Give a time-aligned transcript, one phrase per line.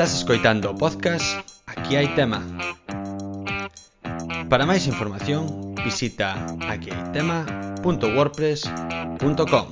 [0.00, 2.40] Estás escoitando o podcast Aquí hai tema.
[4.48, 6.40] Para máis información, visita
[6.72, 9.66] aquihaitema.wordpress.com.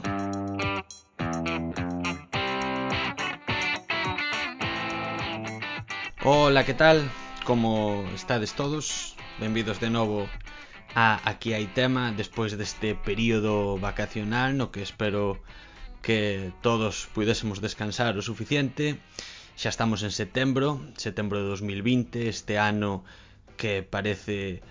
[6.28, 7.08] Ola, que tal?
[7.48, 9.16] Como estades todos?
[9.40, 10.28] Benvidos de novo
[10.92, 15.40] a Aquí hai tema despois deste período vacacional no que espero
[16.04, 19.00] que todos pudésemos descansar o suficiente
[19.58, 23.02] Xa estamos en setembro, setembro de 2020, este ano
[23.58, 24.62] que parece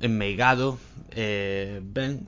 [0.00, 0.80] enmeigado.
[1.12, 2.24] Eh, ben,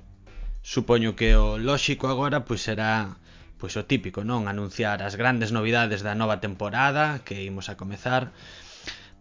[0.61, 3.17] supoño que o lóxico agora pois será
[3.57, 4.45] pois o típico, non?
[4.45, 8.29] Anunciar as grandes novidades da nova temporada que imos a comezar.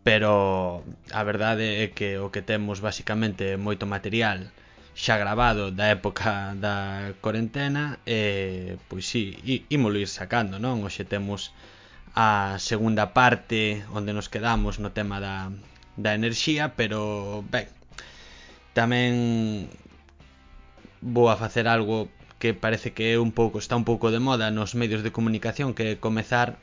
[0.03, 0.83] Pero
[1.15, 4.51] a verdade é que o que temos basicamente é moito material
[4.99, 6.75] xa grabado da época da
[7.23, 9.39] cuarentena e pois si,
[9.71, 10.83] ímolo ir sacando, non?
[10.83, 11.55] Oxe temos
[12.19, 15.55] a segunda parte onde nos quedamos no tema da,
[15.95, 16.99] da enerxía, pero,
[17.47, 17.71] ben,
[18.75, 19.71] tamén
[20.99, 22.11] vou a facer algo
[22.43, 25.71] que parece que é un pouco está un pouco de moda nos medios de comunicación
[25.71, 26.59] que comezar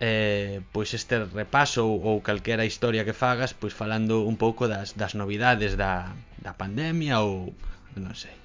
[0.00, 4.96] eh, pois este repaso ou, ou calquera historia que fagas pois falando un pouco das,
[4.96, 7.52] das novidades da, da pandemia ou
[7.92, 8.36] non sei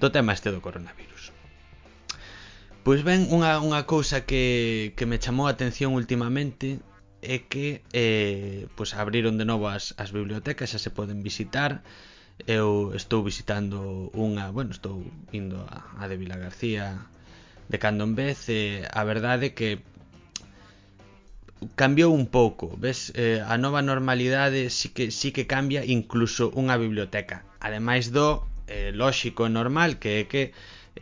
[0.00, 1.13] do tema este do coronavirus.
[2.84, 6.84] Pois ben, unha, unha cousa que, que me chamou a atención últimamente
[7.24, 11.80] é que eh, pois abriron de novo as, as bibliotecas, xa se poden visitar.
[12.44, 15.00] Eu estou visitando unha, bueno, estou
[15.32, 17.08] indo a, a de Vila García
[17.72, 19.80] de cando en vez, eh, a verdade que
[21.80, 23.16] cambiou un pouco, ves?
[23.16, 27.48] Eh, a nova normalidade sí que, sí que cambia incluso unha biblioteca.
[27.64, 30.52] Ademais do eh, lóxico e normal que é que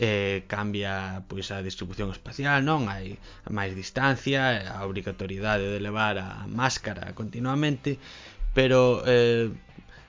[0.03, 2.91] eh, cambia pois a distribución espacial, non?
[2.91, 8.02] Hai máis distancia, a obrigatoriedade de levar a máscara continuamente,
[8.51, 9.55] pero eh,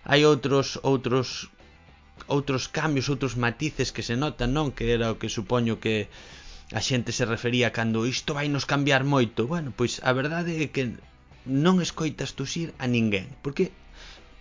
[0.09, 1.53] hai outros outros
[2.25, 4.73] outros cambios, outros matices que se notan, non?
[4.73, 6.09] Que era o que supoño que
[6.73, 9.45] a xente se refería cando isto vai nos cambiar moito.
[9.45, 10.97] Bueno, pois a verdade é que
[11.45, 13.69] non escoitas tusir a ninguén, porque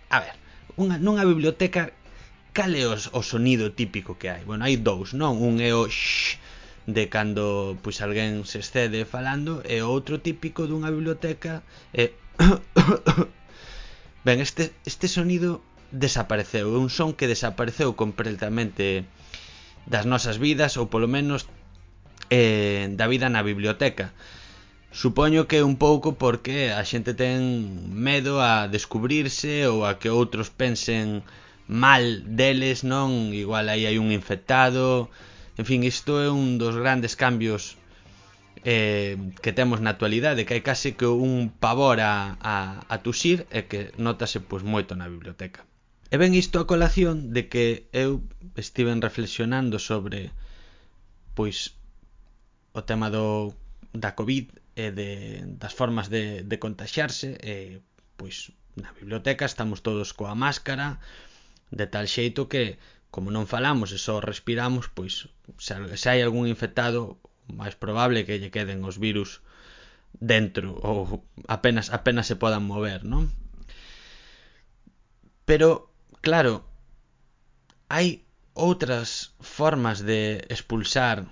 [0.09, 0.33] a ver,
[0.81, 1.93] unha, nunha biblioteca
[2.53, 4.41] cal é o, o sonido típico que hai?
[4.45, 5.41] Bueno, hai dous, non?
[5.41, 6.39] Un é o shh
[6.85, 11.63] de cando pois alguén se excede falando e outro típico dunha biblioteca
[11.95, 12.11] é
[14.23, 15.59] Ben, este, este sonido
[15.91, 19.03] desapareceu, é un son que desapareceu completamente
[19.85, 21.43] das nosas vidas ou polo menos
[22.31, 24.15] eh, da vida na biblioteca.
[24.95, 27.43] Supoño que un pouco porque a xente ten
[27.91, 31.19] medo a descubrirse ou a que outros pensen
[31.67, 33.31] mal deles, non?
[33.33, 35.09] Igual aí hai un infectado.
[35.57, 37.77] En fin, isto é un dos grandes cambios
[38.63, 43.47] eh, que temos na actualidade, que hai case que un pavor a, a, a tuxir
[43.51, 45.67] e que notase pois moito na biblioteca.
[46.13, 48.21] E ben isto a colación de que eu
[48.55, 50.31] estiven reflexionando sobre
[51.33, 51.73] pois
[52.73, 53.53] o tema do
[53.93, 55.11] da Covid e de,
[55.61, 57.81] das formas de, de contaxarse e
[58.17, 60.97] pois na biblioteca estamos todos coa máscara
[61.73, 62.77] de tal xeito que
[63.13, 65.29] como non falamos e só respiramos, pois
[65.61, 69.45] se, se hai algún infectado, máis probable que lle queden os virus
[70.17, 73.29] dentro ou apenas apenas se podan mover, non?
[75.45, 75.93] Pero
[76.25, 76.65] claro,
[77.93, 78.25] hai
[78.57, 81.29] outras formas de expulsar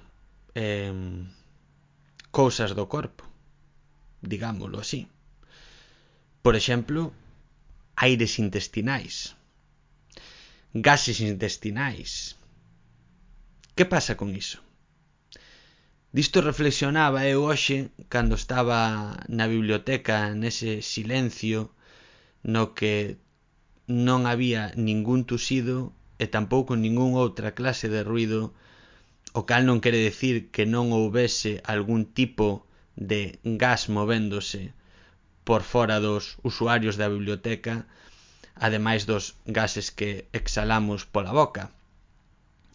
[0.54, 0.94] eh,
[2.30, 3.26] cousas do corpo,
[4.22, 5.10] digámoslo así.
[6.46, 7.14] Por exemplo,
[7.98, 9.34] aires intestinais
[10.74, 12.40] gases intestinais.
[13.76, 14.60] Que pasa con iso?
[16.12, 18.80] Disto reflexionaba eu hoxe cando estaba
[19.28, 21.72] na biblioteca nese silencio
[22.44, 23.20] no que
[23.88, 28.56] non había ningún tusido e tampouco ningún outra clase de ruido,
[29.32, 34.72] o cal non quere decir que non houbese algún tipo de gas movéndose
[35.48, 37.88] por fora dos usuarios da biblioteca,
[38.56, 41.72] ademais dos gases que exhalamos pola boca.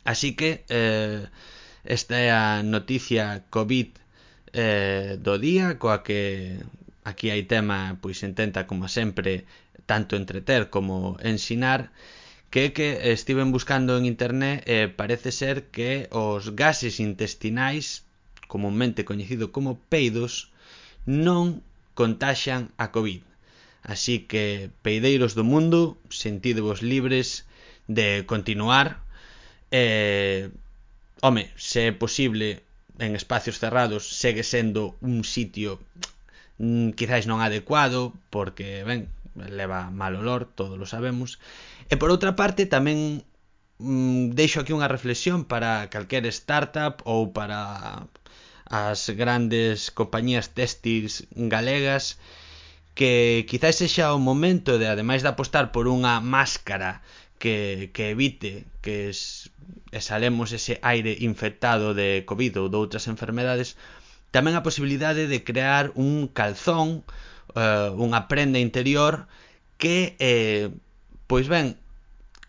[0.05, 1.27] Así que eh,
[1.85, 3.91] esta é a noticia COVID
[4.53, 6.57] eh, do día, coa que
[7.05, 9.47] aquí hai tema, pois intenta, como sempre,
[9.87, 11.91] tanto entreter como ensinar,
[12.51, 18.07] que que estiven buscando en internet eh, parece ser que os gases intestinais,
[18.47, 20.51] comúnmente coñecido como peidos,
[21.07, 21.63] non
[21.95, 23.23] contaxan a COVID.
[23.87, 27.47] Así que, peideiros do mundo, sentidevos libres
[27.87, 28.99] de continuar.
[29.71, 30.51] Eh,
[31.23, 32.67] home, se é posible
[32.99, 35.79] en espacios cerrados, segue sendo un sitio
[36.59, 39.07] mm, quizáis non adecuado, porque, ben,
[39.39, 41.39] leva mal olor, todos lo sabemos.
[41.87, 43.23] E por outra parte, tamén
[43.79, 48.03] mm, deixo aquí unha reflexión para calquer startup ou para
[48.67, 52.19] as grandes compañías textiles galegas
[52.97, 57.05] que quizás sexa o momento de, ademais de apostar por unha máscara
[57.37, 59.53] que, que evite que es,
[59.93, 63.77] exhalemos ese aire infectado de COVID ou de outras enfermedades,
[64.33, 67.05] tamén a posibilidade de crear un calzón,
[67.53, 69.29] eh, unha prenda interior
[69.77, 70.73] que, eh,
[71.29, 71.77] pois ben,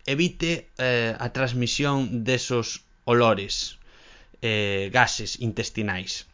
[0.08, 3.76] evite eh, a transmisión desos olores,
[4.40, 6.24] eh, gases intestinais.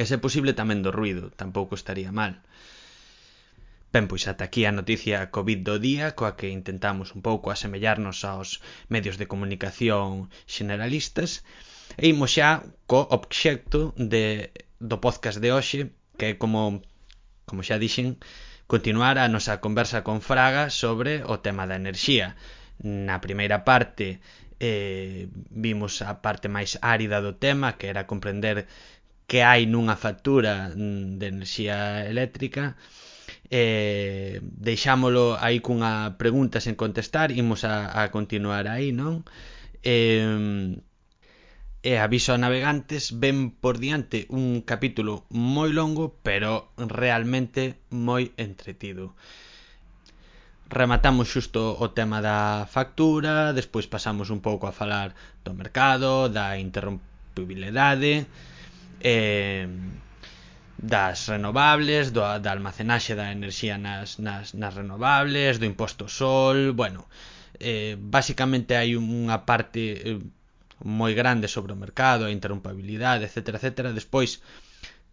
[0.00, 2.40] E se posible tamén do ruido, tampouco estaría mal.
[3.92, 8.24] Ben, pois ata aquí a noticia COVID do día, coa que intentamos un pouco asemellarnos
[8.24, 8.48] aos
[8.88, 11.44] medios de comunicación generalistas,
[12.00, 12.50] E imos xa
[12.90, 13.80] co obxecto
[14.12, 14.24] de,
[14.90, 15.80] do podcast de hoxe,
[16.18, 16.80] que é como,
[17.48, 18.08] como xa dixen,
[18.72, 22.28] continuar a nosa conversa con Fraga sobre o tema da enerxía.
[22.80, 24.06] Na primeira parte
[24.56, 25.28] eh,
[25.64, 28.56] vimos a parte máis árida do tema, que era comprender
[29.28, 33.11] que hai nunha factura mm, de enerxía eléctrica, e
[33.52, 39.28] eh, deixámolo aí cunha pregunta sen contestar, imos a, a continuar aí, non?
[39.84, 40.80] Eh,
[41.82, 49.18] e aviso a navegantes, ven por diante un capítulo moi longo, pero realmente moi entretido.
[50.72, 55.12] Rematamos xusto o tema da factura, despois pasamos un pouco a falar
[55.44, 58.30] do mercado, da interrompibilidade,
[59.02, 59.66] eh,
[60.82, 67.06] das renovables, do, da almacenaxe da enerxía nas, nas, nas renovables, do imposto sol, bueno,
[67.62, 70.18] eh, basicamente hai unha parte eh,
[70.82, 73.94] moi grande sobre o mercado, a interrumpabilidade, etc, etc.
[73.94, 74.42] Despois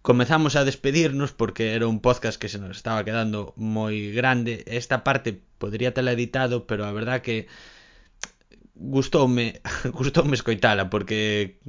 [0.02, 4.66] comezamos a despedirnos porque era un podcast que se nos estaba quedando moi grande.
[4.66, 7.46] Esta parte podría tela editado, pero a verdad que
[8.74, 9.62] gustoume,
[9.94, 11.62] gustoume escoitala porque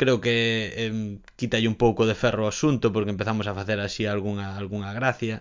[0.00, 4.02] creo que eh, quitalle un pouco de ferro o asunto porque empezamos a facer así
[4.08, 5.36] algunha, algunha gracia.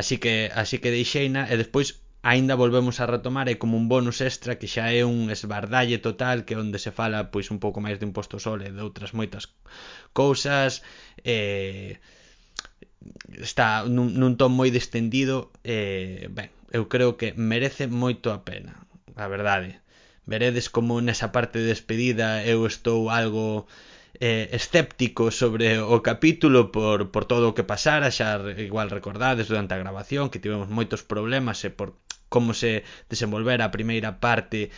[0.00, 4.18] Así que así que deixeina e despois aínda volvemos a retomar é como un bonus
[4.30, 8.02] extra que xa é un esbardalle total que onde se fala pois un pouco máis
[8.02, 9.54] de imposto sol e de outras moitas
[10.10, 10.82] cousas.
[11.22, 12.02] Eh,
[13.38, 18.74] está nun, nun ton moi distendido eh, ben, eu creo que merece moito a pena
[19.14, 19.78] a verdade.
[20.26, 23.70] Veredes como nesa parte de despedida eu estou algo
[24.18, 29.78] eh, escéptico sobre o capítulo por, por todo o que pasara, xa igual recordades durante
[29.78, 31.94] a grabación que tivemos moitos problemas e por
[32.26, 34.74] como se desenvolvera a primeira parte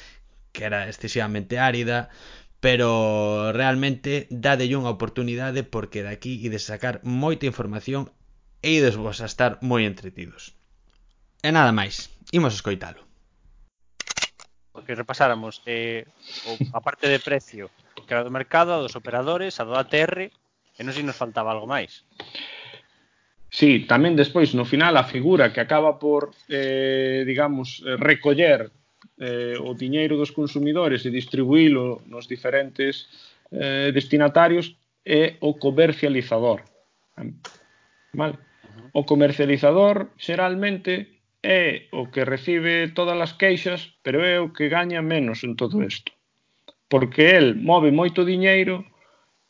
[0.53, 2.12] que era excesivamente árida,
[2.61, 8.12] pero realmente dadelle unha oportunidade porque de aquí ides sacar moita información
[8.61, 10.53] e ides vos a estar moi entretidos.
[11.41, 13.07] E nada máis, imos escoitalo
[14.85, 16.07] que repasáramos eh,
[16.75, 17.71] a parte de precio
[18.07, 21.53] que era do mercado, a dos operadores, a do ATR, e non sei nos faltaba
[21.53, 22.07] algo máis.
[23.49, 28.71] Sí, tamén despois, no final, a figura que acaba por, eh, digamos, recoller
[29.19, 33.11] eh, o diñeiro dos consumidores e distribuílo nos diferentes
[33.51, 36.63] eh, destinatarios é o comercializador.
[38.15, 38.39] Vale?
[38.94, 41.18] O comercializador, xeralmente,
[41.48, 45.81] é o que recibe todas as queixas, pero é o que gaña menos en todo
[45.81, 46.12] isto.
[46.93, 48.84] Porque el move moito diñeiro,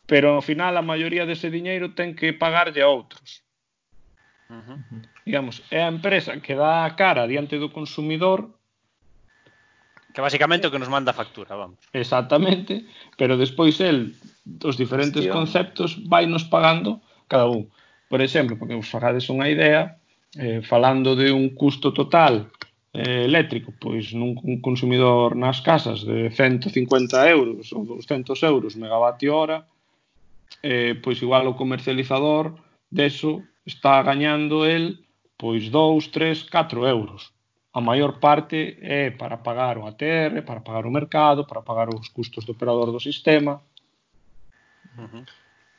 [0.07, 3.43] pero ao final a maioría dese diñeiro ten que pagarlle a outros.
[4.47, 4.79] Uh -huh.
[5.27, 8.55] Digamos, é a empresa que dá a cara diante do consumidor
[10.19, 11.79] Que basicamente o que nos manda a factura, vamos.
[11.93, 12.83] Exactamente,
[13.15, 14.19] pero despois el
[14.65, 15.31] os diferentes Hostia.
[15.31, 17.71] conceptos vai nos pagando cada un.
[18.09, 19.98] Por exemplo, porque vos fagades unha idea,
[20.37, 22.51] eh, falando de un custo total
[22.93, 29.33] eh, eléctrico, pois nun un consumidor nas casas de 150 euros ou 200 euros megavatio
[29.33, 29.65] hora,
[30.63, 32.53] eh, pois igual o comercializador
[32.91, 35.05] deso está gañando el
[35.39, 37.33] pois 2, 3, 4 euros.
[37.73, 42.09] A maior parte é para pagar o ATR, para pagar o mercado, para pagar os
[42.09, 43.63] custos do operador do sistema.
[44.99, 45.25] Uh -huh.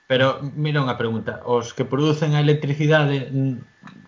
[0.09, 3.29] Pero mira unha pregunta, os que producen a electricidade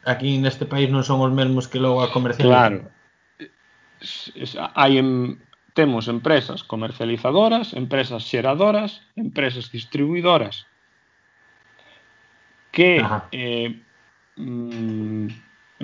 [0.01, 2.89] aquí neste país non son os mesmos que logo a comercializan.
[2.89, 2.89] Claro.
[3.38, 4.50] Eh,
[4.81, 5.38] hai em,
[5.77, 10.65] temos empresas comercializadoras, empresas xeradoras, empresas distribuidoras
[12.74, 12.98] que
[13.29, 13.70] eh,
[14.41, 15.25] mm,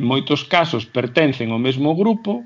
[0.02, 2.42] en moitos casos pertencen ao mesmo grupo,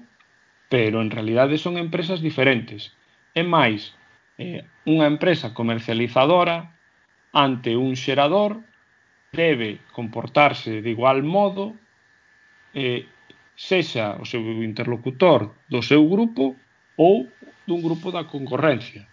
[0.68, 2.92] pero en realidade son empresas diferentes.
[3.32, 3.96] E máis,
[4.36, 6.81] eh, unha empresa comercializadora
[7.32, 8.60] ante un xerador
[9.32, 11.74] debe comportarse de igual modo
[12.76, 13.08] eh,
[13.56, 16.56] sexa o seu interlocutor do seu grupo
[17.00, 17.28] ou
[17.68, 19.08] dun grupo da concorrencia.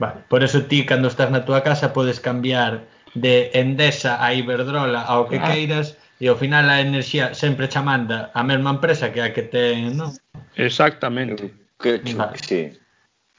[0.00, 5.04] Vale, por eso ti cando estás na túa casa podes cambiar de Endesa a Iberdrola
[5.04, 5.52] ao que claro.
[5.52, 9.44] queiras e ao final a enerxía sempre cha manda a mesma empresa que a que
[9.50, 10.14] ten, non?
[10.56, 11.52] Exactamente.
[11.76, 12.38] Que, vale.
[12.40, 12.72] Sí.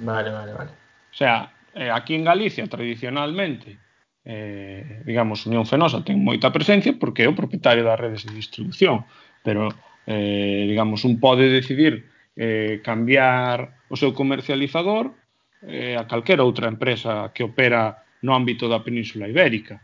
[0.01, 0.71] vale, vale, vale.
[1.13, 3.79] O sea, Eh, aquí en Galicia, tradicionalmente,
[4.25, 9.07] eh, digamos, Unión Fenosa ten moita presencia porque é o propietario das redes de distribución,
[9.41, 9.71] pero,
[10.05, 15.15] eh, digamos, un pode decidir eh, cambiar o seu comercializador
[15.63, 19.81] eh, a calquera outra empresa que opera no ámbito da Península Ibérica.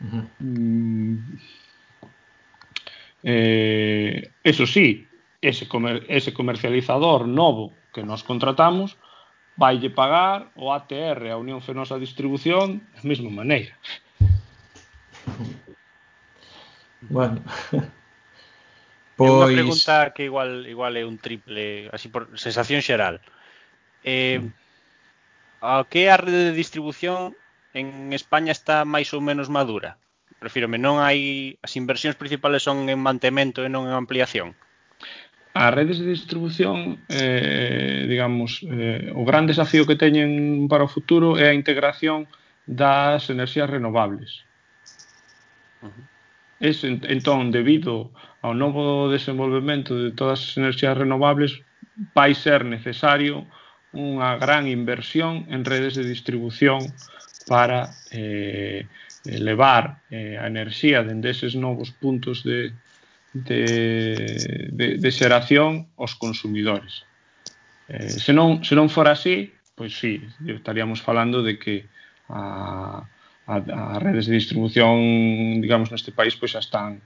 [0.00, 0.24] Uh -huh.
[0.38, 1.16] mm,
[3.24, 5.06] eh, eso sí,
[5.40, 8.98] ese, comer, ese comercializador novo que nos contratamos
[9.56, 13.74] vaille pagar o ATR a Unión Fenosa Distribución da mesma maneira.
[17.08, 17.42] Bueno.
[19.16, 19.30] Pois...
[19.30, 23.22] É unha pregunta que igual igual é un triple, así por sensación xeral.
[24.02, 24.50] Eh, mm.
[25.62, 27.38] a que a rede de distribución
[27.78, 30.02] en España está máis ou menos madura?
[30.42, 34.58] Prefírome, non hai as inversións principales son en mantemento e non en ampliación
[35.54, 41.38] as redes de distribución eh, digamos eh, o gran desafío que teñen para o futuro
[41.38, 42.26] é a integración
[42.66, 44.42] das enerxías renovables.
[46.58, 48.10] Es, entón debido
[48.42, 51.62] ao novo desenvolvemento de todas as enerxías renovables
[52.18, 53.46] vai ser necesario
[53.94, 56.82] unha gran inversión en redes de distribución
[57.46, 58.90] para eh,
[59.22, 62.74] elevar eh, a enerxía dende eses novos puntos de,
[63.34, 67.02] de, de, de xeración aos consumidores.
[67.90, 71.84] Eh, se, non, se non fora así, pois sí, estaríamos falando de que
[72.30, 73.04] a,
[73.50, 77.02] a, a redes de distribución, digamos, neste país, pois xa están,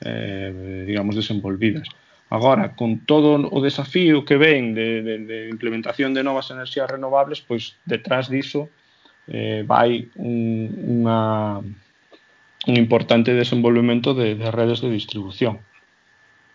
[0.00, 1.90] eh, digamos, desenvolvidas.
[2.32, 7.44] Agora, con todo o desafío que ven de, de, de implementación de novas enerxías renovables,
[7.44, 8.72] pois detrás diso
[9.28, 10.72] eh, vai un,
[11.04, 15.60] unha, un importante desenvolvemento de, de redes de distribución.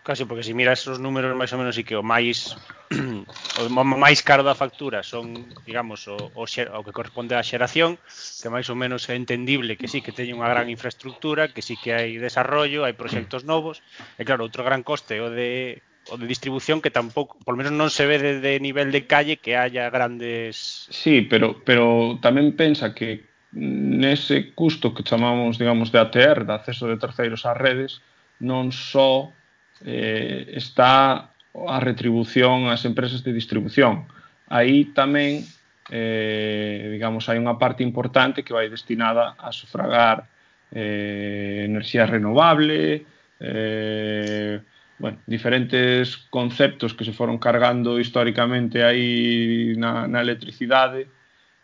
[0.08, 2.56] Casi, porque se miras os números máis ou menos e que o máis
[3.60, 8.00] o máis caro da factura son, digamos, o, o, xer, o que corresponde á xeración,
[8.40, 11.76] que máis ou menos é entendible que sí que teña unha gran infraestructura, que sí
[11.76, 13.84] que hai desarrollo, hai proxectos novos,
[14.16, 17.76] e claro, outro gran coste é o de o de distribución que tampouco, por menos
[17.76, 22.96] non se ve de nivel de calle que haya grandes Sí, pero pero tamén pensa
[22.96, 28.00] que nese custo que chamamos, digamos, de ATR, de acceso de terceiros ás redes,
[28.40, 29.36] non só
[29.84, 34.06] eh, está a retribución ás empresas de distribución.
[34.48, 35.44] Aí tamén,
[35.90, 40.28] eh, digamos, hai unha parte importante que vai destinada a sufragar
[40.72, 43.04] eh, enerxía renovable,
[43.40, 44.60] eh,
[44.98, 51.06] bueno, diferentes conceptos que se foron cargando históricamente aí na, na electricidade,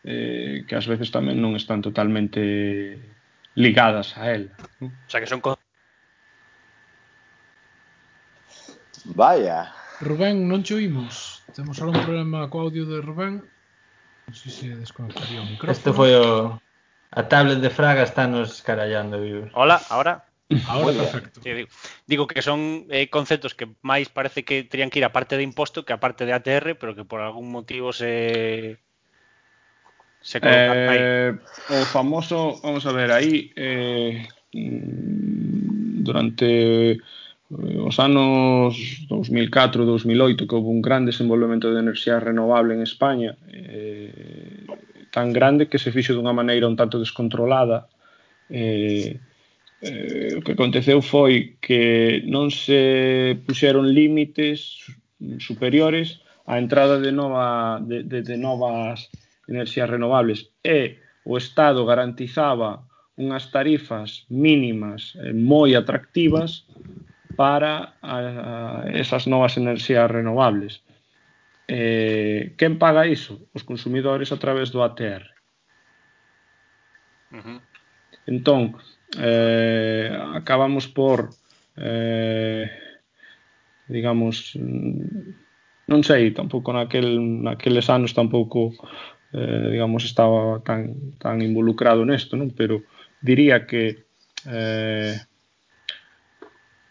[0.05, 2.95] eh, que ás veces tamén non están totalmente
[3.59, 4.53] ligadas a ela.
[4.79, 4.93] ¿no?
[4.93, 5.43] O sea, que son
[9.05, 9.73] Vaya.
[10.01, 11.45] Rubén, non che oímos.
[11.53, 13.45] Temos algún problema co audio de Rubén.
[14.25, 15.77] Non sei se desconectaría o micrófono.
[15.77, 16.57] Este foi o...
[17.15, 19.47] A tablet de Fraga está nos carallando, viu.
[19.55, 20.25] Hola, ahora?
[20.67, 21.41] Ahora Muy perfecto.
[21.43, 21.69] Sí, digo,
[22.07, 25.47] digo que son eh, conceptos que máis parece que terían que ir a parte de
[25.47, 28.79] imposto que a parte de ATR, pero que por algún motivo se
[30.21, 31.33] se colocan eh.
[31.73, 37.01] O famoso, vamos a ver, aí eh, mm, durante
[37.63, 44.67] Os anos 2004, 2008 que houve un gran desenvolvemento de enerxía renovable en España eh,
[45.15, 47.87] tan grande que se fixo dunha maneira un tanto descontrolada
[48.51, 49.23] eh,
[49.87, 54.83] eh, o que aconteceu foi que non se puxeron límites
[55.39, 56.19] superiores
[56.51, 59.09] á entrada de, nova, de, de, de novas
[59.47, 60.51] enerxías renovables.
[60.65, 62.83] E o Estado garantizaba
[63.15, 66.67] unhas tarifas mínimas eh, moi atractivas
[67.37, 70.83] para a, a esas novas enerxías renovables.
[71.69, 73.41] Eh, quen paga iso?
[73.53, 75.25] Os consumidores a través do ATR.
[77.33, 77.59] Uh.
[78.27, 78.77] Entón,
[79.19, 81.31] eh, acabamos por
[81.77, 82.71] eh,
[83.89, 84.57] digamos
[85.85, 88.73] non sei, tampouco naquel, naqueles anos tampouco
[89.37, 92.55] eh, digamos estaba tan, tan involucrado nesto, non?
[92.57, 92.81] pero
[93.21, 94.09] diría que
[94.49, 95.17] eh,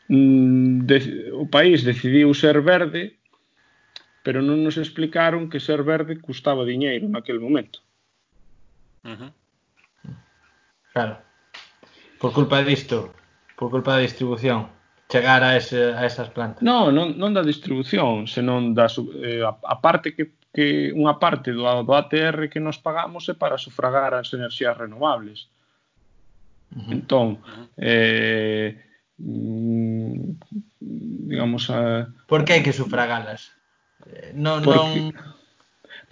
[0.09, 0.97] mm, de,
[1.33, 3.17] o país decidiu ser verde,
[4.23, 7.79] pero non nos explicaron que ser verde custaba diñeiro naquel momento.
[9.03, 9.31] Uh -huh.
[10.93, 11.15] Claro.
[12.19, 13.11] Por culpa disto,
[13.59, 14.71] por culpa da distribución,
[15.11, 16.63] chegar a, ese, a esas plantas.
[16.63, 18.87] No, non, non da distribución, senón da
[19.19, 23.33] eh, a, a parte que que unha parte do, do ATR que nos pagamos é
[23.33, 25.49] para sufragar as enerxías renovables.
[26.69, 26.93] Uh -huh.
[26.93, 27.27] Entón,
[27.73, 28.77] eh,
[29.17, 29.92] mm,
[30.79, 33.51] digamos a Por que hai que sufragalas?
[34.07, 35.33] Eh, non porque, non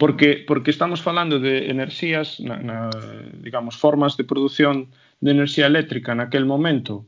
[0.00, 2.78] porque porque estamos falando de enerxías na, na
[3.38, 4.90] digamos formas de produción
[5.22, 7.06] de enerxía eléctrica naquel momento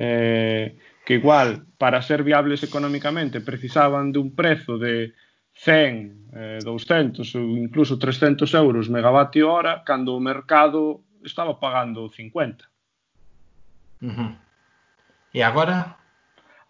[0.00, 5.12] eh que igual para ser viables económicamente precisaban dun prezo de
[5.52, 12.64] 100, eh, 200 ou incluso 300 euros megavatio hora cando o mercado estaba pagando 50.
[14.00, 14.32] Uh -huh.
[15.34, 15.99] E agora?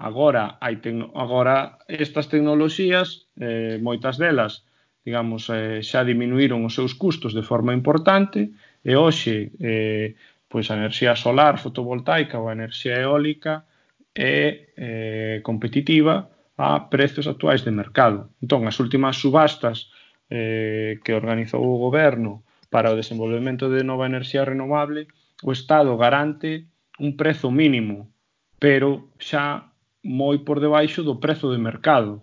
[0.00, 4.64] Agora, hai ten, agora estas tecnoloxías, eh, moitas delas,
[5.04, 8.49] digamos, eh, xa diminuíron os seus custos de forma importante
[8.80, 10.16] e hoxe eh,
[10.49, 13.69] pois a enerxía solar fotovoltaica ou a enerxía eólica
[14.16, 18.33] é eh, competitiva a prezos actuais de mercado.
[18.40, 19.92] Entón, as últimas subastas
[20.33, 22.40] eh, que organizou o goberno
[22.73, 25.12] para o desenvolvemento de nova enerxía renovable,
[25.45, 26.64] o Estado garante
[26.97, 28.09] un prezo mínimo,
[28.57, 29.69] pero xa
[30.04, 32.23] moi por debaixo do prezo de mercado.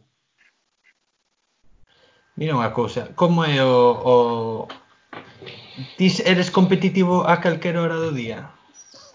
[2.38, 4.14] Mira unha cousa, como é o, o...
[5.98, 8.54] Tis eres competitivo a calquera hora do día?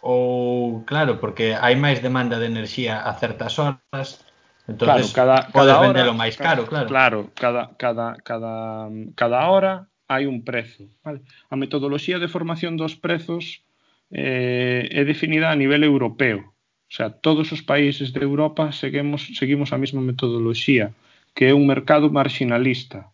[0.03, 4.27] Ou, claro, porque hai máis demanda de enerxía a certas horas,
[4.67, 6.91] entonces claro, cada, cada podes vendelo máis caro, claro.
[6.91, 10.91] Claro, cada, cada, cada, cada hora hai un prezo.
[11.07, 11.23] Vale?
[11.51, 13.63] A metodoloxía de formación dos prezos
[14.11, 16.52] eh, é definida a nivel europeo
[16.93, 20.93] xa todos os países de Europa seguimos, seguimos a mesma metodoloxía,
[21.33, 23.09] que é un mercado marginalista.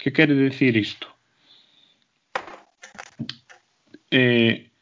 [0.00, 1.06] Que quere decir isto?
[4.08, 4.72] Eh,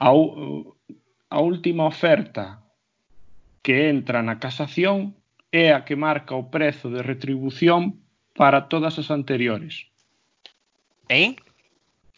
[0.00, 2.64] a, a última oferta
[3.60, 5.12] que entra na casación
[5.52, 8.00] é a que marca o prezo de retribución
[8.32, 9.92] para todas as anteriores.
[11.12, 11.36] Eh?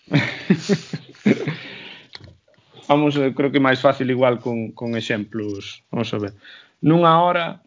[2.90, 5.86] vamos, eh, creo que máis fácil igual con, con exemplos.
[5.94, 6.34] Vamos a ver.
[6.82, 7.62] Nunha hora,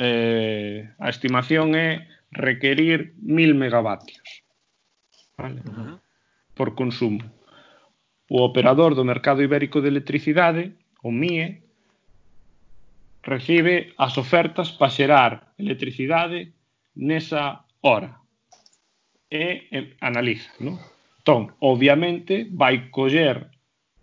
[0.00, 4.40] eh, a estimación é requerir 1000 megavatios
[5.36, 5.60] vale?
[5.60, 6.00] uh -huh.
[6.54, 7.20] por consumo.
[8.30, 11.62] O operador do mercado ibérico de electricidade, o MIE,
[13.22, 16.54] recibe as ofertas para xerar electricidade
[16.94, 18.16] nesa hora
[19.28, 20.78] e, e analiza, non?
[21.20, 23.50] Entón, obviamente, vai coller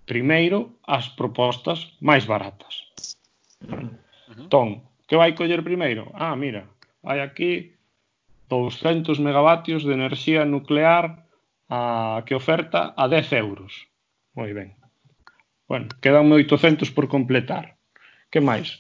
[0.08, 2.88] primeiro as propostas máis baratas.
[4.32, 6.08] Entón, que vai coller primeiro?
[6.16, 6.64] Ah, mira,
[7.04, 7.76] hai aquí
[8.48, 11.28] 200 megavatios de enerxía nuclear
[11.70, 13.92] a, que oferta a 10 euros.
[14.34, 14.80] Moi ben.
[15.68, 17.76] Bueno, quedan 800 por completar.
[18.32, 18.80] Que máis?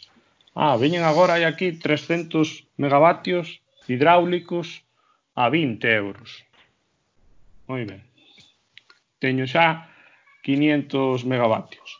[0.55, 3.59] Ah, veñen agora hai aquí 300 megavatios
[3.91, 4.87] hidráulicos
[5.35, 6.47] a 20 euros.
[7.67, 8.07] Moi ben.
[9.19, 9.91] Teño xa
[10.47, 11.99] 500 megavatios.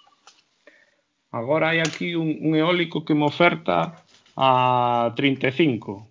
[1.32, 4.08] Agora hai aquí un, un eólico que me oferta
[4.40, 6.08] a 35,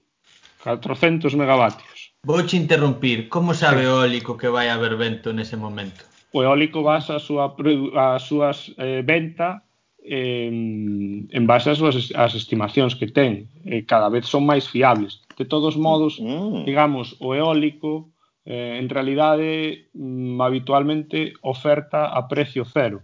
[0.61, 2.13] 400 megavatios.
[2.21, 6.05] Vouche interrumpir, como sabe o eólico que vai haber vento nese momento?
[6.37, 7.57] O eólico basa a súa
[7.97, 9.65] a súas eh, venta
[10.05, 15.25] eh, en base ás súas as estimacións que ten, eh, cada vez son máis fiables.
[15.41, 16.69] De todos modos, mm.
[16.69, 18.13] digamos, o eólico
[18.47, 23.03] eh, en realidade mm, habitualmente oferta a precio cero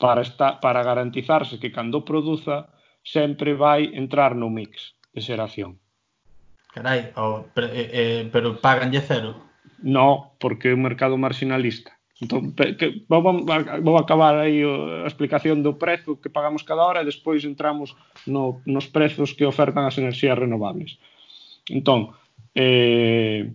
[0.00, 2.72] para, esta, para garantizarse que cando produza
[3.04, 5.78] sempre vai entrar no mix de xeración.
[6.72, 9.36] Carai, oh, pero, eh, eh, pero paganlle cero?
[9.84, 11.92] No, porque é un mercado marginalista.
[12.22, 13.20] Entón, que, vou,
[13.82, 17.98] vou acabar aí a explicación do prezo que pagamos cada hora e despois entramos
[18.30, 21.02] no, nos prezos que ofertan as enerxías renovables.
[21.66, 22.14] Entón,
[22.54, 23.50] eh,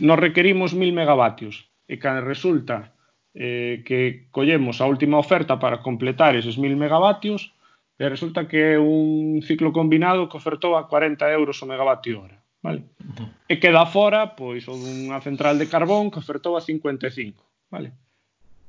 [0.00, 2.96] nos requerimos 1000 megavatios e cando resulta
[3.36, 7.54] eh, que collemos a última oferta para completar eses 1000 megavatios
[8.00, 12.40] e resulta que é un ciclo combinado que ofertou a 40 euros o megavatio hora
[12.62, 12.84] vale?
[13.00, 13.28] Uh -huh.
[13.48, 17.92] E queda fora, pois, o dunha central de carbón que ofertou a 55, vale?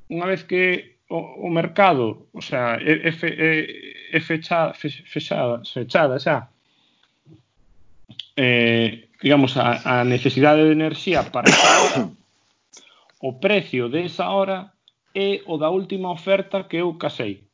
[0.09, 3.51] Unha vez que o, o mercado, o sea, é, é, é,
[4.15, 6.50] é fechada, fechada, fechada xa
[8.35, 12.09] eh, digamos, a, a necesidade de enerxía para esa hora,
[13.21, 14.59] o precio desa esa hora
[15.13, 17.47] é o da última oferta que eu casei.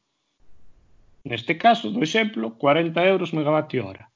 [1.25, 4.07] Neste caso, do exemplo, 40 euros megavatio hora.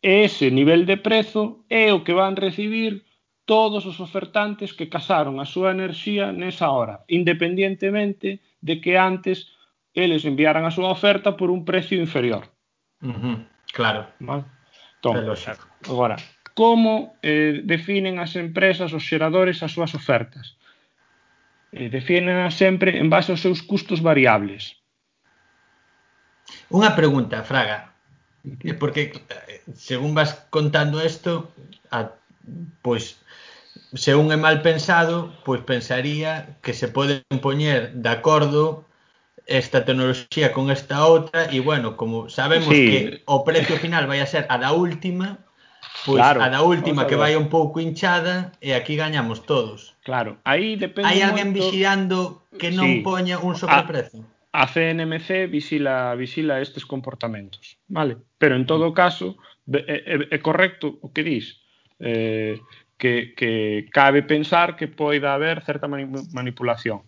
[0.00, 3.04] Ese nivel de prezo é o que van recibir
[3.44, 9.52] todos os ofertantes que casaron a súa enerxía nesa hora, independientemente de que antes
[9.92, 12.48] eles enviaran a súa oferta por un precio inferior.
[13.00, 13.36] Uh -huh.
[13.72, 14.08] Claro.
[14.20, 14.57] Vale.
[14.98, 15.14] Entón,
[15.86, 16.16] agora,
[16.58, 20.58] como eh, definen as empresas, os xeradores, as súas ofertas?
[21.70, 24.74] Eh, definen sempre en base aos seus custos variables.
[26.74, 27.94] Unha pregunta, Fraga.
[28.42, 31.54] Eh, porque eh, según vas contando isto,
[31.94, 32.10] a,
[32.82, 33.22] pois
[33.94, 38.87] se un é mal pensado, pois pensaría que se poden poñer de acordo
[39.48, 42.84] esta tecnoloxía con esta outra e bueno, como sabemos sí.
[42.84, 45.40] que o precio final vai a ser a da última,
[46.04, 49.96] pois claro, a da última que vai un pouco hinchada e aquí gañamos todos.
[50.04, 51.64] Claro, aí depende Hai alguén moito...
[51.64, 53.00] vigilando que non sí.
[53.00, 54.20] poña un sobreprecio.
[54.52, 58.20] A, a CNMC visila visila estes comportamentos, vale?
[58.36, 61.64] Pero en todo caso é, é, é correcto o que dis.
[61.98, 62.60] Eh,
[63.00, 67.07] que, que cabe pensar que poida haber certa manipulación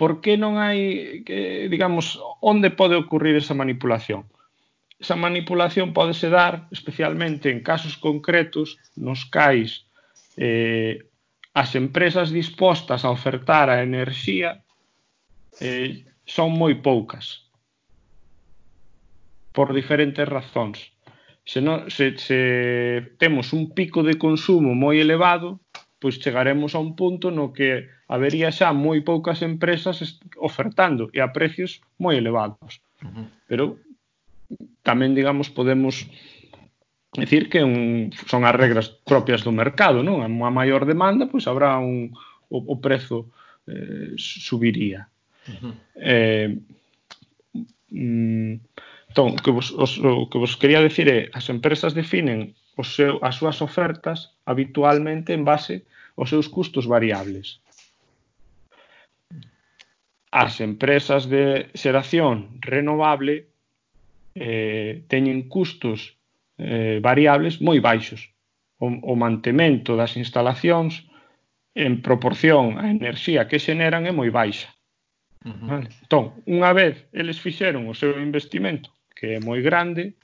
[0.00, 4.24] por que non hai, que, digamos, onde pode ocurrir esa manipulación?
[4.96, 9.84] Esa manipulación podese dar especialmente en casos concretos nos cais
[10.40, 11.04] eh,
[11.52, 14.64] as empresas dispostas a ofertar a enerxía
[15.60, 17.44] eh, son moi poucas
[19.52, 20.80] por diferentes razóns.
[21.44, 22.40] Se, non, se, se
[23.20, 25.60] temos un pico de consumo moi elevado,
[26.00, 31.30] pois chegaremos a un punto no que habería xa moi poucas empresas ofertando e a
[31.30, 32.82] precios moi elevados.
[32.98, 33.26] Uh -huh.
[33.46, 33.64] Pero
[34.82, 36.10] tamén, digamos, podemos
[37.14, 40.26] decir que un, son as regras propias do mercado, non?
[40.26, 42.10] A unha maior demanda, pois habrá un
[42.50, 43.30] o, o prezo
[43.70, 45.06] eh, subiría.
[45.46, 45.74] Uh -huh.
[45.94, 46.48] Eh,
[47.94, 48.54] mm,
[49.10, 52.94] Entón, o que vos, os, o que vos quería decir é as empresas definen os
[52.94, 55.82] seu, as súas ofertas habitualmente en base
[56.14, 57.58] aos seus custos variables
[60.30, 63.50] as empresas de xeración renovable
[64.34, 66.16] eh, teñen custos
[66.58, 68.30] eh, variables moi baixos.
[68.80, 71.04] O, o mantemento das instalacións
[71.74, 74.70] en proporción á enerxía que xeneran é moi baixa.
[75.44, 75.68] Uh -huh.
[75.68, 75.88] Vale?
[76.04, 80.14] Entón, unha vez eles fixeron o seu investimento, que é moi grande,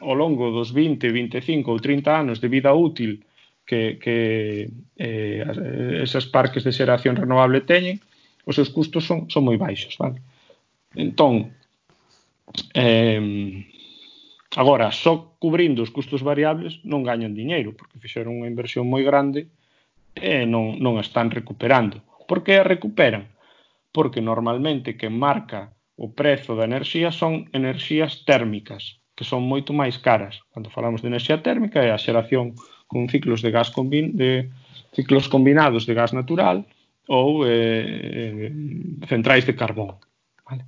[0.00, 3.22] ao longo dos 20, 25 ou 30 anos de vida útil
[3.66, 8.00] que, que eh, esas parques de xeración renovable teñen,
[8.44, 10.20] os seus custos son, son moi baixos, vale?
[10.94, 11.54] Entón,
[12.74, 13.64] eh,
[14.56, 19.48] agora, só cubrindo os custos variables non gañan diñeiro, porque fixeron unha inversión moi grande
[20.16, 22.02] e non, non a están recuperando.
[22.26, 23.30] Por que a recuperan?
[23.92, 29.98] Porque normalmente que marca o prezo da enerxía son enerxías térmicas, que son moito máis
[29.98, 30.40] caras.
[30.54, 32.54] Cando falamos de enerxía térmica é a xeración
[32.86, 34.48] con ciclos de gas combin de
[34.94, 36.64] ciclos combinados de gas natural
[37.08, 38.52] ou eh, eh,
[39.08, 39.96] centrais de carbón.
[40.44, 40.64] Vale?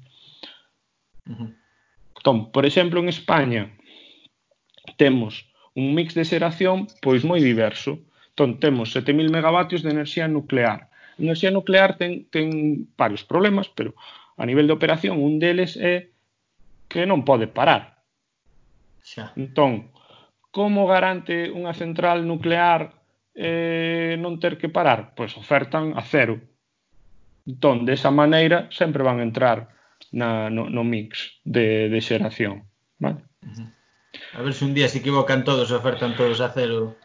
[1.28, 1.50] Uh -huh.
[2.16, 3.70] Entón, por exemplo, en España
[4.96, 8.00] temos un mix de xeración pois moi diverso.
[8.32, 10.88] Entón, temos 7.000 megavatios de enerxía nuclear.
[11.16, 13.92] A enerxía nuclear ten, ten varios problemas, pero
[14.36, 16.08] a nivel de operación un deles é
[16.88, 18.00] que non pode parar.
[19.04, 19.36] Xa.
[19.36, 19.92] Entón,
[20.50, 22.99] como garante unha central nuclear
[23.34, 26.38] eh, non ter que parar, pois ofertan a cero.
[27.46, 29.70] Entón, desa maneira, sempre van entrar
[30.12, 32.66] na, no, no mix de, de xeración.
[32.98, 33.24] Vale?
[34.34, 36.98] A ver se un día se equivocan todos e ofertan todos a cero.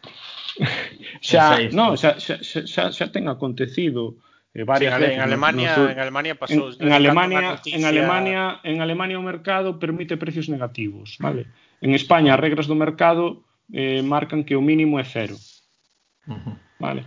[1.20, 4.16] xa, no, xa, xa, xa, xa ten acontecido
[4.52, 5.16] eh, varias sí, veces.
[5.16, 6.72] En Alemania, no, en Alemania pasou.
[6.80, 7.76] En, en Alemania, noticia...
[7.76, 11.46] en Alemania, en Alemania o mercado permite precios negativos, vale?
[11.80, 15.36] En España as regras do mercado eh, marcan que o mínimo é cero.
[16.26, 16.56] Uh -huh.
[16.78, 17.04] Vale.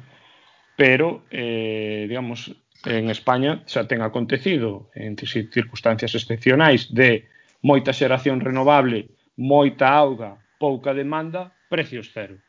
[0.75, 2.55] Pero, eh, digamos,
[2.85, 7.27] en España xa ten acontecido en circunstancias excepcionais de
[7.61, 12.39] moita xeración renovable, moita auga, pouca demanda, precios cero.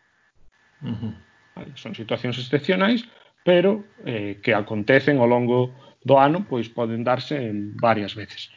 [0.82, 1.12] Uh -huh.
[1.56, 3.02] vale, son situacións excepcionais,
[3.42, 5.74] pero eh, que acontecen ao longo
[6.06, 8.54] do ano, pois poden darse en varias veces.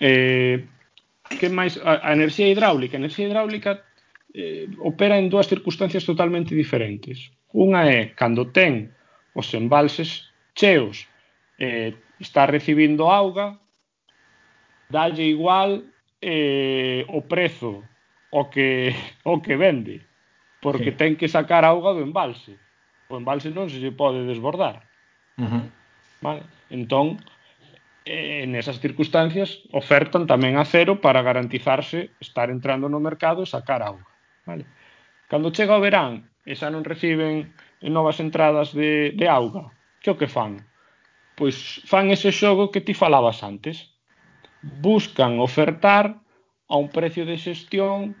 [0.00, 0.64] Eh,
[1.28, 1.76] que máis?
[1.82, 2.96] A, a enerxía hidráulica.
[2.96, 3.85] A enerxía hidráulica
[4.36, 7.32] eh, opera en dúas circunstancias totalmente diferentes.
[7.56, 8.92] Unha é cando ten
[9.32, 11.08] os embalses cheos,
[11.56, 13.56] eh, está recibindo auga,
[14.92, 15.88] dalle igual
[16.20, 17.80] eh, o prezo
[18.28, 18.92] o que,
[19.24, 20.04] o que vende,
[20.60, 20.98] porque sí.
[21.00, 22.60] ten que sacar auga do embalse.
[23.08, 24.84] O embalse non se lle pode desbordar.
[25.40, 25.64] Uh -huh.
[26.20, 26.44] vale?
[26.68, 27.24] Entón,
[28.04, 33.48] eh, en esas circunstancias ofertan tamén a cero para garantizarse estar entrando no mercado e
[33.48, 34.15] sacar auga.
[34.46, 34.64] Vale.
[35.28, 37.50] Cando chega o verán e xa non reciben
[37.82, 40.62] novas entradas de, de auga, que o que fan?
[41.34, 43.92] Pois fan ese xogo que ti falabas antes.
[44.62, 46.22] Buscan ofertar
[46.70, 48.14] a un precio de xestión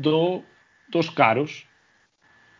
[0.00, 0.42] do
[0.88, 1.68] dos caros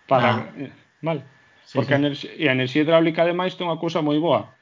[0.07, 0.61] para ah.
[0.61, 1.25] Eh, mal.
[1.64, 1.97] Sí, Porque sí.
[1.97, 4.55] A, enerxía, a enerxía hidráulica ademais ten unha cousa moi boa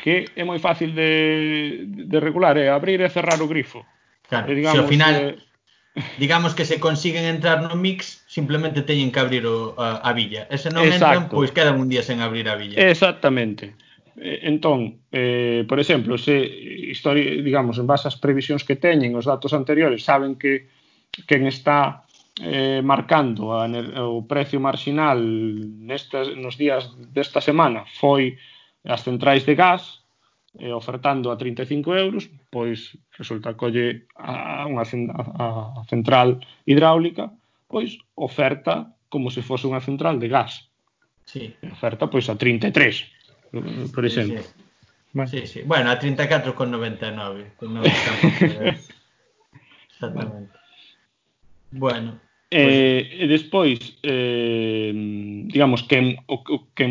[0.00, 3.84] que é moi fácil de, de regular, é abrir e cerrar o grifo.
[4.24, 5.36] Claro, e, digamos, se ao final eh,
[6.18, 10.46] digamos que se consiguen entrar no mix, simplemente teñen que abrir o, a, a villa.
[10.50, 11.04] E se non Exacto.
[11.06, 12.78] entran, pois quedan un día sen abrir a villa.
[12.78, 13.74] Exactamente.
[14.20, 16.36] Entón, eh, por exemplo, se
[16.92, 20.68] historia, digamos, en base ás previsións que teñen os datos anteriores, saben que
[21.26, 22.04] quen está
[22.38, 23.66] eh, marcando a,
[24.06, 28.38] o precio marginal nestas, nos días desta semana foi
[28.86, 30.00] as centrais de gas
[30.58, 35.22] eh, ofertando a 35 euros, pois resulta colle a unha a,
[35.80, 37.30] a central hidráulica,
[37.70, 40.66] pois oferta como se fose unha central de gas.
[41.24, 41.54] Sí.
[41.62, 43.54] Oferta pois a 33,
[43.94, 44.42] por exemplo.
[44.42, 44.68] Sí, sí.
[45.12, 45.30] Bueno.
[45.30, 45.62] Sí, sí.
[45.62, 48.78] Bueno, a 34,99 con 99.
[50.00, 50.58] Eh, exactamente.
[51.72, 52.18] Bueno.
[52.50, 53.20] Eh, pues...
[53.20, 54.92] e despois, eh,
[55.46, 56.86] digamos, que o, o que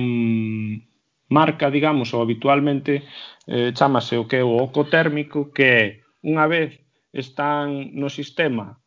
[1.30, 3.04] marca, digamos, ou habitualmente
[3.50, 5.84] eh, chamase o que é o oco térmico que é
[6.22, 6.78] unha vez
[7.10, 8.78] están no sistema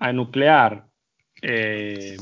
[0.00, 0.88] a nuclear
[1.44, 2.16] eh,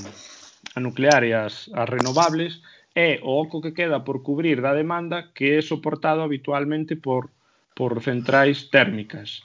[0.75, 2.59] a nuclear e as, as renovables
[2.97, 7.31] é o oco que queda por cubrir da demanda que é soportado habitualmente por,
[7.77, 9.45] por centrais térmicas.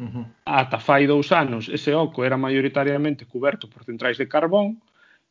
[0.00, 0.26] Uh -huh.
[0.44, 4.80] Ata fai dous anos, ese oco era maioritariamente coberto por centrais de carbón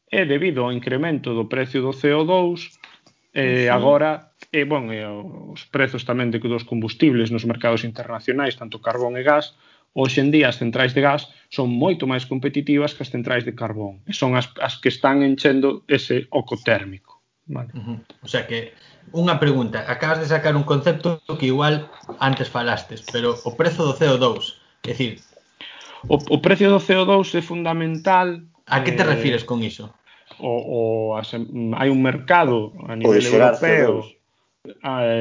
[0.07, 2.77] e debido ao incremento do precio do CO2
[3.33, 3.75] eh, uh -huh.
[3.75, 9.19] agora e, bon, e os prezos tamén de dos combustibles nos mercados internacionais, tanto carbón
[9.19, 9.55] e gas,
[9.91, 13.55] hoxe en día as centrais de gas son moito máis competitivas que as centrais de
[13.55, 17.19] carbón, e son as, as que están enchendo ese oco térmico.
[17.47, 17.71] Vale.
[17.75, 17.99] Uh -huh.
[18.23, 18.75] O sea que,
[19.15, 21.87] unha pregunta, acabas de sacar un concepto que igual
[22.19, 25.13] antes falastes, pero o prezo do CO2, é dicir...
[26.07, 28.43] O, o precio do CO2 é fundamental...
[28.67, 29.95] A que te eh, refires con iso?
[30.39, 34.16] o, o as, hai un mercado a nivel europeo CO2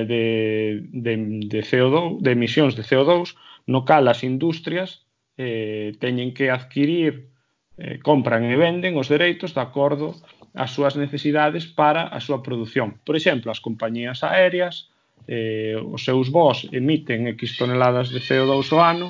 [0.07, 1.15] de, de,
[1.47, 3.35] de CO2, de emisións de CO2,
[3.67, 5.07] no cal as industrias
[5.37, 7.29] eh, teñen que adquirir,
[7.77, 10.17] eh, compran e venden os dereitos de acordo
[10.57, 12.97] ás súas necesidades para a súa produción.
[13.05, 14.89] Por exemplo, as compañías aéreas,
[15.29, 19.09] eh, os seus voos emiten X toneladas de CO2 ao ano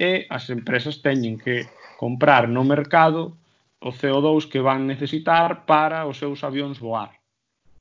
[0.00, 1.68] e as empresas teñen que
[2.00, 3.36] comprar no mercado
[3.84, 7.12] o CO2 que van necesitar para os seus avións voar.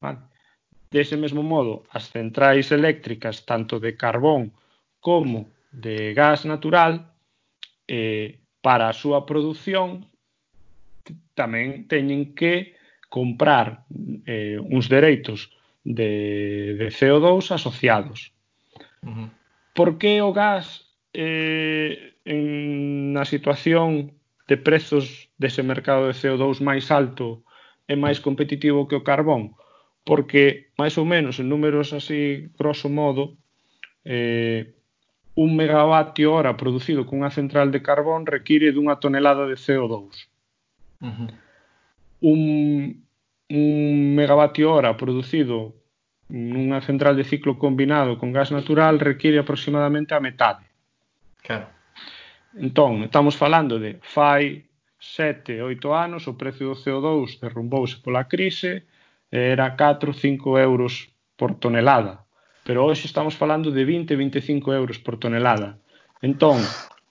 [0.04, 0.20] Vale?
[0.90, 4.56] Dese mesmo modo, as centrais eléctricas tanto de carbón
[5.00, 7.12] como de gas natural
[7.88, 10.08] eh, para a súa produción
[11.36, 12.76] tamén teñen que
[13.08, 13.88] comprar
[14.28, 15.52] eh, uns dereitos
[15.84, 18.34] de, de CO2 asociados.
[19.04, 19.30] Uh -huh.
[19.72, 24.12] Por que o gas eh, en na situación
[24.48, 27.44] de prezos dese mercado de CO2 máis alto
[27.88, 29.56] é máis competitivo que o carbón?
[30.08, 33.36] porque máis ou menos en números así grosso modo
[34.08, 34.72] eh,
[35.36, 40.32] un megavatio hora producido cunha central de carbón require dunha tonelada de CO2.
[41.04, 41.30] Uh -huh.
[42.24, 42.40] Un,
[43.52, 45.76] un megavatio hora producido
[46.32, 50.64] nunha central de ciclo combinado con gas natural require aproximadamente a metade.
[51.44, 51.68] Claro.
[52.56, 54.64] Entón, estamos falando de fai
[54.98, 58.88] sete, oito anos, o precio do CO2 derrumbouse pola crise,
[59.32, 62.26] era 4, 5 euros por tonelada.
[62.64, 65.80] Pero hoxe estamos falando de 20, 25 euros por tonelada.
[66.22, 66.60] Entón,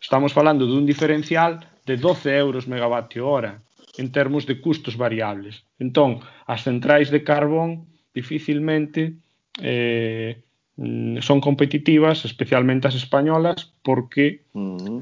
[0.00, 3.62] estamos falando dun diferencial de 12 euros megavatio hora
[3.96, 5.64] en termos de custos variables.
[5.78, 9.16] Entón, as centrais de carbón dificilmente
[9.62, 10.44] eh,
[10.76, 15.00] mm, son competitivas, especialmente as españolas, porque uh -huh.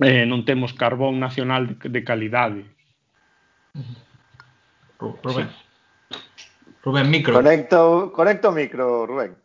[0.00, 2.64] eh, non temos carbón nacional de, de calidade.
[4.96, 5.48] Rubén.
[5.48, 5.69] Sí.
[6.82, 7.34] Rubén, micro.
[7.34, 9.36] Conecto, conecto micro, Rubén.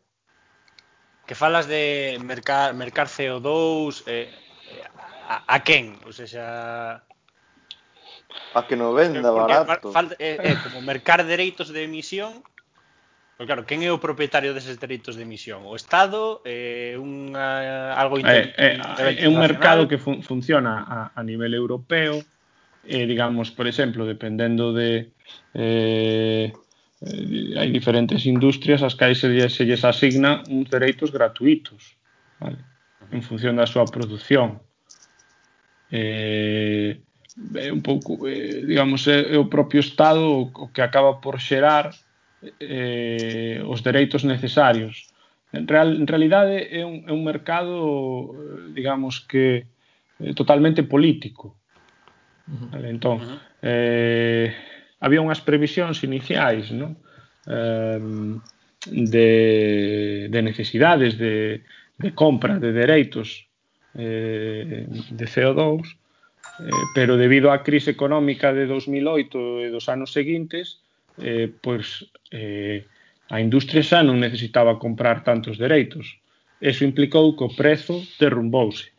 [1.25, 4.29] Que falas de mercar, mercar CO2, eh,
[4.71, 4.83] eh,
[5.27, 5.99] a, a quen?
[6.05, 7.01] Ou seja...
[8.55, 9.87] A que non venda porque, barato.
[9.91, 12.43] Falta, eh, eh, como mercar dereitos de emisión,
[13.35, 15.67] Pero claro, quen é o propietario deses dereitos de emisión?
[15.67, 16.39] O Estado?
[16.47, 18.55] É eh, un, algo inter...
[18.55, 22.23] É, é, é un mercado que fun funciona a, a nivel europeo.
[22.87, 25.11] Eh, digamos, por exemplo, dependendo de
[25.51, 26.55] eh,
[27.05, 31.97] eh, hai diferentes industrias ás cais se, se lles asigna uns dereitos gratuitos
[32.39, 32.57] vale?
[33.11, 34.59] en función da súa produción
[35.91, 36.97] eh,
[37.53, 41.37] é un pouco eh, digamos é, é o propio Estado o, o que acaba por
[41.37, 41.93] xerar
[42.59, 45.07] eh, os dereitos necesarios
[45.53, 49.69] en, real, en realidade é un, é un mercado eh, digamos que
[50.19, 51.53] eh, totalmente político
[52.47, 52.89] vale?
[52.89, 53.39] entón uh -huh.
[53.61, 54.49] eh,
[55.05, 56.97] había unhas previsións iniciais, non?
[57.45, 58.41] Eh,
[58.85, 61.61] de, de necesidades de,
[61.97, 63.47] de compra de dereitos
[63.95, 65.97] eh, de CO2
[66.59, 70.81] eh, pero debido á crise económica de 2008 e dos anos seguintes
[71.17, 72.85] eh, pois eh,
[73.29, 76.21] a industria xa non necesitaba comprar tantos dereitos
[76.61, 78.93] eso implicou que o prezo derrumbouse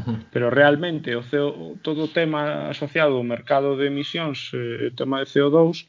[0.00, 0.16] -huh.
[0.32, 5.22] Pero realmente o CO, todo o tema asociado ao mercado de emisións, eh, o tema
[5.22, 5.86] de CO2,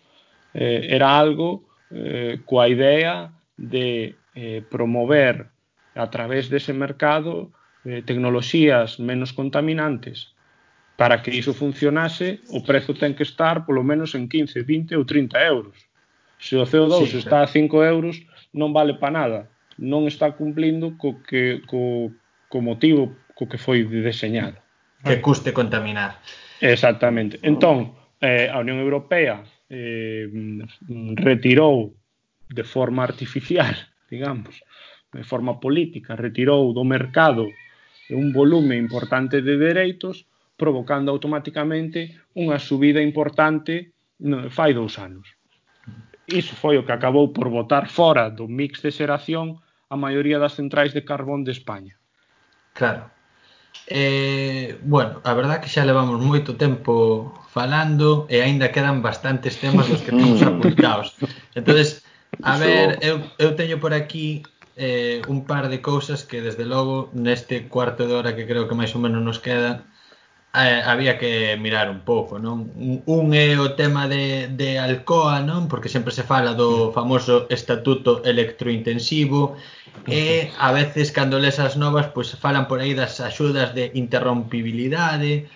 [0.53, 5.47] eh, era algo eh, coa idea de eh, promover
[5.95, 7.51] a través dese mercado
[7.85, 10.35] eh, tecnoloxías menos contaminantes
[10.97, 15.03] para que iso funcionase, o prezo ten que estar polo menos en 15, 20 ou
[15.03, 15.75] 30 euros.
[16.39, 18.23] Se o CO2 sí, está a 5 euros,
[18.55, 19.39] non vale para nada.
[19.75, 22.11] Non está cumplindo co, que, co,
[22.47, 24.57] co motivo co que foi deseñado.
[25.03, 26.17] Que custe contaminar.
[26.63, 27.37] Exactamente.
[27.43, 27.93] Entón,
[28.23, 30.25] eh, a Unión Europea eh,
[31.19, 31.93] retirou
[32.49, 33.75] de forma artificial,
[34.09, 34.63] digamos,
[35.11, 37.45] de forma política, retirou do mercado
[38.09, 43.91] un volume importante de dereitos, provocando automáticamente unha subida importante
[44.23, 45.35] no, fai dous anos.
[46.29, 50.55] Iso foi o que acabou por botar fora do mix de xeración a maioría das
[50.55, 51.99] centrais de carbón de España.
[52.73, 53.14] Claro.
[53.87, 59.85] Eh, bueno, a verdad que xa levamos moito tempo falando e aínda quedan bastantes temas
[59.85, 61.13] dos que temos apuntados.
[61.53, 62.01] entonces
[62.41, 64.43] a ver, eu, eu teño por aquí
[64.75, 68.75] eh, un par de cousas que desde logo neste cuarto de hora que creo que
[68.75, 69.85] máis ou menos nos queda
[70.55, 72.71] eh, había que mirar un pouco, non?
[73.05, 75.67] Un é o tema de, de Alcoa, non?
[75.71, 79.55] Porque sempre se fala do famoso estatuto electrointensivo
[80.05, 83.91] E a veces cando les as novas pois pues, falan por aí das axudas de
[83.95, 85.49] interrompibilidade,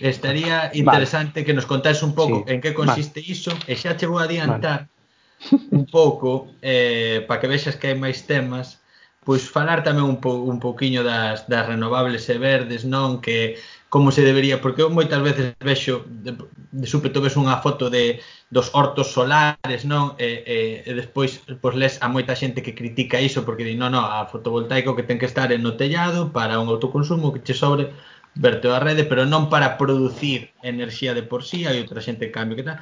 [0.00, 1.44] Estaría interesante vale.
[1.44, 2.54] que nos contase un pouco sí.
[2.54, 3.32] en que consiste vale.
[3.32, 5.76] iso e xa che vou adiantar vale.
[5.76, 8.80] un pouco eh, para que vexas que hai máis temas
[9.20, 13.20] pois falar tamén un, po, un pouquiño das, das renovables e verdes, non?
[13.20, 13.60] Que
[13.92, 16.08] como se debería, porque eu moitas veces vexo
[16.70, 20.14] de súpeto ves unha foto de dos hortos solares, non?
[20.18, 20.56] E, e,
[20.86, 24.26] e despois pois les a moita xente que critica iso porque di, "Non, non, a
[24.30, 27.90] fotovoltaico que ten que estar en no tellado para un autoconsumo que che sobre
[28.34, 32.36] verteo a rede, pero non para producir enerxía de por sí, hai outra xente que
[32.38, 32.78] cambio que tal.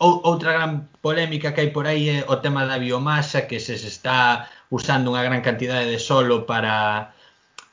[0.00, 0.72] Ou, outra gran
[1.04, 5.12] polémica que hai por aí é o tema da biomasa, que se, se está usando
[5.12, 7.12] unha gran cantidade de solo para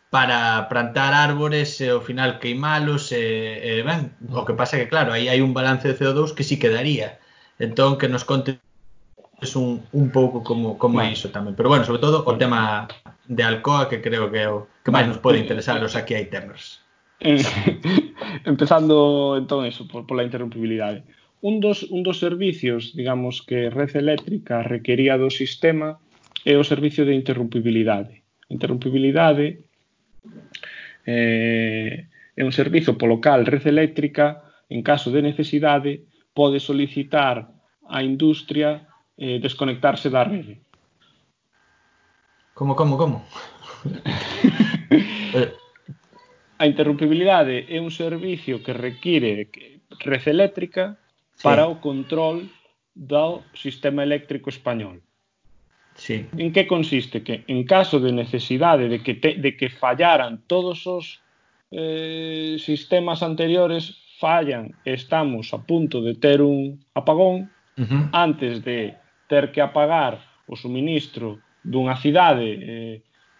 [0.09, 5.11] para plantar árbores e ao final queimalos e, e ben, o que pasa que claro,
[5.11, 7.19] aí hai un balance de CO2 que si sí quedaría.
[7.59, 8.63] Entón que nos conte
[9.41, 11.11] es un, un pouco como como bueno.
[11.11, 12.87] é iso tamén, pero bueno, sobre todo o tema
[13.27, 16.31] de Alcoa que creo que é o que máis nos pode interesar os aquí hai
[16.31, 16.79] temas.
[17.19, 17.43] Eh,
[18.51, 21.03] empezando entón eso por, la interrumpibilidade.
[21.43, 26.01] Un dos, un dos servicios, digamos, que Red Eléctrica requería do sistema
[26.47, 28.25] é o servicio de interrumpibilidade.
[28.49, 29.66] Interrumpibilidade
[31.05, 37.49] Eh, é un servizo polo cal Red Eléctrica, en caso de necesidade, pode solicitar
[37.87, 38.85] á industria
[39.17, 40.61] eh, desconectarse da rede.
[42.53, 43.17] Como, como, como?
[45.27, 45.51] Eh,
[46.57, 49.51] a interrumpibilidade é un servicio que require
[49.99, 50.97] red eléctrica
[51.43, 51.71] para sí.
[51.71, 52.47] o control
[52.95, 55.03] do sistema eléctrico español.
[55.97, 56.29] Sí.
[56.37, 60.85] En que consiste que en caso de necesidade de que, te, de que fallaran todos
[60.85, 61.19] os
[61.71, 68.09] eh, sistemas anteriores fallan, estamos a punto de ter un apagón uh -huh.
[68.13, 68.93] antes de
[69.27, 72.95] ter que apagar o suministro dunha cidade eh,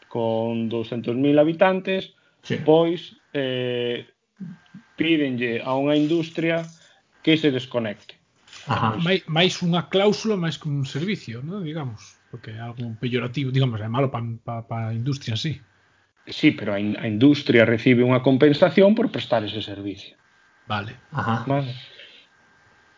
[0.10, 2.58] con 200.000 habitantes, sí.
[2.65, 4.10] pois eh,
[4.98, 6.65] pídenlle a unha industria
[7.21, 8.17] que se desconecte.
[8.67, 9.00] Ajá.
[9.29, 11.63] Máis, unha cláusula máis que un servicio, non?
[11.63, 15.54] digamos porque é algo peyorativo, digamos, é malo para pa, pa a industria en sí.
[16.28, 20.19] Sí, pero a, in, a industria recibe unha compensación por prestar ese servicio.
[20.67, 21.00] Vale.
[21.15, 21.48] Ajá.
[21.48, 21.71] Vale.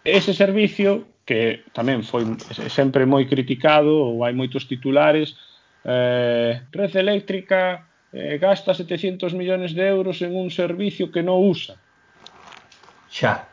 [0.01, 2.25] Ese servicio que tamén foi
[2.73, 5.37] sempre moi criticado ou hai moitos titulares
[5.85, 11.77] eh, Red Eléctrica eh, gasta 700 millóns de euros en un servicio que non usa.
[13.13, 13.48] Xa.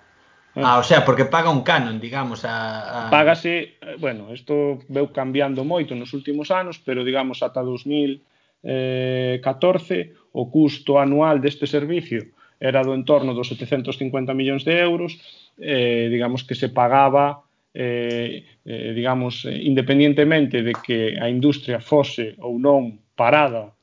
[0.56, 3.10] Ah, o sea, porque paga un canon, digamos, a, a...
[3.10, 10.16] Págase, eh, bueno, isto veu cambiando moito nos últimos anos, pero digamos ata 2014 eh,
[10.32, 15.20] o custo anual deste servicio era do entorno dos 750 millóns de euros,
[15.60, 17.44] eh, digamos que se pagaba
[17.76, 23.75] eh, eh, digamos, eh, independientemente de que a industria fose ou non parada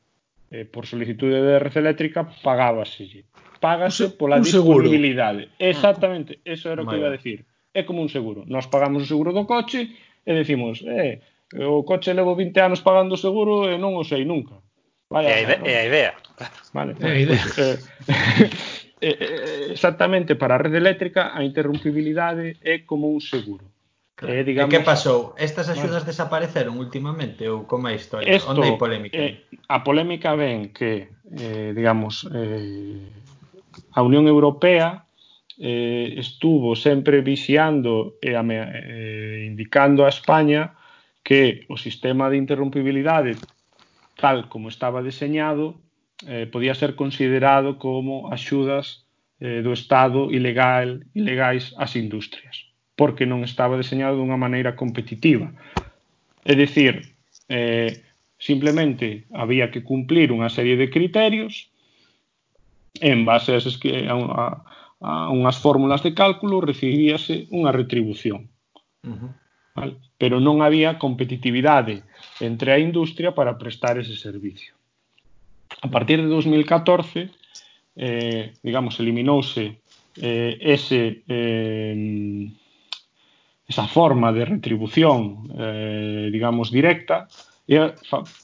[0.53, 3.25] eh, por solicitude de red eléctrica pagábase
[3.57, 5.49] págase pola disponibilidade.
[5.57, 7.47] Exactamente, eso era o que iba a decir.
[7.73, 9.89] É como un seguro, nós pagamos o seguro do coche
[10.21, 11.25] e decimos, eh,
[11.57, 14.61] o coche levo 20 anos pagando seguro e non o sei nunca.
[15.09, 16.13] Vaya, é, a idea, é a idea.
[16.69, 17.41] Vale, é a idea.
[17.41, 17.77] Pues, eh,
[19.09, 23.72] eh, eh, exactamente para a rede eléctrica a interrumpibilidade é como un seguro.
[24.23, 24.35] Claro.
[24.35, 25.35] Eh, eh digamos, e que pasou?
[25.35, 28.31] Estas axudas bueno, desapareceron últimamente ou como é a historia?
[28.31, 29.19] Esto, Onde hai polémica?
[29.19, 33.03] Eh, a polémica ven que, eh, digamos, eh,
[33.91, 35.03] a Unión Europea
[35.59, 40.73] eh, estuvo sempre vixiando e eh, indicando a España
[41.23, 43.37] que o sistema de interrumpibilidade
[44.17, 45.75] tal como estaba deseñado
[46.27, 49.05] eh, podía ser considerado como axudas
[49.39, 55.49] eh, do Estado ilegal ilegais ás industrias porque non estaba deseñado dunha maneira competitiva.
[56.45, 57.15] É dicir,
[57.49, 58.03] eh,
[58.37, 61.73] simplemente había que cumplir unha serie de criterios
[63.01, 64.45] en base a, eses, a, a,
[65.01, 68.51] a unhas fórmulas de cálculo recibíase unha retribución.
[69.01, 69.31] Uh -huh.
[69.73, 69.93] vale?
[70.21, 72.05] Pero non había competitividade
[72.39, 74.77] entre a industria para prestar ese servicio.
[75.81, 77.33] A partir de 2014,
[77.95, 79.81] eh, digamos, eliminouse
[80.21, 82.47] eh, ese eh,
[83.67, 87.27] esa forma de retribución, eh, digamos, directa,
[87.67, 87.79] e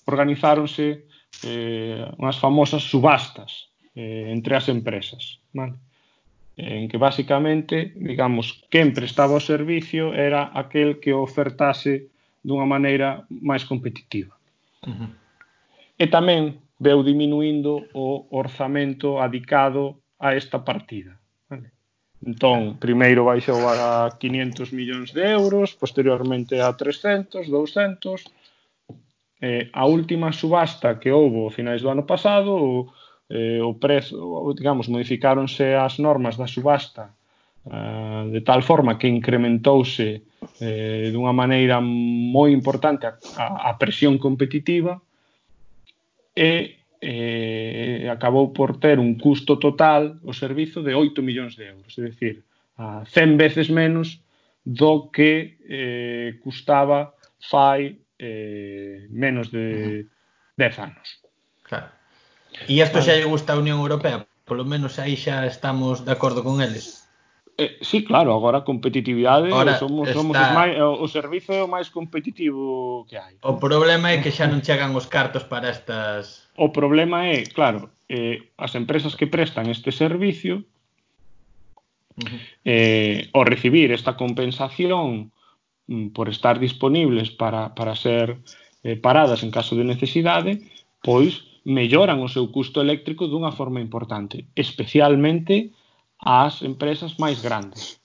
[0.08, 1.06] organizáronse
[1.44, 5.76] eh, unhas famosas subastas eh, entre as empresas, vale?
[6.60, 12.12] en que basicamente, digamos, quen prestaba o servicio era aquel que ofertase
[12.44, 14.36] dunha maneira máis competitiva.
[14.84, 15.10] Uh -huh.
[16.00, 21.19] E tamén veu diminuindo o orzamento adicado a esta partida.
[22.20, 28.28] Entón, primeiro baixou a 500 millóns de euros, posteriormente a 300, 200.
[29.40, 32.92] Eh, a última subasta que houbo a finais do ano pasado, o,
[33.32, 34.20] eh, o prezo,
[34.52, 37.16] digamos, modificáronse as normas da subasta
[37.66, 40.24] eh, de tal forma que incrementouse
[40.60, 45.00] eh, dunha maneira moi importante a, a, a presión competitiva
[46.36, 51.96] e eh, acabou por ter un custo total o servizo de 8 millóns de euros,
[51.98, 52.44] é dicir,
[52.78, 54.20] a 100 veces menos
[54.64, 60.06] do que eh, custaba fai eh, menos de
[60.58, 61.24] 10 anos.
[61.64, 61.88] Claro.
[62.68, 64.28] E isto xa lle gusta a Unión Europea?
[64.44, 67.08] Polo menos aí xa estamos de acordo con eles.
[67.60, 70.20] Eh, sí, claro, agora competitividade agora somos, está...
[70.20, 73.36] somos os máis, o servizo é o máis competitivo que hai.
[73.44, 77.96] O problema é que xa non chegan os cartos para estas O problema é, claro,
[78.12, 80.68] eh, as empresas que prestan este servicio
[82.20, 82.40] uh -huh.
[82.68, 85.32] eh, ao recibir esta compensación
[85.88, 88.44] mm, por estar disponibles para, para ser
[88.84, 90.60] eh, paradas en caso de necesidade,
[91.00, 95.72] pois melloran o seu custo eléctrico dunha forma importante, especialmente
[96.20, 98.04] ás empresas máis grandes.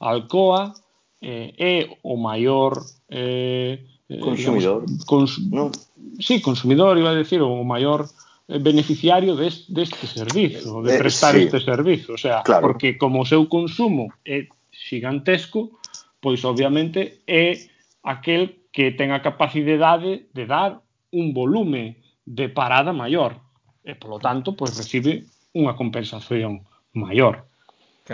[0.00, 0.72] Alcoa
[1.20, 2.80] eh, é o maior
[3.12, 4.82] eh, Eh, consumidor.
[4.82, 5.70] Digamos, cons non?
[6.18, 8.10] Sí, consumidor, iba a decir, o maior
[8.50, 11.44] eh, beneficiario deste, deste servizo, de eh, prestar eh, sí.
[11.46, 12.66] este servizo, o sea, claro.
[12.66, 15.78] porque como o seu consumo é xigantesco,
[16.18, 17.54] pois obviamente é
[18.02, 20.82] aquel que ten a capacidade de dar
[21.14, 23.38] un volume de parada maior
[23.86, 27.49] e polo tanto pois recibe unha compensación maior.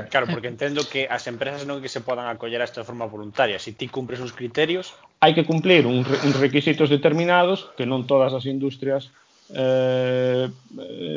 [0.05, 3.57] Claro, porque entendo que as empresas non que se podan acoller a esta forma voluntaria.
[3.57, 4.93] Se ti cumpres uns criterios...
[5.25, 9.09] Hai que cumplir uns, uns requisitos determinados que non todas as industrias,
[9.57, 10.53] eh,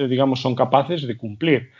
[0.07, 1.75] digamos, son capaces de cumplir.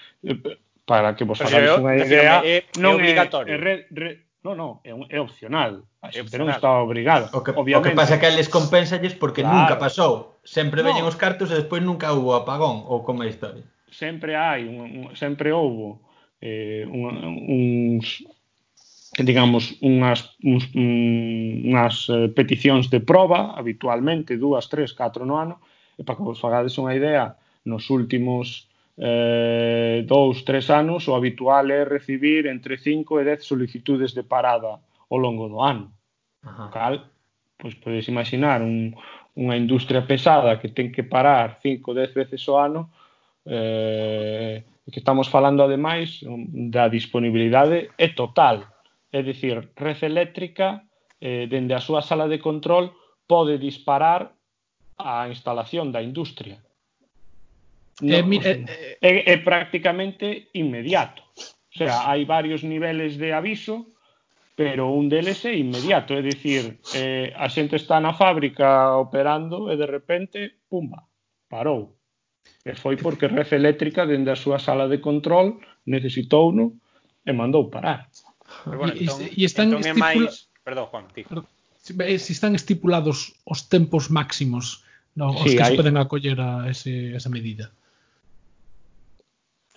[0.83, 2.43] Para que vos hagáis unha idea...
[2.43, 3.47] É, é non obligatorio.
[3.47, 4.11] É, é re, re,
[4.43, 5.83] No, no, é, é opcional.
[5.99, 7.27] A xente non está obrigada.
[7.35, 7.75] O que, obviamente.
[7.75, 9.67] o que pasa é que eles compensalles porque claro.
[9.67, 10.39] nunca pasou.
[10.47, 10.87] Sempre no.
[10.87, 13.67] veñen os cartos e despois nunca hubo apagón ou como é a historia.
[13.91, 15.99] Sempre hai, un, un, sempre houbo
[16.41, 17.15] eh, un,
[17.47, 18.23] uns
[19.17, 25.59] digamos unhas uns, unhas eh, peticións de proba habitualmente dúas, tres, catro no ano
[25.97, 27.35] e para que vos fagades unha idea
[27.65, 34.15] nos últimos eh, dous, tres anos o habitual é recibir entre 5 e 10 solicitudes
[34.15, 34.79] de parada
[35.09, 35.91] ao longo do ano
[36.43, 36.71] Ajá.
[36.71, 36.95] cal,
[37.57, 38.95] pois podes imaginar un,
[39.35, 42.81] unha industria pesada que ten que parar 5 ou 10 veces ao ano
[43.43, 46.21] eh, que estamos falando ademais
[46.69, 48.65] da disponibilidade é total.
[49.11, 50.85] É dicir, Red Eléctrica,
[51.19, 52.93] eh, dende a súa sala de control,
[53.27, 54.33] pode disparar
[54.97, 56.63] a instalación da industria.
[58.01, 61.23] Eh, no, eh, mi, eh, é, é prácticamente inmediato.
[61.69, 63.93] O sea, hai varios niveles de aviso,
[64.55, 66.15] pero un deles é inmediato.
[66.15, 71.05] É dicir, eh, a xente está na fábrica operando e de repente, pumba,
[71.49, 71.98] parou
[72.65, 76.75] E foi porque Red Eléctrica, dende a súa sala de control, necesitouno
[77.23, 78.11] e mandou parar.
[78.65, 80.03] Pero bueno, entón, e, e están entón estipula...
[80.03, 80.51] máis...
[80.63, 81.23] Perdón, Juan, ti.
[81.79, 84.83] Se están estipulados os tempos máximos
[85.15, 85.73] no, os sí, que hai...
[85.73, 87.71] se poden acoller a ese, esa medida.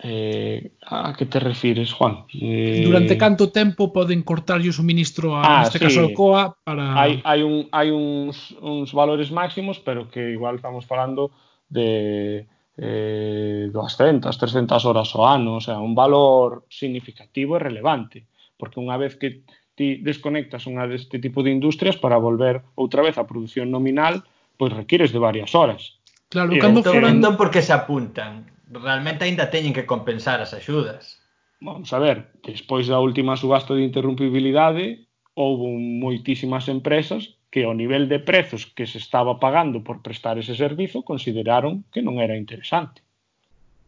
[0.02, 2.26] Eh, a que te refires, Juan?
[2.34, 2.82] Eh...
[2.84, 5.84] Durante canto tempo poden cortar o suministro a, ah, neste sí.
[5.86, 6.98] caso, COA para...
[6.98, 11.30] Hai, hai, un, hai uns, uns valores máximos, pero que igual estamos falando
[11.70, 18.24] de eh, 200, 300 horas ao ano, o sea, un valor significativo e relevante,
[18.56, 19.44] porque unha vez que
[19.76, 24.24] ti desconectas unha deste tipo de industrias para volver outra vez á produción nominal,
[24.56, 26.00] pois requires de varias horas.
[26.28, 27.12] Claro, cando entón, foran...
[27.20, 28.48] entón porque se apuntan?
[28.72, 31.20] Realmente aínda teñen que compensar as axudas.
[31.60, 35.04] Vamos a ver, despois da última subasta de interrumpibilidade,
[35.36, 40.56] houve moitísimas empresas que ao nivel de prezos que se estaba pagando por prestar ese
[40.56, 43.04] servizo consideraron que non era interesante.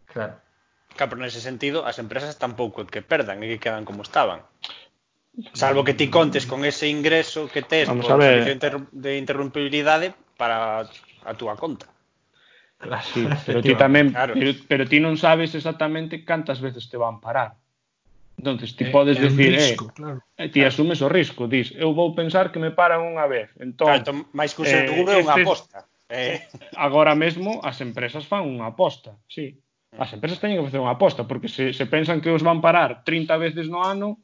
[0.05, 0.37] Claro.
[0.93, 4.45] Claro, pero nese sentido as empresas tampouco que perdan e que quedan como estaban.
[5.57, 8.53] Salvo que ti contes con ese ingreso que tes Vamos por servicio
[8.93, 10.85] de interrumpibilidade para
[11.25, 11.89] a túa conta.
[12.77, 14.37] Claro, sí, pero ti tamén, claro.
[14.37, 17.57] pero, pero ti non sabes exactamente cantas veces te van parar.
[18.37, 20.20] Entonces, ti podes decir, eh, risco, eh, claro.
[20.37, 20.68] eh, ti claro.
[20.68, 23.49] asumes o risco, dis, eu vou pensar que me paran unha vez.
[23.57, 25.87] Entón, claro, entón máis que un eh, seguro é unha aposta.
[26.11, 26.45] Eh.
[26.76, 29.57] Agora mesmo as empresas fan unha aposta, sí.
[29.95, 30.01] Mm.
[30.03, 33.07] As empresas teñen que facer unha aposta, porque se, se pensan que os van parar
[33.07, 34.20] 30 veces no ano,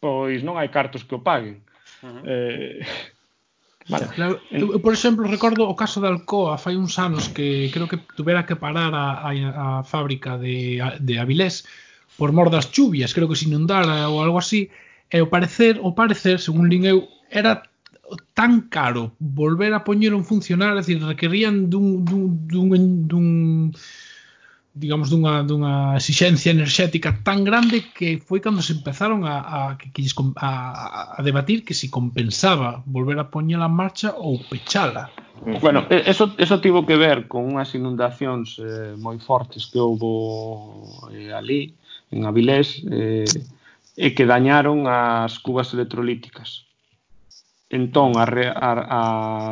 [0.00, 1.62] pois non hai cartos que o paguen.
[2.00, 2.22] Uh -huh.
[2.26, 2.80] eh,
[3.90, 4.06] Vale.
[4.14, 7.88] Claro, eu, eu, por exemplo, recordo o caso de Alcoa fai uns anos que creo
[7.90, 11.66] que tuvera que parar a, a, a fábrica de, a, de Avilés
[12.20, 14.68] por mor das chuvias, creo que se inundara ou algo así,
[15.08, 17.64] e o parecer, o parecer, según lin eu, era
[18.36, 23.26] tan caro volver a poñer un funcionar, é dicir, requerían dun, dun, dun, dun
[24.76, 30.04] digamos dunha, dunha exixencia enerxética tan grande que foi cando se empezaron a, a, que,
[30.36, 35.08] a, a debatir que si compensaba volver a poñela en marcha ou pechala.
[35.40, 41.32] Bueno, eso, eso tivo que ver con unhas inundacións eh, moi fortes que houbo eh,
[41.32, 41.79] ali
[42.10, 43.24] en Avilés eh,
[43.96, 46.66] e que dañaron as cubas electrolíticas.
[47.70, 49.00] Entón, a, a, a,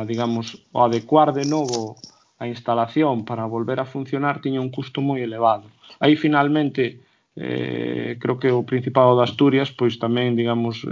[0.03, 1.95] digamos, o adecuar de novo
[2.39, 5.67] a instalación para volver a funcionar tiña un custo moi elevado.
[5.99, 6.99] Aí finalmente
[7.35, 10.83] eh, creo que o Principado de Asturias pois tamén, digamos,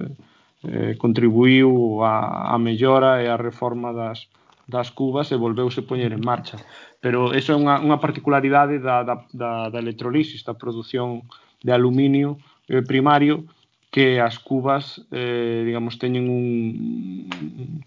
[0.63, 4.27] eh, contribuiu a, a mellora e a reforma das,
[4.67, 6.59] das cubas e volveuse poñer en marcha.
[6.99, 11.23] Pero eso é unha, unha particularidade da, da, da, da electrolisis, da produción
[11.63, 12.37] de aluminio
[12.67, 13.45] eh, primario
[13.91, 17.29] que as cubas eh, digamos teñen un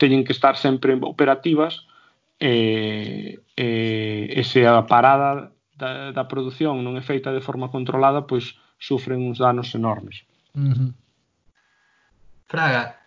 [0.00, 1.86] teñen que estar sempre operativas
[2.40, 8.24] e eh, eh, se a parada da, da produción non é feita de forma controlada
[8.24, 10.24] pois sufren uns danos enormes
[10.56, 10.90] uh -huh.
[12.50, 12.98] Fraga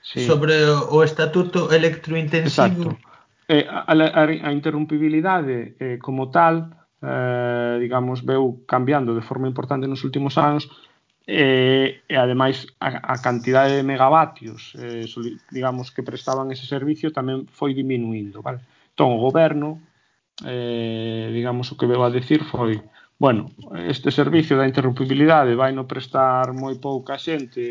[0.00, 0.24] sí.
[0.24, 3.10] sobre o, o estatuto electrointensivo Exacto.
[3.50, 9.88] Eh, a, a, a interrumpibilidade eh, como tal eh, digamos, veu cambiando de forma importante
[9.88, 10.68] nos últimos anos
[11.26, 15.06] eh, e ademais a, a cantidade de megavatios eh,
[15.52, 18.64] digamos que prestaban ese servicio tamén foi diminuindo vale?
[18.92, 19.78] entón o goberno
[20.42, 22.82] eh, digamos o que veo a decir foi
[23.20, 23.52] bueno,
[23.84, 27.62] este servicio da interrumpibilidade vai no prestar moi pouca xente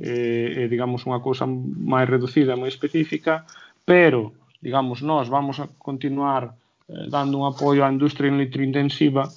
[0.00, 3.44] eh, eh, digamos unha cousa máis reducida moi específica
[3.84, 4.32] pero
[4.64, 6.56] digamos, nós vamos a continuar
[6.88, 9.28] eh, dando un apoio á industria electrointensiva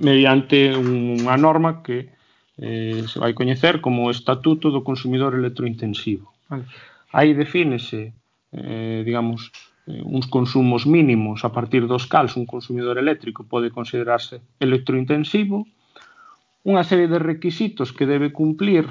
[0.00, 2.12] mediante unha norma que
[2.58, 6.32] eh, se vai coñecer como o Estatuto do Consumidor Electrointensivo.
[6.48, 6.64] Vale.
[7.12, 8.14] Aí defínese,
[8.52, 9.52] eh, digamos,
[9.86, 15.66] eh, uns consumos mínimos a partir dos cals un consumidor eléctrico pode considerarse electrointensivo,
[16.62, 18.86] unha serie de requisitos que debe cumplir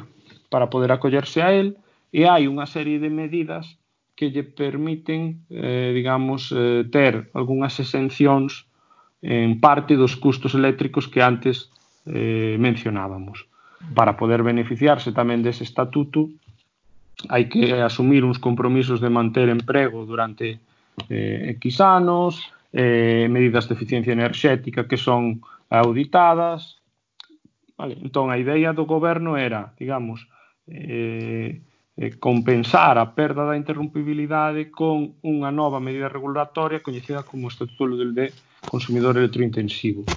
[0.52, 1.80] para poder acollerse a él
[2.12, 3.80] e hai unha serie de medidas
[4.22, 8.70] que lle permiten, eh, digamos, eh, ter algunhas exencións
[9.26, 11.74] en parte dos custos eléctricos que antes
[12.06, 13.50] eh, mencionábamos.
[13.98, 16.30] Para poder beneficiarse tamén dese estatuto,
[17.34, 20.62] hai que asumir uns compromisos de manter emprego durante
[21.10, 22.46] eh, X anos,
[22.78, 26.78] eh, medidas de eficiencia enerxética que son auditadas.
[27.74, 30.30] Vale, entón, a idea do goberno era, digamos,
[30.70, 31.66] eh,
[31.98, 38.32] eh, compensar a perda da interrumpibilidade con unha nova medida regulatoria coñecida como Estatuto de
[38.64, 40.08] Consumidor Electrointensivo.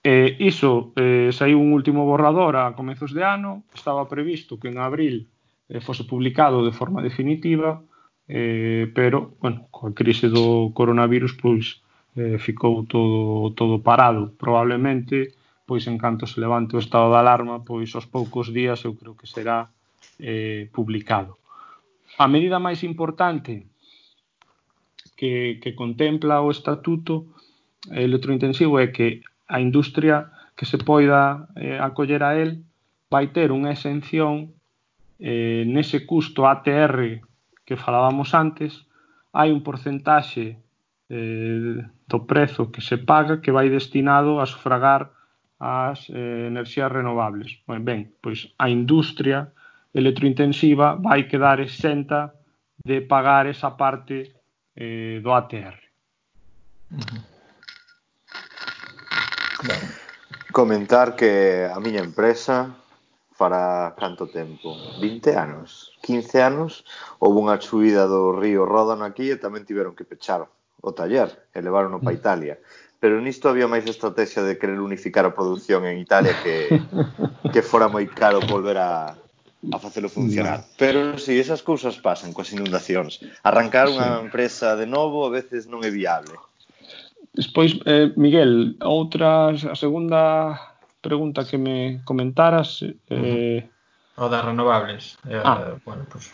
[0.00, 4.80] Eh, iso eh, saiu un último borrador a comezos de ano, estaba previsto que en
[4.80, 5.28] abril
[5.68, 7.84] eh, fose publicado de forma definitiva,
[8.26, 11.82] eh, pero, bueno, coa crise do coronavirus, pois,
[12.16, 14.32] eh, ficou todo, todo parado.
[14.38, 15.34] Probablemente,
[15.66, 19.18] pois, en canto se levante o estado de alarma, pois, aos poucos días, eu creo
[19.18, 19.68] que será
[20.20, 21.40] eh, publicado.
[22.18, 23.66] A medida máis importante
[25.16, 27.32] que, que contempla o estatuto
[27.88, 32.60] electrointensivo é que a industria que se poida eh, acoller a él
[33.08, 34.52] vai ter unha exención
[35.18, 37.20] eh, nese custo ATR
[37.64, 38.86] que falábamos antes,
[39.32, 40.58] hai un porcentaxe
[41.08, 41.78] eh,
[42.10, 45.12] do prezo que se paga que vai destinado a sufragar
[45.60, 47.60] as eh, enerxías renovables.
[47.68, 49.52] Ben, ben, pois a industria
[49.92, 52.34] electrointensiva vai quedar exenta
[52.76, 54.34] de pagar esa parte
[54.76, 55.76] eh, do ATR.
[59.60, 59.86] Claro.
[60.52, 62.74] Comentar que a miña empresa
[63.36, 64.74] para canto tempo?
[65.00, 66.84] 20 anos, 15 anos,
[67.20, 70.42] houve unha chuvida do río Ródano aquí e tamén tiveron que pechar
[70.80, 72.20] o taller e levaron para mm.
[72.20, 72.56] Italia.
[73.00, 76.68] Pero nisto había máis estrategia de querer unificar a produción en Italia que,
[77.52, 79.16] que fora moi caro volver a,
[79.68, 80.58] a facelo funcionar.
[80.58, 80.64] No.
[80.80, 84.24] Pero si esas cousas pasan coas inundacións, arrancar unha sí.
[84.24, 86.32] empresa de novo a veces non é viable.
[87.36, 90.56] Despois, eh, Miguel, outra, a segunda
[91.04, 92.82] pregunta que me comentaras...
[93.12, 93.68] Eh...
[94.16, 95.20] O das renovables.
[95.28, 95.76] Eh, ah.
[95.84, 96.32] Bueno, pues...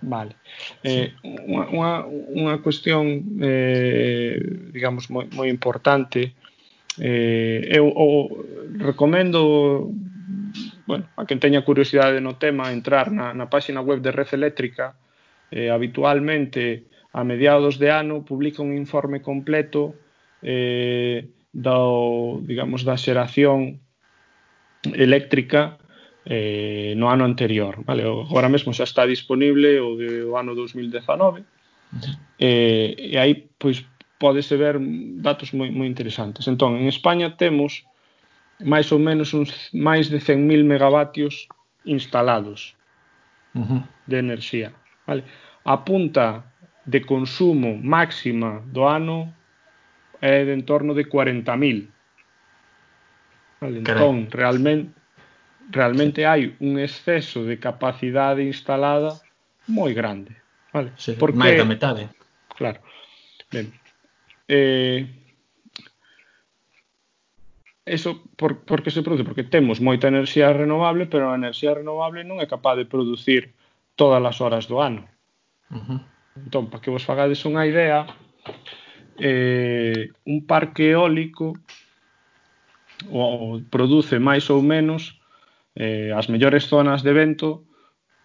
[0.00, 0.36] Vale.
[0.84, 4.36] Eh, unha, unha, unha cuestión, eh,
[4.72, 6.36] digamos, moi, moi importante.
[7.00, 8.44] Eh, eu o,
[8.76, 9.88] recomendo
[10.86, 14.94] bueno, a quen teña curiosidade no tema, entrar na, na páxina web de Red Eléctrica,
[15.50, 19.94] eh, habitualmente a mediados de ano publica un informe completo
[20.42, 23.80] eh, do, digamos, da xeración
[24.94, 25.78] eléctrica
[26.26, 27.82] eh, no ano anterior.
[27.82, 28.04] Vale?
[28.04, 31.42] Agora mesmo xa está disponible o do ano 2019
[32.38, 33.86] eh, e aí pois
[34.18, 34.76] podese ver
[35.22, 36.48] datos moi, moi interesantes.
[36.48, 37.84] Entón, en España temos
[38.60, 41.48] máis ou menos uns máis de 100.000 megavatios
[41.84, 42.76] instalados
[43.54, 43.82] uh -huh.
[44.06, 44.72] de enerxía.
[45.06, 45.24] Vale?
[45.64, 46.44] A punta
[46.86, 49.34] de consumo máxima do ano
[50.20, 51.88] é de en torno de 40.000.
[53.60, 54.94] Vale, entón, realmente
[55.70, 56.24] realmente sí.
[56.24, 59.18] hai un exceso de capacidade instalada
[59.66, 60.30] moi grande.
[60.72, 60.92] Vale?
[60.96, 62.08] Sí, Porque, máis da metade.
[62.54, 62.78] Claro.
[63.50, 63.72] Ben,
[64.48, 65.06] eh,
[67.86, 69.22] Eso por, por que se produce?
[69.22, 73.54] Porque temos moita enerxía renovable, pero a enerxía renovable non é capaz de producir
[73.94, 75.06] todas as horas do ano.
[75.70, 76.00] Uh -huh.
[76.34, 78.10] Entón, para que vos fagades unha idea,
[79.22, 81.54] eh, un parque eólico
[83.06, 85.22] o, o produce máis ou menos
[85.78, 87.70] eh, as mellores zonas de vento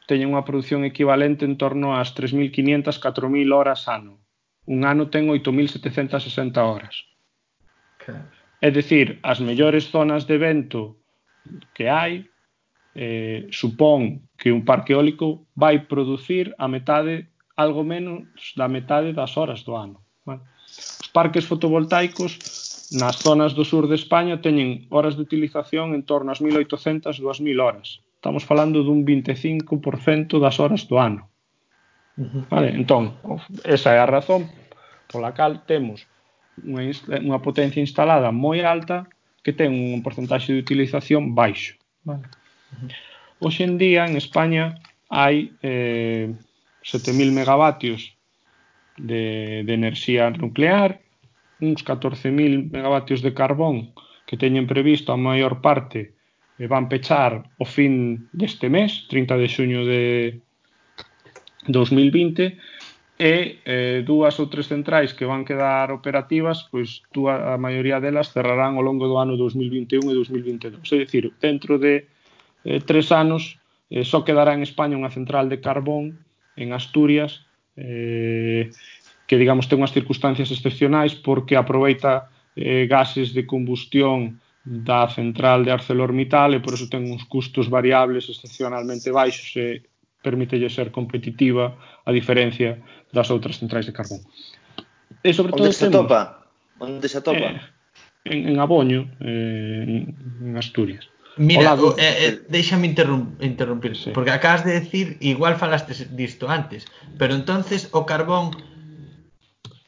[0.09, 4.17] teñen unha produción equivalente en torno ás 3.500, 4.000 horas ano.
[4.65, 7.05] Un ano ten 8.760 horas.
[8.01, 8.25] Claro.
[8.25, 11.01] Okay É dicir, as mellores zonas de vento
[11.73, 12.29] que hai
[12.93, 19.33] eh, supón que un parque eólico vai producir a metade, algo menos da metade das
[19.33, 20.05] horas do ano.
[20.21, 20.45] Vale?
[21.01, 22.37] Os parques fotovoltaicos
[22.93, 27.57] nas zonas do sur de España teñen horas de utilización en torno ás 1800, 2000
[27.57, 28.05] horas.
[28.21, 31.33] Estamos falando dun 25% das horas do ano.
[32.53, 33.17] Vale, entón,
[33.65, 34.45] esa é a razón
[35.11, 36.07] pola cal temos
[36.65, 36.91] unha,
[37.21, 39.07] unha potencia instalada moi alta
[39.43, 41.77] que ten un porcentaxe de utilización baixo.
[42.03, 42.29] Vale.
[43.41, 44.77] Hoxe en día, en España,
[45.09, 46.29] hai eh,
[46.83, 48.13] 7.000 megavatios
[48.97, 51.01] de, de enerxía nuclear,
[51.59, 53.93] uns 14.000 megavatios de carbón
[54.25, 56.13] que teñen previsto a maior parte
[56.61, 60.03] e van pechar o fin deste mes, 30 de xuño de
[61.65, 62.57] 2020,
[63.21, 68.33] e eh, dúas ou tres centrais que van quedar operativas, pois dúa, a maioría delas
[68.33, 70.81] cerrarán ao longo do ano 2021 e 2022.
[70.89, 72.09] É dicir, dentro de
[72.65, 73.61] eh, tres anos
[73.93, 76.17] eh, só quedará en España unha central de carbón
[76.57, 77.45] en Asturias
[77.77, 78.73] eh,
[79.29, 82.25] que, digamos, ten unhas circunstancias excepcionais porque aproveita
[82.57, 88.25] eh, gases de combustión da central de ArcelorMittal e por eso ten uns custos variables
[88.33, 89.85] excepcionalmente baixos e
[90.21, 92.79] permítelle ser competitiva a diferencia
[93.11, 94.21] das outras centrais de carbón.
[95.21, 96.47] E sobre todo onde se atopa?
[96.79, 97.49] Onde se atopa?
[97.57, 97.81] Eh,
[98.25, 101.09] en, en Aboño, eh, en Asturias.
[101.37, 104.11] Mira, Hola, eh, eh, déixame interrum interrumpir, sí.
[104.11, 106.85] porque acabas de decir, igual falaste disto antes,
[107.17, 108.51] pero entonces o carbón,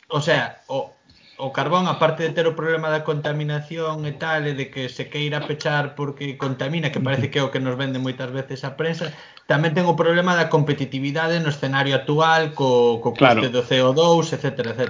[0.07, 0.95] o sea, o,
[1.37, 5.09] o carbón, aparte de ter o problema da contaminación e tal, e de que se
[5.09, 8.77] queira pechar porque contamina, que parece que é o que nos vende moitas veces a
[8.77, 9.09] prensa,
[9.49, 13.49] tamén ten o problema da competitividade no escenario actual, co, co custe claro.
[13.49, 14.45] do CO2, etc.
[14.77, 14.83] etc.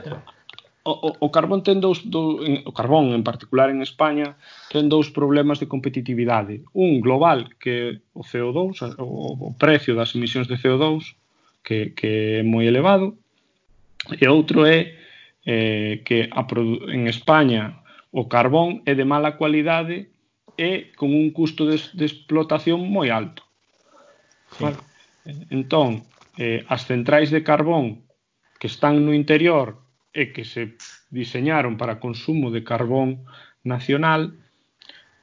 [0.83, 4.35] O, o, o carbón ten dous, dous en, o carbón en particular en España
[4.67, 6.67] ten dous problemas de competitividade.
[6.75, 11.15] Un global que o CO2, o, o precio das emisións de CO2
[11.63, 13.15] que que é moi elevado,
[14.11, 15.02] e outro é
[15.45, 16.47] eh, que a
[16.91, 20.13] en España o carbón é de mala cualidade
[20.57, 23.41] e con un custo de, de explotación moi alto.
[24.53, 24.63] Sí.
[24.63, 24.77] Vale?
[25.49, 26.05] Entón,
[26.37, 28.05] eh, as centrais de carbón
[28.59, 29.81] que están no interior
[30.13, 30.77] e que se
[31.09, 33.25] diseñaron para consumo de carbón
[33.65, 34.37] nacional,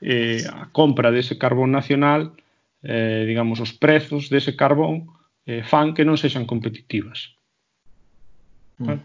[0.02, 2.34] eh, a compra dese carbón nacional,
[2.82, 5.14] eh, digamos, os prezos dese carbón
[5.46, 7.36] eh, fan que non sexan competitivas.
[8.80, 8.86] Mm.
[8.86, 9.02] Vale?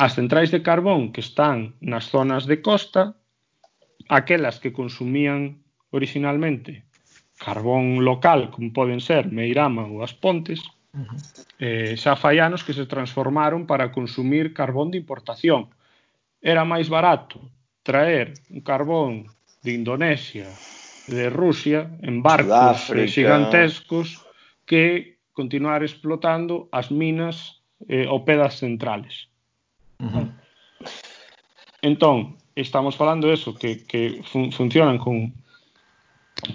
[0.00, 3.20] As centrais de carbón que están nas zonas de costa,
[4.08, 5.60] aquelas que consumían
[5.92, 6.88] originalmente
[7.36, 10.60] carbón local, como poden ser Meirama ou as Pontes,
[10.96, 11.20] uh -huh.
[11.60, 15.68] eh, xa fai anos que se transformaron para consumir carbón de importación.
[16.40, 17.36] Era máis barato
[17.84, 19.28] traer un carbón
[19.60, 20.48] de Indonesia,
[21.12, 24.24] de Rusia, en barcos gigantescos,
[24.64, 29.29] que continuar explotando as minas eh, ou pedas centrales.
[30.00, 30.26] -huh.
[31.82, 35.32] Entón, estamos falando eso, que, que fun, funcionan con,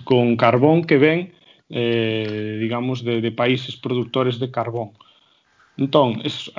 [0.03, 1.33] con carbón que ven,
[1.69, 4.91] eh, digamos, de, de países productores de carbón.
[5.77, 6.51] Entón, es,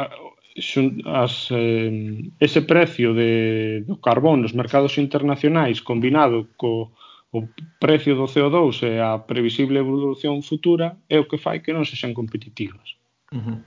[1.05, 6.93] as, eh, ese precio de, do carbón nos mercados internacionais combinado co
[7.37, 7.45] o
[7.76, 12.16] precio do CO2 e a previsible evolución futura é o que fai que non sexan
[12.16, 12.97] competitivas.
[13.28, 13.59] Uh -huh.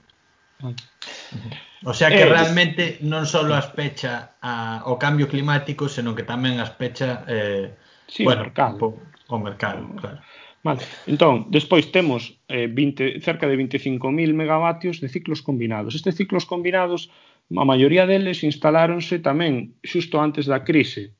[0.60, 1.70] Mm-hmm.
[1.84, 6.28] O sea que eh, realmente non só as pecha a, o cambio climático, senón que
[6.28, 7.72] tamén as pecha eh,
[8.04, 8.84] sí, bueno, o mercado.
[9.32, 10.20] O mercado, claro.
[10.60, 10.84] Vale.
[11.08, 15.96] Entón, despois temos eh, 20, cerca de 25.000 megavatios de ciclos combinados.
[15.96, 17.08] Estes ciclos combinados,
[17.48, 21.16] a maioría deles instaláronse tamén xusto antes da crise.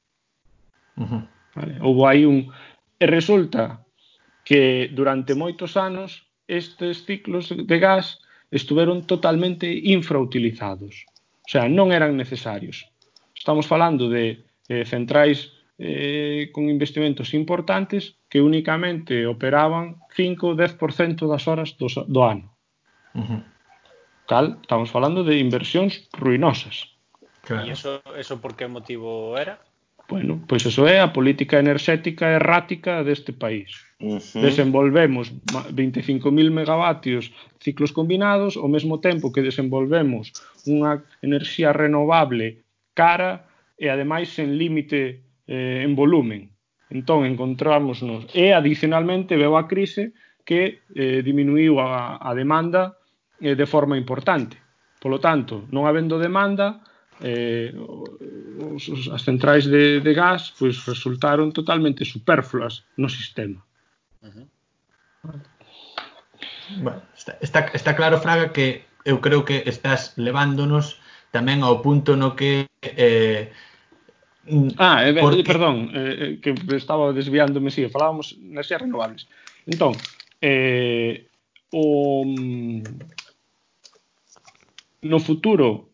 [1.01, 1.22] Uh -huh.
[1.57, 1.74] vale.
[1.80, 2.53] Houve aí un...
[3.01, 3.80] E resulta
[4.45, 8.20] que durante moitos anos estes ciclos de gas
[8.51, 11.07] estiveron totalmente infrautilizados.
[11.46, 12.86] O sea, non eran necesarios.
[13.34, 21.24] Estamos falando de eh, centrais eh, con investimentos importantes que únicamente operaban 5 ou 10%
[21.24, 22.53] das horas do, do ano.
[23.16, 23.40] Uh -huh.
[24.28, 26.94] Cal, estamos falando de inversións ruinosas.
[27.42, 27.66] Claro.
[27.66, 29.59] E eso, eso por que motivo era?
[30.11, 33.71] Bueno, pois eso é a política enerxética errática deste país.
[34.03, 34.43] Uh -huh.
[34.43, 35.31] Desenvolvemos
[35.71, 37.31] 25.000 megavatios
[37.63, 40.35] ciclos combinados ao mesmo tempo que desenvolvemos
[40.67, 43.47] unha enerxía renovable cara
[43.79, 46.51] e ademais sen límite eh, en volumen.
[46.91, 48.03] Entón, encontrámonos
[48.35, 50.11] e adicionalmente veo a crise
[50.43, 52.99] que eh, diminuiu a, a demanda
[53.39, 54.59] eh, de forma importante.
[54.99, 56.83] Polo tanto, non habendo demanda,
[57.21, 57.73] eh,
[58.75, 63.61] os, os, as centrais de, de gas pois resultaron totalmente superfluas no sistema.
[64.23, 64.47] Uh -huh.
[66.81, 71.01] Bueno, está, está, está claro, Fraga, que eu creo que estás levándonos
[71.31, 73.51] tamén ao punto no que eh,
[74.79, 75.41] Ah, eh, porque...
[75.41, 79.29] Eh, perdón, eh, eh, que estaba desviándome, si, sí, falábamos nas renovables.
[79.66, 79.95] Entón,
[80.41, 81.29] eh,
[81.71, 82.83] o, mm,
[85.03, 85.89] no futuro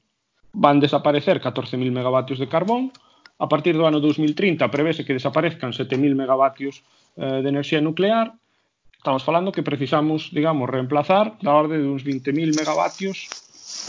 [0.57, 2.93] van desaparecer 14.000 megavatios de carbón,
[3.39, 6.81] a partir do ano 2030 prevese que desaparezcan 7.000 megavatios
[7.21, 8.33] eh, de enerxía nuclear,
[8.97, 13.29] estamos falando que precisamos, digamos, reemplazar da orde de uns 20.000 megavatios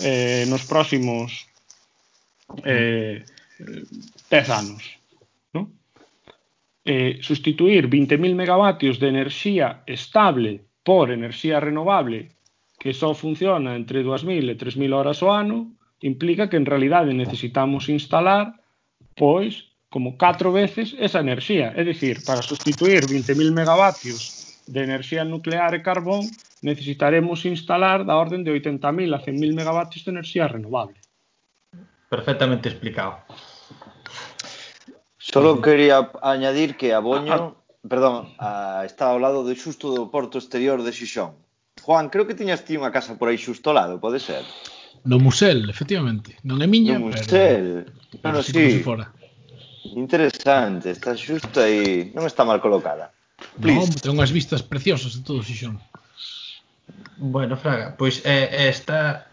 [0.03, 1.47] eh, nos próximos
[2.67, 3.23] eh,
[4.29, 4.83] 10 anos.
[5.55, 5.71] ¿no?
[6.83, 12.35] Eh, sustituir 20.000 megavatios de enerxía estable por enerxía renovable
[12.77, 17.89] que só funciona entre 2.000 e 3.000 horas ao ano implica que en realidade necesitamos
[17.89, 18.59] instalar
[19.15, 25.73] pois como catro veces esa enerxía, é dicir, para sustituir 20.000 megavatios de enerxía nuclear
[25.73, 26.27] e carbón
[26.61, 30.99] necesitaremos instalar da orden de 80.000 a 100.000 megavatios de enerxía renovable.
[32.09, 33.23] Perfectamente explicado.
[35.17, 37.55] Solo quería añadir que Aboño, Boño,
[37.87, 41.35] perdón, a, está ao lado de xusto do porto exterior de Xixón.
[41.83, 44.43] Juan, creo que tiñas ti unha casa por aí xusto ao lado, pode ser?
[45.07, 46.35] No Musel, efectivamente.
[46.43, 47.87] Non é miña, no Musel.
[48.19, 48.35] pero...
[48.35, 48.83] No, no, sí.
[48.83, 49.07] Fora.
[49.95, 52.11] Interesante, está xusto aí.
[52.11, 53.15] Non está mal colocada.
[53.61, 53.87] Please.
[53.87, 55.79] Non, ten unhas vistas preciosas de todo Xixón.
[57.17, 59.31] Bueno, Fraga, pois eh, esta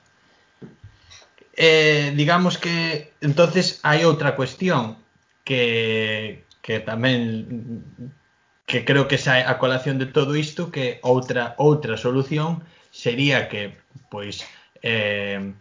[1.56, 4.96] eh, digamos que entonces hai outra cuestión
[5.44, 7.82] que que tamén
[8.64, 13.76] que creo que sai a colación de todo isto que outra outra solución sería que
[14.08, 14.46] pois
[14.80, 15.52] eh,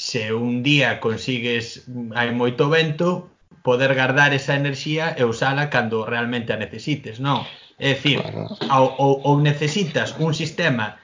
[0.00, 1.84] se un día consigues
[2.16, 3.28] hai moito vento,
[3.60, 7.44] poder guardar esa enerxía e usala cando realmente a necesites, non?
[7.76, 8.24] É dicir,
[8.72, 10.96] ou, ou, ou necesitas un sistema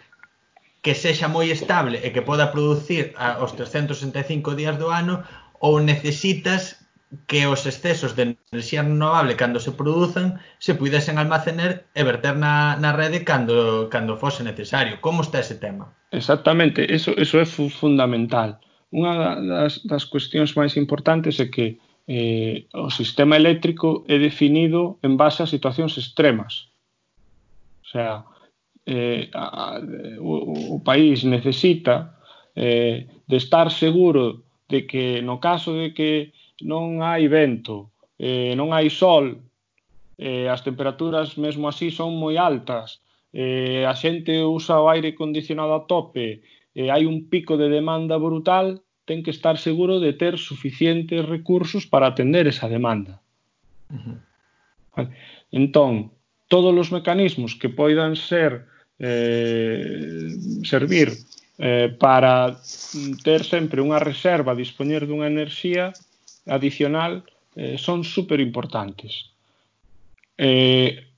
[0.81, 3.13] que sexa moi estable e que poda producir
[3.45, 5.21] os 365 días do ano
[5.61, 6.81] ou necesitas
[7.29, 12.81] que os excesos de enerxía renovable cando se produzan se pudesen almacenar e verter na,
[12.81, 15.05] na rede cando, cando fose necesario.
[15.05, 15.93] Como está ese tema?
[16.17, 18.65] Exactamente, eso, eso é fundamental
[18.95, 25.19] unha das, das cuestións máis importantes é que eh, o sistema eléctrico é definido en
[25.19, 26.71] base a situacións extremas.
[27.83, 28.25] O sea,
[28.87, 29.83] eh, a,
[30.23, 32.15] o, o país necesita
[32.55, 36.33] eh, de estar seguro de que no caso de que
[36.63, 39.43] non hai vento, eh, non hai sol,
[40.17, 43.03] eh, as temperaturas mesmo así son moi altas,
[43.35, 46.41] eh, a xente usa o aire condicionado a tope,
[46.77, 51.89] eh, hai un pico de demanda brutal, ten que estar seguro de ter suficientes recursos
[51.89, 53.25] para atender esa demanda.
[53.89, 54.17] Uh -huh.
[54.93, 55.11] Vale.
[55.49, 56.13] Entón,
[56.53, 58.69] todos os mecanismos que poidan ser
[59.01, 60.29] eh,
[60.63, 61.17] servir
[61.59, 62.61] eh, para
[63.25, 65.97] ter sempre unha reserva, dispoñer dunha enerxía
[66.45, 67.25] adicional,
[67.57, 69.33] eh, son super importantes.
[70.37, 71.09] Eh,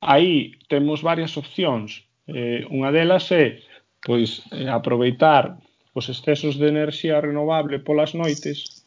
[0.00, 2.08] aí temos varias opcións.
[2.26, 3.60] Eh, unha delas é
[4.06, 5.58] pois eh, aproveitar
[5.90, 8.86] os excesos de enerxía renovable polas noites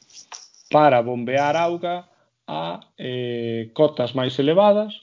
[0.72, 2.08] para bombear auga
[2.48, 4.96] a eh, cotas máis elevadas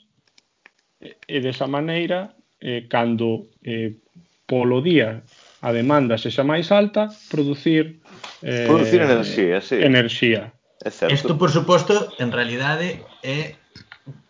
[1.04, 2.32] e, e desa maneira
[2.64, 4.00] eh, cando eh,
[4.48, 5.20] polo día
[5.60, 8.00] a demanda sexa máis alta producir
[8.40, 9.76] eh, producir enerxía, sí.
[9.84, 10.56] enerxía.
[10.80, 11.12] É certo.
[11.12, 13.58] Isto, por suposto, en realidade é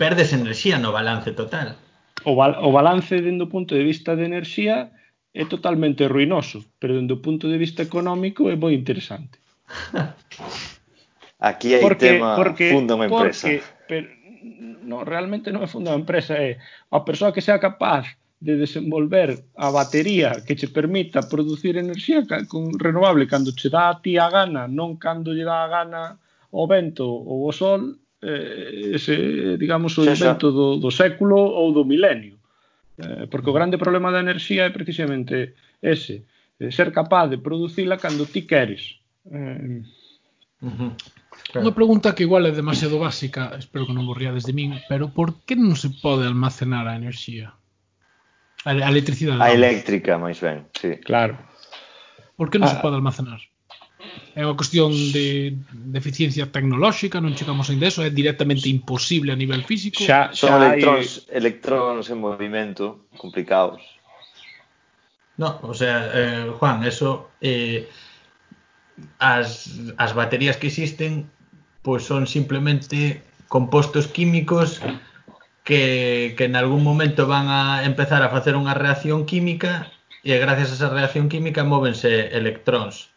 [0.01, 1.77] perdes enerxía no balance total.
[2.25, 4.91] O, bal o balance dendo punto de vista de enerxía
[5.37, 9.37] é totalmente ruinoso, pero dende o punto de vista económico é moi interesante.
[11.39, 13.45] Aquí hai porque, tema porque, funda unha empresa.
[13.45, 14.09] Porque, pero,
[14.89, 16.57] no, realmente non é funda unha empresa, é
[16.89, 22.73] a persoa que sea capaz de desenvolver a batería que che permita producir enerxía con
[22.81, 26.03] renovable cando che dá a ti a gana, non cando lle dá a gana
[26.49, 31.85] o vento ou o sol, eh, ese, digamos, o invento do, do século ou do
[31.85, 32.36] milenio.
[32.97, 35.53] Eh, porque o grande problema da enerxía é precisamente
[35.85, 36.25] ese,
[36.57, 38.97] eh, ser capaz de producila cando ti queres.
[39.29, 39.85] Eh,
[40.65, 40.93] uh -huh.
[41.53, 41.69] Claro.
[41.69, 45.45] Unha pregunta que igual é demasiado básica, espero que non borriades de min, pero por
[45.45, 47.53] que non se pode almacenar a enerxía?
[48.65, 49.39] A, a electricidade.
[49.45, 50.97] A eléctrica, máis ben, sí.
[51.05, 51.37] Claro.
[52.35, 53.45] Por que non ah, se pode almacenar?
[54.37, 59.39] é unha cuestión de, de eficiencia tecnolóxica, non chegamos ainda eso, é directamente imposible a
[59.39, 60.05] nivel físico.
[60.05, 61.41] Xa, xa son electróns, hai...
[61.41, 63.81] electróns en movimento complicados.
[65.37, 67.89] No, o sea, eh, Juan, eso eh,
[69.19, 71.29] as, as baterías que existen
[71.85, 74.83] pois son simplemente compostos químicos
[75.63, 79.91] que, que en algún momento van a empezar a facer unha reacción química
[80.27, 83.16] e gracias a esa reacción química móvense electróns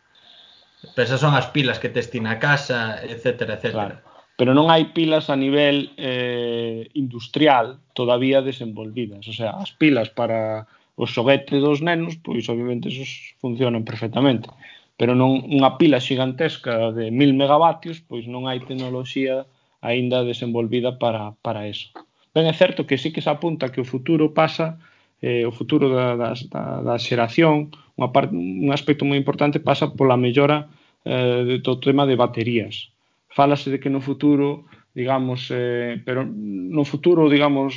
[0.95, 3.99] Pero esas son as pilas que tes ti na casa, etcétera, etcétera.
[3.99, 4.09] Claro.
[4.39, 9.27] Pero non hai pilas a nivel eh, industrial todavía desenvolvidas.
[9.27, 10.63] O sea, as pilas para
[10.95, 14.47] os xoguetes dos nenos, pois obviamente esos funcionan perfectamente.
[14.95, 19.43] Pero non unha pila xigantesca de mil megavatios, pois non hai tecnoloxía
[19.83, 21.91] aínda desenvolvida para, para eso.
[22.31, 24.79] Ben, é certo que sí que se apunta que o futuro pasa
[25.21, 26.33] eh, o futuro da, da,
[26.81, 30.71] da xeración, unha parte, un aspecto moi importante pasa pola mellora
[31.03, 32.91] eh, do tema de baterías.
[33.29, 34.65] Fálase de que no futuro,
[34.95, 37.75] digamos, eh, pero no futuro, digamos,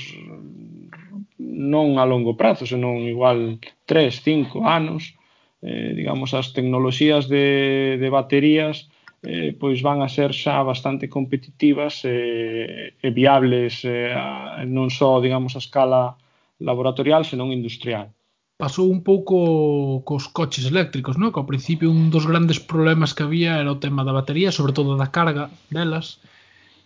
[1.39, 5.19] non a longo prazo, senón igual 3, 5 anos,
[5.63, 8.91] eh, digamos, as tecnoloxías de, de baterías
[9.23, 15.23] eh, pois van a ser xa bastante competitivas eh, e viables eh, a, non só,
[15.23, 16.19] digamos, a escala
[16.63, 18.15] laboratorial senón industrial.
[18.57, 21.35] Pasou un pouco cos coches eléctricos, non?
[21.35, 24.71] Que ao principio un dos grandes problemas que había era o tema da batería, sobre
[24.71, 26.23] todo da carga delas,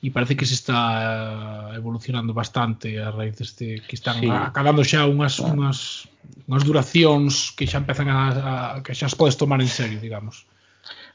[0.00, 4.28] e parece que se está eh, evolucionando bastante a raíz deste que están sí.
[4.28, 5.52] acabando xa unhas ah.
[5.52, 6.08] unhas
[6.46, 10.46] unhas duracións que xa empezan a, a que xa as podes tomar en serio, digamos.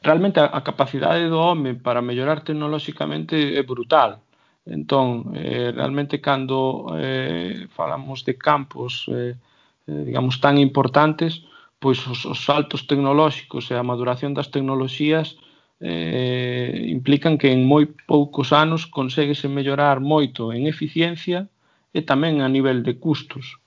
[0.01, 4.25] Realmente a, a capacidade do home para mellorar tecnolóxicamente é brutal.
[4.65, 9.33] Entón, eh, realmente cando eh, falamos de campos eh,
[9.87, 11.41] eh, digamos tan importantes,
[11.81, 15.33] pois os, os saltos tecnolóxicos e a maduración das tecnoloxías
[15.81, 21.49] eh, implican que en moi poucos anos conseguese mellorar moito en eficiencia
[21.89, 23.57] e tamén a nivel de custos.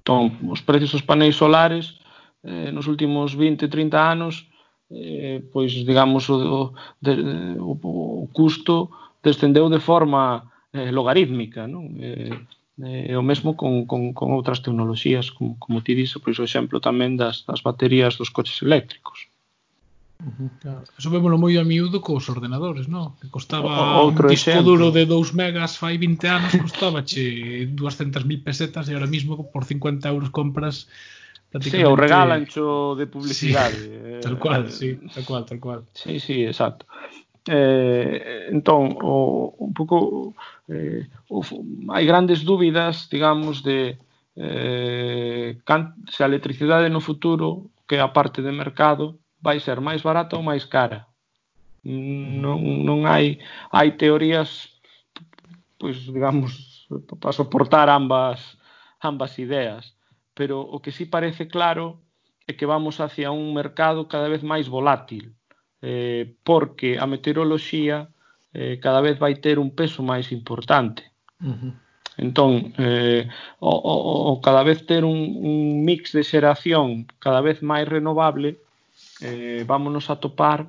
[0.00, 2.00] Entón, os precios dos paneis solares
[2.48, 4.48] eh, nos últimos 20, 30 anos
[4.88, 6.60] eh, pois digamos o, o,
[7.04, 7.12] de,
[7.60, 8.88] o, o custo
[9.24, 11.96] descendeu de forma eh, logarítmica, non?
[11.98, 12.30] Eh,
[12.82, 16.82] eh, o mesmo con, con, con outras tecnoloxías, como, como ti dixo, pois o exemplo
[16.82, 19.30] tamén das, das baterías dos coches eléctricos.
[20.24, 20.82] Uh -huh, claro.
[20.98, 23.14] Eso vémolo moi a miúdo cos ordenadores, non?
[23.20, 24.74] Que costaba o, un disco exemplo.
[24.74, 29.62] duro de 2 megas fai 20 anos, costaba che 200.000 pesetas e ahora mismo por
[29.64, 30.86] 50 euros compras
[31.50, 31.86] prácticamente...
[31.86, 33.78] Sí, o regalancho de publicidade.
[33.78, 35.80] Sí, tal eh, cual, sí, tal cual, tal cual.
[35.94, 36.86] Sí, sí, exacto.
[37.46, 40.32] Eh, entón, o, un pouco
[40.68, 41.44] eh, o,
[41.92, 44.00] hai grandes dúbidas, digamos, de
[44.36, 49.78] eh, can, se a electricidade no futuro, que é a parte de mercado, vai ser
[49.84, 51.04] máis barata ou máis cara.
[51.84, 52.56] Non,
[52.88, 53.36] non hai
[53.68, 54.80] hai teorías
[55.76, 56.88] pois digamos
[57.20, 58.56] para soportar ambas
[59.04, 59.92] ambas ideas,
[60.32, 62.00] pero o que sí parece claro
[62.48, 65.36] é que vamos hacia un mercado cada vez máis volátil
[65.84, 68.08] eh, porque a meteoroloxía
[68.56, 71.02] eh, cada vez vai ter un peso máis importante.
[71.44, 71.72] Uh -huh.
[72.16, 73.28] Entón, eh,
[73.58, 73.94] o, o,
[74.30, 75.18] o cada vez ter un,
[75.50, 78.56] un mix de xeración cada vez máis renovable,
[79.20, 80.60] eh, vámonos a topar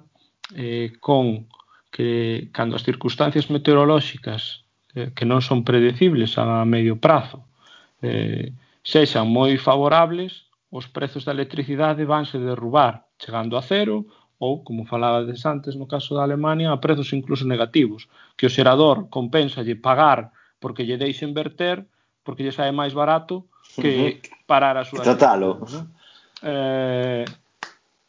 [0.57, 1.47] eh, con
[1.93, 7.45] que cando as circunstancias meteorolóxicas eh, que non son predecibles a medio prazo
[8.01, 8.51] eh,
[8.83, 14.05] sexan moi favorables, os prezos da electricidade vanse derrubar, chegando a cero
[14.39, 19.07] ou, como falades antes no caso da Alemania, a prezos incluso negativos, que o xerador
[19.09, 21.85] compensalle pagar porque lle deixen verter,
[22.23, 25.03] porque lle sae máis barato que parar a súa...
[25.03, 25.63] Tratalo.
[26.43, 27.25] Eh,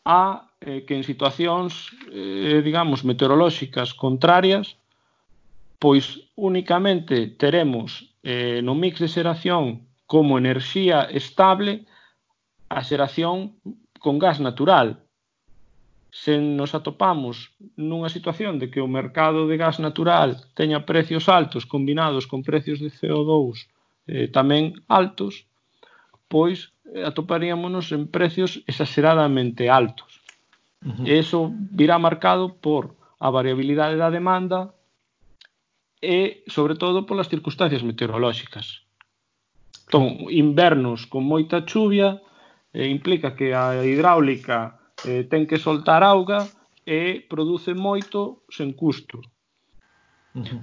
[0.06, 4.80] a eh, que en situacións, eh, digamos, meteorolóxicas contrarias,
[5.78, 11.84] pois únicamente teremos eh, no mix de xeración como enerxía estable
[12.72, 13.54] a xeración
[14.00, 15.05] con gas natural,
[16.22, 21.68] se nos atopamos nunha situación de que o mercado de gas natural teña precios altos
[21.68, 23.68] combinados con precios de CO2
[24.08, 25.44] eh, tamén altos,
[26.32, 30.24] pois eh, en precios exageradamente altos.
[30.80, 31.04] Uh -huh.
[31.04, 34.72] E iso virá marcado por a variabilidade da demanda
[36.00, 38.88] e, sobre todo, polas circunstancias meteorolóxicas.
[39.84, 42.24] Entón, invernos con moita chuvia
[42.72, 46.46] eh, implica que a hidráulica eh, ten que soltar auga
[46.86, 49.20] e produce moito sen custo.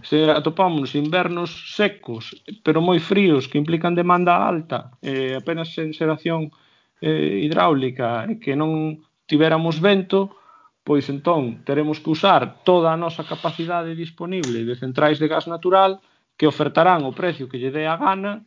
[0.05, 6.53] Se atopamos invernos secos, pero moi fríos, que implican demanda alta, eh, apenas senseración
[7.01, 10.37] eh, hidráulica, e que non tiveramos vento,
[10.85, 15.97] pois entón teremos que usar toda a nosa capacidade disponible de centrais de gas natural
[16.37, 18.45] que ofertarán o precio que lle dé a gana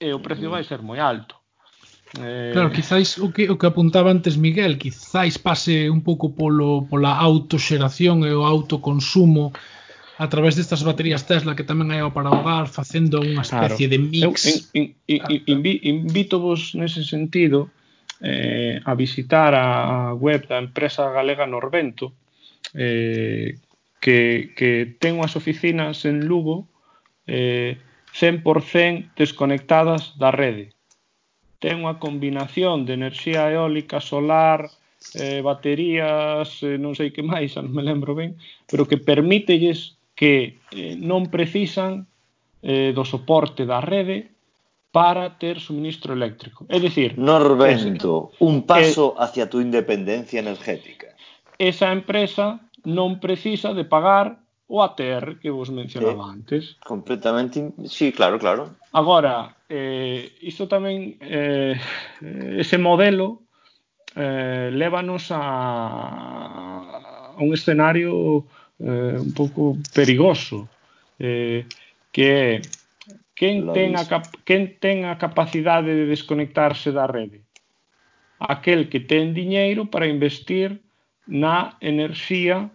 [0.00, 1.43] e o precio vai ser moi alto.
[2.20, 2.50] Eh...
[2.52, 7.18] Claro, quizáis o que, o que apuntaba antes Miguel, quizáis pase un pouco polo, pola
[7.18, 9.50] autoxeración e o autoconsumo
[10.18, 13.92] a través destas baterías Tesla que tamén hai para hogar facendo unha especie claro.
[13.92, 14.22] de mix.
[14.22, 14.32] Eu,
[14.78, 17.74] in, in, in, ah, invito invítovos nese sentido
[18.22, 22.14] eh, a visitar a web da empresa galega Norvento
[22.78, 23.58] eh,
[23.98, 26.70] que, que ten unhas oficinas en Lugo
[27.26, 27.82] eh,
[28.14, 30.73] 100% desconectadas da rede
[31.64, 34.68] ten unha combinación de enerxía eólica, solar,
[35.16, 38.36] eh, baterías, eh, non sei que máis, non me lembro ben,
[38.68, 42.04] pero que permítelles que eh, non precisan
[42.60, 44.36] eh, do soporte da rede
[44.92, 46.68] para ter suministro eléctrico.
[46.68, 47.16] É dicir...
[47.16, 51.16] Norvento, es, un paso eh, hacia tu independencia energética.
[51.56, 56.76] Esa empresa non precisa de pagar o ATR que vos mencionaba sí, antes.
[56.84, 57.88] Completamente, in...
[57.88, 58.74] sí, claro, claro.
[58.92, 61.76] Agora, eh, isto tamén, eh,
[62.56, 63.44] ese modelo
[64.16, 65.42] eh, lévanos a,
[67.34, 68.46] a un escenario
[68.78, 70.68] eh, un pouco perigoso,
[71.18, 71.66] eh,
[72.12, 72.62] que é
[73.34, 77.42] quen ten, a cap quen ten a capacidade de desconectarse da rede?
[78.38, 80.80] Aquel que ten diñeiro para investir
[81.26, 82.70] na enerxía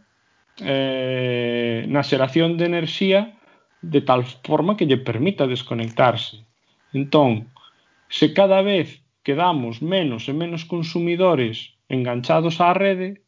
[0.62, 3.36] eh, na xeración de enerxía
[3.82, 6.44] de tal forma que lle permita desconectarse.
[6.92, 7.48] Entón,
[8.10, 13.24] se cada vez quedamos menos e menos consumidores enganchados á rede,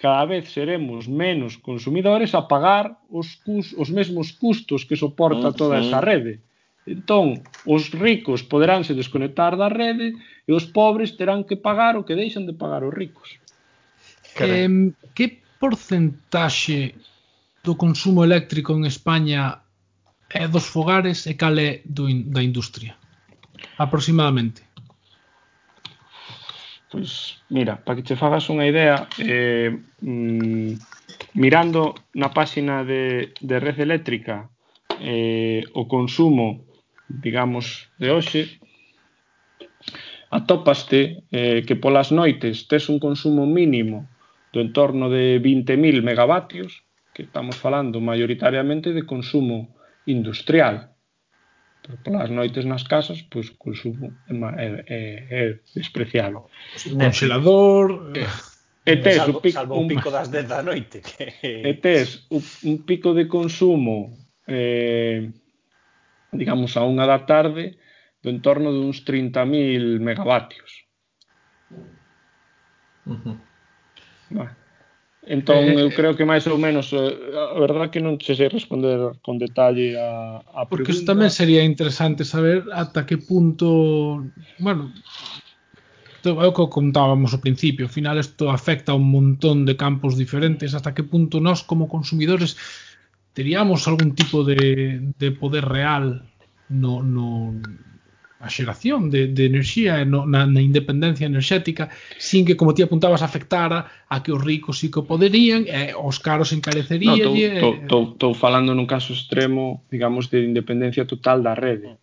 [0.00, 5.54] cada vez seremos menos consumidores a pagar os, cus, os mesmos custos que soporta mm,
[5.54, 6.40] toda esa rede.
[6.84, 10.12] Entón, os ricos poderánse desconectar da rede
[10.44, 13.40] e os pobres terán que pagar o que deixan de pagar os ricos.
[14.36, 16.92] Eh, que porcentaxe
[17.64, 19.64] do consumo eléctrico en España
[20.28, 22.92] é dos fogares e cal é do in, da industria?
[23.80, 24.60] Aproximadamente.
[26.92, 29.72] Pois, mira, para que te fagas unha idea, eh,
[30.04, 30.76] mm,
[31.32, 34.52] mirando na páxina de, de Red Eléctrica
[35.00, 36.68] eh, o consumo,
[37.08, 38.60] digamos, de hoxe,
[40.28, 44.12] atópaste eh, que polas noites tes un consumo mínimo
[44.54, 49.74] do entorno de 20.000 megavatios, que estamos falando maioritariamente de consumo
[50.06, 50.94] industrial.
[51.82, 55.42] Pero polas noites nas casas, pois o consumo é, é, é
[55.74, 56.46] despreciable.
[56.46, 58.14] Pois, un congelador...
[58.14, 61.02] É, eh, e tes salvo, o pico, salvo un, pico das 10 da noite.
[61.02, 61.34] Que...
[61.42, 64.14] E tes un pico de consumo
[64.46, 65.34] eh,
[66.30, 67.74] digamos a unha da tarde
[68.22, 70.86] do entorno duns 30.000 megavatios.
[73.04, 73.36] Uh -huh.
[75.26, 75.94] Entón, eh, eu eh.
[75.96, 79.96] creo que máis ou menos, eh, a verdad que non se sei responder con detalle
[79.96, 84.20] a, a Porque isto tamén sería interesante saber ata que punto,
[84.60, 84.92] bueno,
[86.24, 90.20] é o que contábamos ao principio, ao final isto afecta a un montón de campos
[90.20, 92.60] diferentes, hasta que punto nós como consumidores
[93.32, 96.28] teríamos algún tipo de, de poder real
[96.68, 97.56] no, no,
[98.44, 101.88] a xeración de, de enerxía no, na, na independencia enerxética
[102.20, 105.92] sin que, como ti apuntabas, afectara a que os ricos sí que poderían e eh,
[105.96, 107.24] os caros encarecerían.
[107.24, 111.96] No, estou, falando nun caso extremo, digamos, de independencia total da rede.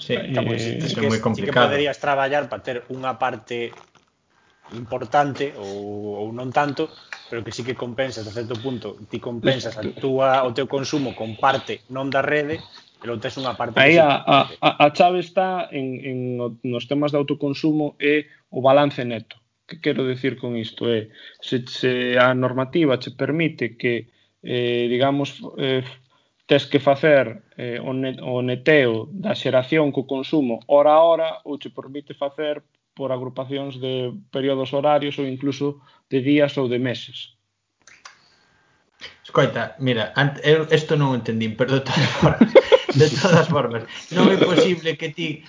[0.00, 1.36] Sí, eh, sí, sí, que, moi complicado.
[1.36, 3.76] Sí que poderías traballar para ter unha parte
[4.72, 6.88] importante ou, ou non tanto
[7.30, 11.14] pero que sí que compensas a certo punto, ti compensas a túa, o teu consumo
[11.14, 12.62] con parte non da rede,
[13.02, 16.18] pero tes unha parte Aí a, a, a chave está en, en
[16.62, 19.36] nos temas de autoconsumo e o balance neto.
[19.66, 20.86] Que quero decir con isto?
[20.86, 21.10] É,
[21.42, 24.06] se, se a normativa che permite que,
[24.42, 25.82] eh, digamos, eh,
[26.46, 31.28] tes que facer eh, o, net, o neteo da xeración co consumo hora a hora
[31.42, 32.62] ou che permite facer
[32.96, 37.36] por agrupacións de períodos horarios ou incluso de días ou de meses.
[39.20, 42.48] Escoita, mira, eu isto non entendín, pero de todas formas,
[42.96, 43.82] de todas formas,
[44.16, 45.44] non é posible que ti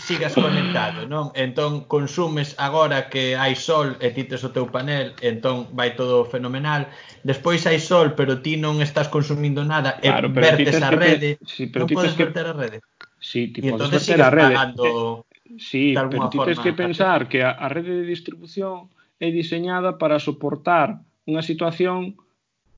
[0.00, 1.36] sigas conectado, non?
[1.36, 6.24] Entón consumes agora que hai sol e ti tes o teu panel, entón vai todo
[6.24, 6.88] fenomenal.
[7.28, 11.36] Despois hai sol, pero ti non estás consumindo nada claro, e vertes a rede.
[11.36, 12.78] Que, sí, pero non podes que, verter a rede.
[13.20, 14.56] Sí, ti podes verter a rede.
[14.56, 15.28] Pagando...
[15.28, 18.90] Eh, Sí, pero ti tens que pensar que a, a rede de distribución
[19.20, 22.14] é diseñada para soportar unha situación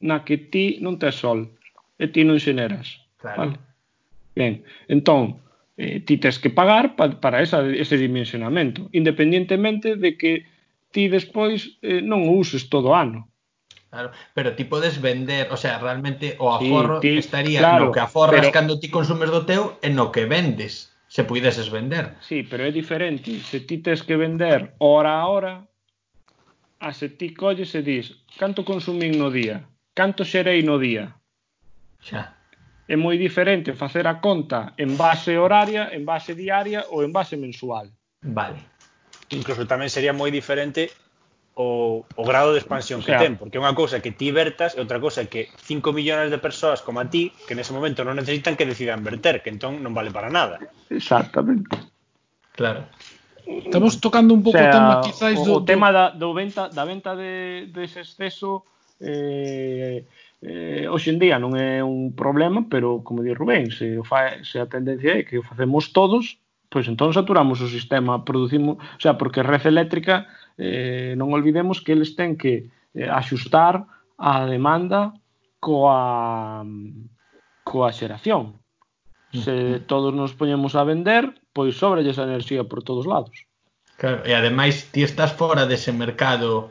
[0.00, 1.50] na que ti non tes sol
[1.98, 3.02] e ti non xeneras.
[3.18, 3.38] Claro.
[3.38, 3.54] Vale?
[4.38, 5.42] Ben, entón,
[5.74, 10.46] eh, ti tes que pagar pa, para esa, ese dimensionamento, independientemente de que
[10.94, 13.26] ti despois eh, non o uses todo o ano.
[13.88, 17.92] Claro, pero ti podes vender, o sea, realmente o aforro sí, ti, estaría claro, no
[17.92, 22.14] que aforras pero, cando ti consumes do teu e no que vendes se puideses vender.
[22.20, 23.40] Sí, pero é diferente.
[23.40, 25.54] Se ti tes que vender hora a hora,
[26.78, 29.64] a se ti colles e dis canto consumín no día,
[29.96, 31.16] canto xerei no día.
[31.98, 32.36] Xa.
[32.88, 37.36] É moi diferente facer a conta en base horaria, en base diaria ou en base
[37.36, 37.90] mensual.
[38.22, 38.60] Vale.
[39.32, 40.92] Incluso tamén sería moi diferente
[41.58, 44.80] o, o grado de expansión que ten, porque é unha cousa que ti vertas e
[44.80, 48.54] outra cousa que 5 millóns de persoas como a ti, que nese momento non necesitan
[48.54, 50.62] que decidan verter, que entón non vale para nada.
[50.86, 51.74] Exactamente.
[52.54, 52.86] Claro.
[53.42, 56.70] Eh, estamos tocando un pouco o, sea, tema quizáis do, o tema da, do venta,
[56.70, 58.62] da venta de, de ese exceso
[59.02, 60.06] eh,
[60.38, 64.46] eh, hoxe en día non é un problema, pero como di Rubén, se, o fa,
[64.46, 66.38] se a tendencia é que o facemos todos,
[66.68, 70.28] pois entón saturamos o sistema, producimos, o sea, porque Red Eléctrica
[70.60, 73.88] eh, non olvidemos que eles ten que eh, axustar
[74.20, 75.16] a demanda
[75.60, 76.64] coa
[77.64, 78.60] coa xeración.
[79.32, 79.40] Mm.
[79.44, 79.54] Se
[79.84, 83.48] todos nos poñemos a vender, pois sobralles a enerxía por todos lados.
[83.98, 86.70] Claro, e ademais ti estás fora dese mercado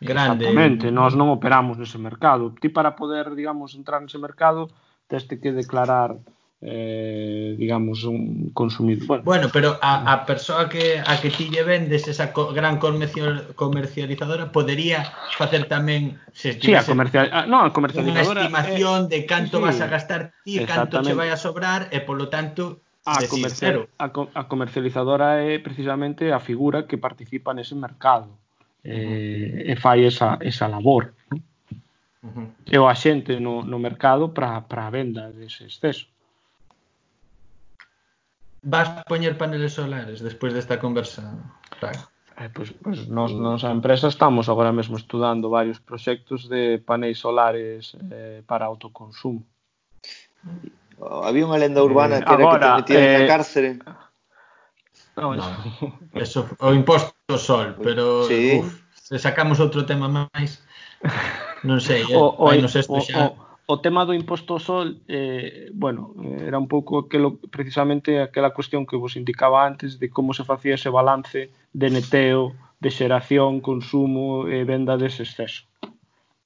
[0.00, 0.48] grande.
[0.48, 2.50] Exactamente, nós non operamos nese mercado.
[2.56, 4.72] Ti para poder, digamos, entrar nese mercado,
[5.06, 6.18] teste que declarar
[6.60, 9.06] eh, digamos, un consumidor.
[9.06, 12.82] Bueno, bueno pero a, a persoa que a que ti lle vendes esa co gran
[12.82, 15.06] comercial, comercializadora podería
[15.38, 19.62] facer tamén se sí, a comercial, a, no, a comercializadora unha estimación eh, de canto
[19.62, 23.86] sí, vas a gastar ti, canto che vai a sobrar e polo tanto a, comercial,
[23.96, 28.34] a, a comercializadora é precisamente a figura que participa nese mercado
[28.82, 31.14] eh, e fai esa, esa labor.
[32.18, 32.46] Uh -huh.
[32.66, 36.10] E o axente no, no mercado para a venda dese exceso.
[38.62, 41.34] Vas poñer paneles solares despois desta conversa,
[41.78, 42.00] Claro.
[42.38, 47.18] Eh, pois, pois nos, nos a empresa estamos agora mesmo estudando varios proxectos de paneis
[47.18, 49.42] solares eh, para autoconsumo.
[51.02, 53.70] Había unha lenda urbana eh, que era agora, que te metían eh, na cárcere.
[55.18, 55.46] No, no,
[56.14, 58.62] eso, o imposto sol, pero sí.
[58.62, 60.62] uf, se sacamos outro tema máis,
[61.66, 63.34] non sei, eh, o, o, vai nos esto xa.
[63.34, 68.16] O, o, o tema do imposto ao sol eh, bueno, era un pouco aquelo, precisamente
[68.16, 72.88] aquela cuestión que vos indicaba antes de como se facía ese balance de neteo, de
[72.88, 75.68] xeración, consumo e venda dese exceso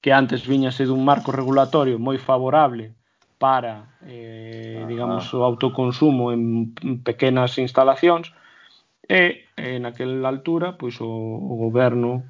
[0.03, 2.91] que antes viñase dun marco regulatorio moi favorable
[3.39, 6.75] para, eh, digamos, o autoconsumo en
[7.07, 8.35] pequenas instalacións
[9.07, 12.27] e en aquela altura, pois o, o goberno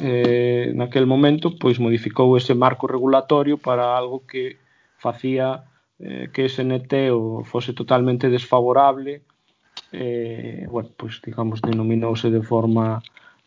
[0.00, 4.58] eh, naquel momento pois modificou ese marco regulatorio para algo que
[4.98, 5.64] facía
[5.98, 9.22] eh, que ese neteo fose totalmente desfavorable
[9.92, 13.00] eh, bueno, pois digamos denominouse de forma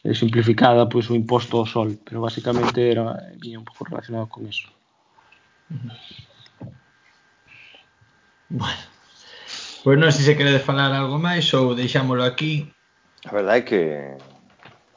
[0.03, 4.47] eh, simplificada pois o imposto ao sol pero basicamente era viña un pouco relacionado con
[4.47, 4.71] eso
[8.49, 8.81] Bueno,
[9.85, 12.65] pois pues non sei se queredes falar algo máis ou deixámolo aquí.
[13.29, 13.81] A verdade é que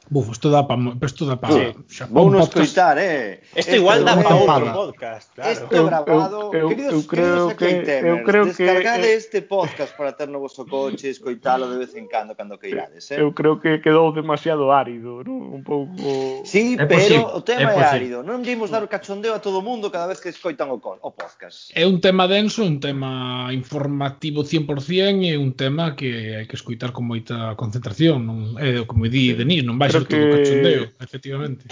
[0.09, 0.75] Buf, isto dá pa,
[1.05, 1.71] isto dá pa, sí.
[2.11, 3.39] Vou non escoitar, eh.
[3.55, 5.47] Isto igual dá pa outro podcast, claro.
[5.47, 10.11] Este grabado, eu, eu, queridos, eu creo queridos que eu creo descargade este podcast para
[10.11, 13.23] ter no vosso coche, escoitalo de vez en cando cando queirades, eh.
[13.23, 15.55] Eu creo que quedou demasiado árido, non?
[15.55, 15.95] Un pouco
[16.43, 18.27] Sí, é pero posible, o tema é, é árido.
[18.27, 21.11] Non dimos dar o cachondeo a todo o mundo cada vez que escoitan o, o
[21.15, 21.71] podcast.
[21.71, 26.91] É un tema denso, un tema informativo 100% e un tema que hai que escoitar
[26.91, 29.31] con moita concentración, non é como di.
[29.31, 30.41] Denis, non vai creo que...
[30.41, 31.65] cachondeo, efectivamente.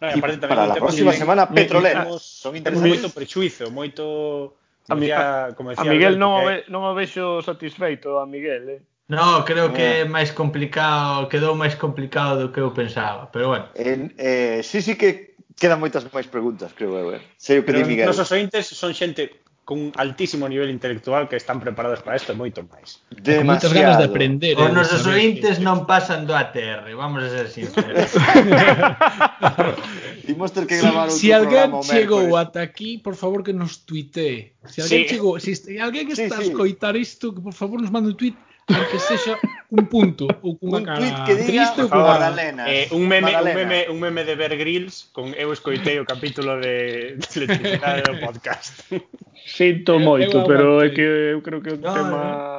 [0.00, 4.56] No, e aparte, para a próxima semana petroleros son interesantes moito prejuizo, moito
[4.90, 8.26] a mi, a, como decía, a Miguel non o, ve, non o vexo satisfeito a
[8.26, 8.80] Miguel, eh.
[9.06, 9.74] No, creo ah.
[9.76, 13.70] que é máis complicado, quedou máis complicado do que eu pensaba, pero bueno.
[13.78, 17.22] En, eh, sí, sí que quedan moitas máis preguntas, creo eu, eh.
[17.38, 18.10] Sei o que pero di Miguel.
[18.10, 22.66] Nosos ointes son xente con altísimo nivel intelectual que están preparados para isto e moito
[22.66, 22.98] máis.
[23.14, 23.46] Demasiado.
[23.46, 24.54] Moitas ganas de aprender.
[24.58, 28.10] Os nosos ointes non pasan do ATR, vamos a ser sinceros.
[30.26, 33.86] Imos ter que gravar si, outro si alguén chegou ata aquí, por favor que nos
[33.86, 34.58] tuitee.
[34.66, 35.10] Si alguén sí.
[35.14, 36.50] chegou, si alguén que está sí, sí.
[36.50, 38.34] a escoitar isto, que por favor nos mande un tuit
[38.74, 39.38] aunque sexa
[39.70, 42.62] un punto ou cunha un cara que diga, triste ou cunha Magdalena.
[42.68, 43.50] Eh, un meme, Magdalena.
[43.50, 48.02] un meme, un meme de Bear Grylls con eu escoitei o capítulo de, de electricidade
[48.04, 48.84] do podcast.
[49.46, 52.20] Sinto moito, eu, eu pero é que eu creo que é un no, tema.
[52.20, 52.52] Eh.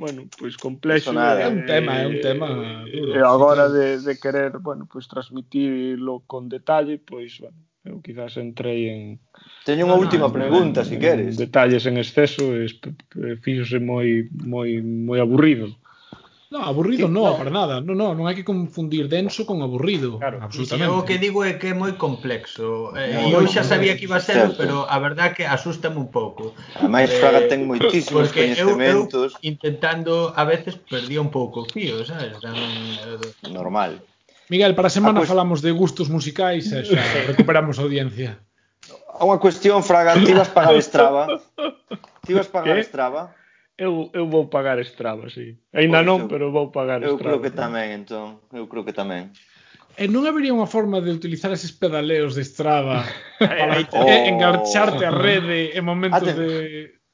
[0.00, 1.12] Bueno, pois pues, complexo.
[1.12, 3.12] Nada, é un eh, tema, é un eh, tema duro.
[3.14, 8.00] E agora de, de querer, bueno, pois pues, transmitirlo con detalle, pois, pues, bueno, Eu
[8.04, 9.00] quizás entrei en...
[9.64, 11.32] Teño unha ah, última ah, pregunta, en, si queres.
[11.32, 12.44] En detalles en exceso,
[13.40, 15.72] fíxose moi, moi, moi aburrido.
[16.50, 17.80] No, aburrido eh, que, non, para nada.
[17.80, 20.18] No, no, non hai que confundir denso con aburrido.
[20.18, 20.90] Claro, absolutamente.
[20.92, 22.90] O que digo é que é moi complexo.
[22.98, 24.58] Eh, eu xa sabía que iba a ser, certo.
[24.58, 26.52] pero a verdad que asústame un pouco.
[26.74, 29.38] Ademais, eh, Fraga ten moitísimos porque coñecementos.
[29.38, 32.34] Eu, eu intentando, a veces, perdía un pouco o fío, sabes?
[32.42, 32.58] Tan,
[33.48, 34.02] Normal.
[34.50, 35.30] Miguel, para a semana a pues...
[35.30, 36.98] falamos de gustos musicais e xa
[37.30, 38.42] recuperamos a audiencia.
[39.22, 41.38] Unha cuestión, Fraga, ti vas pagar Strava?
[42.26, 42.84] Ti vas pagar ¿Qué?
[42.84, 43.32] Strava?
[43.78, 45.56] Eu, eu vou pagar Strava, sí.
[45.72, 47.16] Ainda pois non, pero vou pagar eu Strava.
[47.16, 48.42] Eu creo que tamén, entón.
[48.50, 49.30] Eu creo que tamén.
[49.94, 53.06] E non habería unha forma de utilizar eses pedaleos de Strava
[53.38, 54.26] para oh.
[54.26, 56.50] engarcharte a rede en momentos Aten de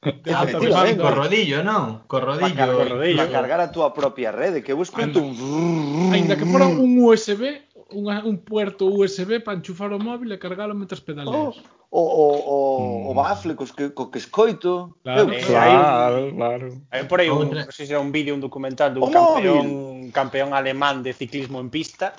[0.03, 2.05] Ah, con rodillo, non?
[2.05, 2.53] Co rodillo.
[2.53, 3.17] Para cargar, rodillo.
[3.17, 6.13] Pa cargar a túa propia rede, que busco conto un...
[6.13, 10.77] Ainda que fora un USB, unha, un puerto USB para enchufar o móvil e cargalo
[10.77, 11.57] mentre pedaleas.
[11.89, 13.09] O, o, o, mm.
[13.09, 14.99] o bafle cos que, co que escoito.
[15.01, 16.67] Claro, eh, claro, claro.
[16.93, 17.65] Hai por aí un, Outra.
[17.71, 19.65] se un vídeo, un documental dun campeón,
[20.13, 22.13] campeón alemán de ciclismo en pista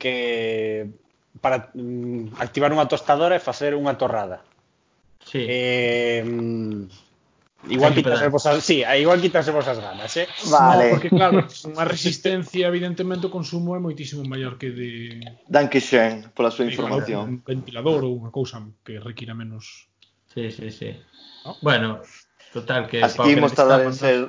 [0.00, 0.88] que
[1.42, 4.46] para mm, activar unha tostadora e facer unha torrada.
[5.24, 5.44] Sí.
[5.48, 6.86] Eh, mm,
[7.68, 10.28] Igual quitarse vosas, sí, ah, igual quitarse vosas ganas, eh?
[10.50, 10.84] Vale.
[10.84, 11.40] No, porque claro,
[11.72, 17.24] unha resistencia evidentemente o consumo é moitísimo maior que de Danke schön pola súa información.
[17.24, 19.88] Un ventilador ou unha cousa que requira menos.
[20.28, 20.92] Sí, sí, sí.
[21.48, 21.56] ¿No?
[21.64, 22.04] Bueno,
[22.52, 24.28] total que Así que imos tardar en ser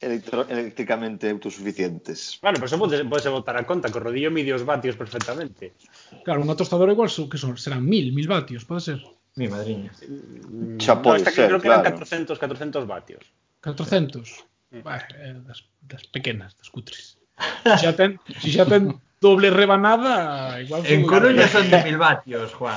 [0.00, 2.40] eléctricamente autosuficientes.
[2.40, 5.76] Bueno, pero pues eso podes botar a conta, que o rodillo mide os vatios perfectamente.
[6.24, 9.00] Claro, unha tostadora igual son, que son, serán mil, mil vatios, pode ser.
[9.40, 9.90] Mi madriña.
[10.84, 11.96] Xa no, que ser, creo que eran claro.
[11.96, 13.24] 400, 400 vatios.
[13.64, 14.44] 400.
[14.84, 17.16] Bah, eh, das, das pequenas, das cutres.
[17.64, 22.52] Si xa ten, si xa ten doble rebanada, igual En Coruña son de mil vatios,
[22.52, 22.76] Juan.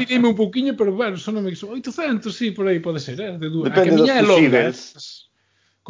[0.00, 3.48] Tirei un pouquiño, pero bueno, son, son 800, sí, por aí pode ser, eh, de
[3.52, 3.68] dúas.
[3.68, 4.72] A Depende que a miña é dos longa, eh.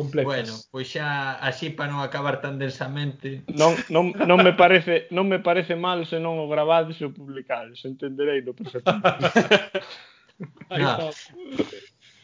[0.01, 0.27] completas.
[0.27, 3.45] Bueno, pois xa así para non acabar tan densamente.
[3.53, 7.13] Non, non, non me parece non me parece mal se non o gravades e o
[7.13, 9.85] publicades, entenderei no perfectamente.
[10.73, 11.13] no.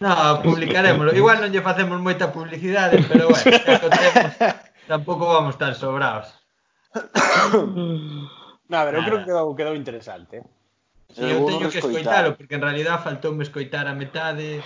[0.01, 1.13] no, publicaremoslo.
[1.13, 4.33] Igual non lle facemos moita publicidade, pero bueno, xa contemos,
[4.89, 6.33] tampouco vamos tan sobrados.
[8.67, 10.43] Na, pero eu creo que quedou, quedou interesante.
[11.15, 14.59] Sí, eu teño que escoitalo, porque en realidad faltoume escoitar a metade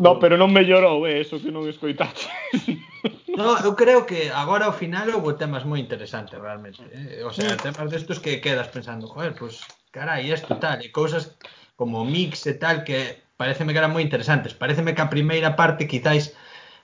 [0.00, 2.26] No, pero non mellorou, é eh, eso que non escoitaste.
[3.30, 6.82] No, eu creo que agora ao final houve temas moi interesantes realmente.
[6.92, 7.24] Eh?
[7.24, 7.62] O sea, mm.
[7.62, 11.40] temas destos que quedas pensando, joder, pois pues, carai, isto tal, e cousas
[11.78, 14.52] como mix e tal que pareceme que eran moi interesantes.
[14.52, 16.36] Pareceme que a primeira parte quizáis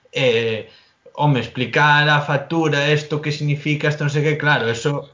[0.09, 0.71] eh,
[1.13, 5.13] home, explicar a factura, isto que significa, isto non sei que, claro, eso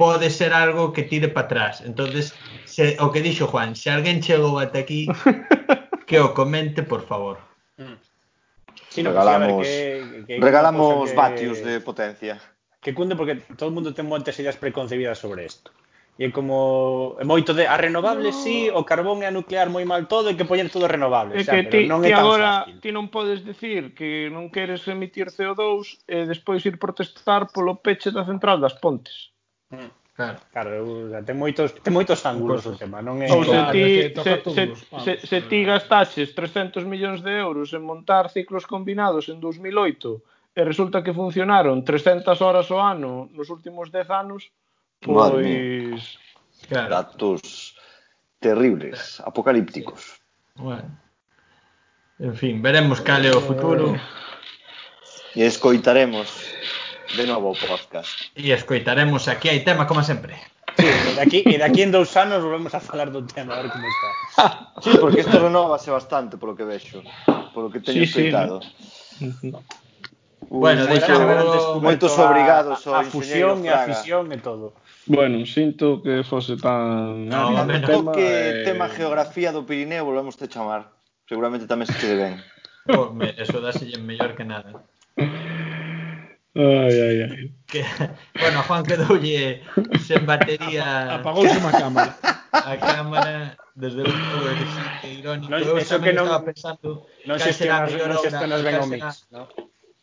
[0.00, 1.84] pode ser algo que tire para atrás.
[1.84, 2.32] Entonces,
[2.64, 5.04] se, o que dixo Juan, se alguén chegou ata aquí,
[6.10, 7.38] que o comente, por favor.
[7.78, 7.94] Mm.
[8.90, 12.42] Sí, no, regalamos que, que regalamos que, vatios de potencia.
[12.82, 15.70] Que cunde porque todo o mundo ten moitas ideas preconcebidas sobre isto.
[16.18, 18.42] E é como é moito de a renovables no.
[18.42, 21.46] sí, o carbón e a nuclear moi mal todo e que poñer todo renovable, é
[21.46, 22.82] xa, que ti, non é tan agora fácil.
[22.82, 28.10] ti non podes decir que non queres emitir CO2 e despois ir protestar polo peche
[28.10, 29.30] da central das Pontes.
[29.70, 29.99] Mm.
[30.20, 30.38] Claro.
[30.52, 33.32] Claro, xa, ten moitos ten moitos ángulos o tema, non é?
[33.32, 34.64] Ou se ti se, se,
[35.00, 40.20] se, se ti gastaches 300 millóns de euros en montar ciclos combinados en 2008
[40.52, 44.52] e resulta que funcionaron 300 horas ao ano nos últimos 10 anos,
[45.00, 46.20] pois
[46.68, 46.92] claro.
[46.92, 47.72] datos
[48.36, 50.20] terribles, eh, apocalípticos.
[50.60, 50.90] Eh, bueno.
[52.20, 53.96] En fin, veremos cal é o futuro.
[53.96, 56.28] Eh, e escoitaremos
[57.16, 58.30] de novo o podcast.
[58.36, 60.38] E escoitaremos aquí hai tema como sempre.
[60.78, 63.70] Sí, e daqui, e daqui en dous anos volvemos a falar do tema, a ver
[63.70, 64.10] como está.
[64.84, 67.02] Sí, porque isto renovase bastante polo que vexo,
[67.52, 68.62] polo que teño sí, escoitado.
[68.62, 69.60] Sí, no.
[70.48, 74.72] Bueno, deixamos moitos obrigados ao a, a fusión e a fisión e todo.
[75.06, 77.28] Bueno, sinto que fose tan...
[77.28, 78.64] No, no, tema, que eh...
[78.64, 80.90] tema geografía do Pirineo volvemos te chamar.
[81.30, 82.34] Seguramente tamén se quede ben.
[82.90, 84.82] Home, eso dáselle mellor que nada.
[86.54, 87.54] Ai, ai, ai.
[87.66, 87.84] Que,
[88.34, 89.62] bueno, Juan quedoulle
[90.02, 91.14] sen batería.
[91.22, 92.18] Apagouse má cámara.
[92.50, 94.10] A cámara desde o
[95.00, 95.46] que irónico.
[95.46, 99.46] Non, eso que non estaba pensando non xestionas, non xestionas ben o mix, No.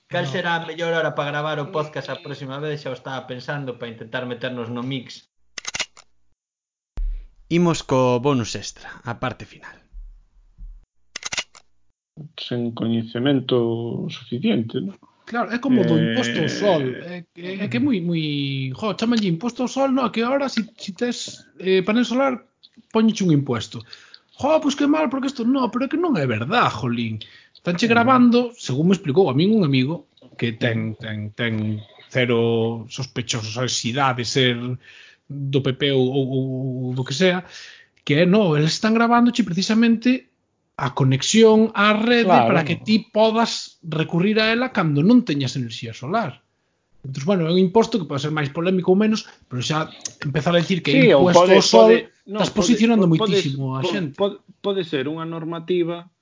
[0.08, 2.80] Cal será a mellor hora para gravar o podcast a próxima vez?
[2.80, 5.28] Xa o estaba pensando para intentar meternos no mix.
[7.52, 9.76] Imos co bonus extra, a parte final.
[12.40, 14.96] Sen coñecemento suficiente, non?
[15.28, 15.84] Claro, é como eh...
[15.84, 16.82] do imposto ao sol.
[16.82, 20.48] É, é, é que é moi moi, jo, chamanlle imposto ao sol, no, que agora
[20.48, 22.48] si, si tes eh, panel solar
[22.96, 23.84] poñeche un imposto.
[24.40, 27.20] Jo, pois pues que mal, porque isto no, pero é que non é verdad, jolín.
[27.52, 27.92] Estánche mm.
[27.92, 30.08] grabando, según me explicou a min un amigo
[30.40, 34.56] que ten ten ten cero sospechosidade de ser
[35.28, 36.26] do PP ou, ou,
[36.88, 37.44] ou do que sea,
[38.08, 40.32] que no, eles están grabándoche precisamente
[40.78, 42.54] a conexión á rede claro.
[42.54, 46.46] para que ti podas recurrir a ela cando non teñas enerxía solar.
[47.02, 49.90] Entón, bueno, é un imposto que pode ser máis polémico ou menos, pero xa
[50.22, 51.98] empezar a decir que sí, é imposto pode, ao sol, pode,
[52.30, 54.14] no, estás posicionando pode, moitísimo pode, a xente.
[54.14, 56.14] Pode, pode ser unha normativa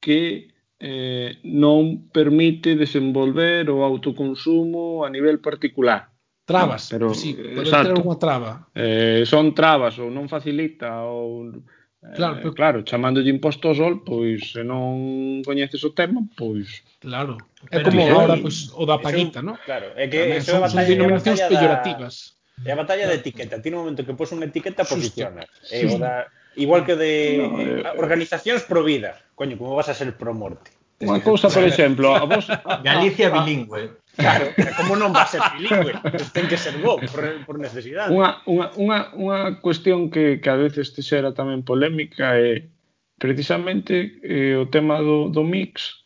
[0.00, 0.48] que
[0.80, 6.08] eh, non permite desenvolver o autoconsumo a nivel particular.
[6.48, 7.92] Trabas, no, pero, sí, eh, pode exacto.
[7.92, 8.64] ter unha traba.
[8.72, 11.52] Eh, son trabas ou non facilita ou
[12.00, 12.54] Claro, eh, pero...
[12.54, 17.36] claro, chamándolle imposto ao sol, pois se non coñeces o tema, pois Claro.
[17.72, 19.56] É como agora pois, o da paguita, non?
[19.64, 22.14] Claro, é que Tamén, eso son, batalla, son denominacións peyorativas.
[22.60, 23.56] É a batalla da etiqueta.
[23.56, 25.48] Ti no momento que pos unha etiqueta posiciona.
[25.72, 26.28] É o da
[26.60, 29.16] igual que de no, eh, organizacións pro vida.
[29.32, 30.76] Coño, como vas a ser pro morte?
[31.00, 32.44] Unha cousa, por exemplo, a vos...
[32.84, 33.96] Galicia ah, ah, bilingüe.
[34.20, 34.46] Claro,
[34.78, 35.96] como non va a ser bilingüe?
[36.36, 38.12] Ten que ser bo, por, por necesidade.
[38.12, 42.68] Unha, unha, unha, unha cuestión que, que a veces te xera tamén polémica é
[43.16, 46.04] precisamente eh, o tema do, do mix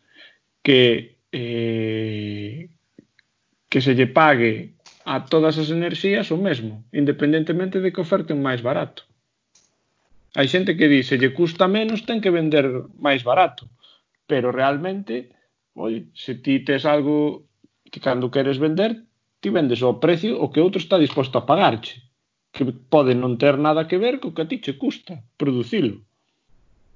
[0.63, 2.71] que eh,
[3.69, 4.75] que se lle pague
[5.05, 9.03] a todas as enerxías o mesmo, independentemente de que oferten máis barato.
[10.35, 12.67] Hai xente que di, se lle custa menos, ten que vender
[12.99, 13.69] máis barato.
[14.27, 15.31] Pero realmente,
[15.77, 17.45] oi, se ti tes algo
[17.91, 19.03] que cando queres vender
[19.41, 22.01] ti vendes ao precio o que outro está disposto a pagarche
[22.55, 26.01] que pode non ter nada que ver co que a ti che custa producilo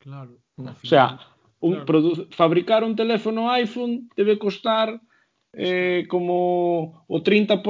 [0.01, 1.19] claro o sea
[1.59, 2.27] un claro.
[2.31, 4.97] fabricar un teléfono iPhone debe costar
[5.53, 7.61] eh, como o 30%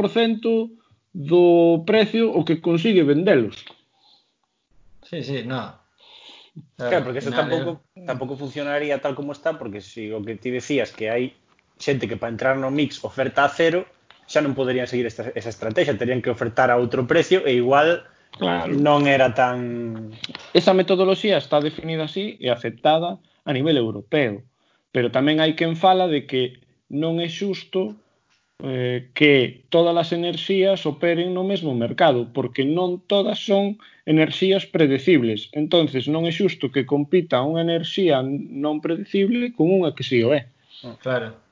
[1.11, 1.43] do
[1.89, 3.65] precio o que consigue vendelos
[5.09, 5.73] sí, sí, no.
[6.75, 10.51] Claro, porque eso nada, tampouco, tampouco funcionaría tal como está, porque si o que ti
[10.51, 11.33] decías que hai
[11.79, 13.87] xente que para entrar no mix oferta a cero,
[14.29, 18.05] xa non poderían seguir esta, esa estrategia, terían que ofertar a outro precio e igual
[18.37, 18.69] claro.
[18.69, 20.11] non era tan...
[20.53, 24.45] Esa metodoloxía está definida así e aceptada a nivel europeo,
[24.93, 26.61] pero tamén hai quen fala de que
[26.93, 27.97] non é xusto
[28.61, 35.49] eh, que todas as enerxías operen no mesmo mercado, porque non todas son enerxías predecibles.
[35.57, 40.27] entonces non é xusto que compita unha enerxía non predecible con unha que si sí
[40.27, 40.51] o é.
[41.01, 41.48] Claro.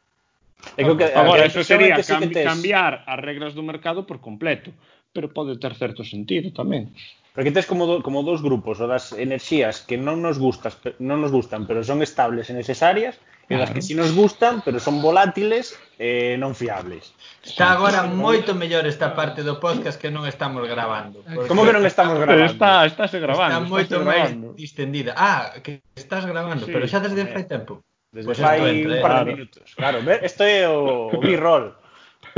[0.76, 2.46] É creo que, Agora, iso sería cambi, tes...
[2.46, 4.74] cambiar as regras do mercado por completo,
[5.14, 6.94] pero pode ter certo sentido tamén.
[7.38, 11.22] Porque tes como, do, como dos grupos, o das enerxías que non nos gustas, non
[11.22, 13.62] nos gustan, pero son estables e necesarias, e claro.
[13.62, 17.14] das que si nos gustan, pero son volátiles e non fiables.
[17.46, 21.22] Está agora moito mellor esta parte do podcast que non estamos gravando.
[21.46, 22.50] Como que non estamos gravando?
[22.50, 23.64] Está, está se gravando.
[23.64, 25.14] Está moito máis distendida.
[25.14, 27.30] Ah, que estás gravando, sí, pero xa desde eh.
[27.30, 27.86] fai tempo.
[28.12, 29.76] Desde pues hai un par de minutos.
[29.76, 31.76] Claro, isto é o, o B-roll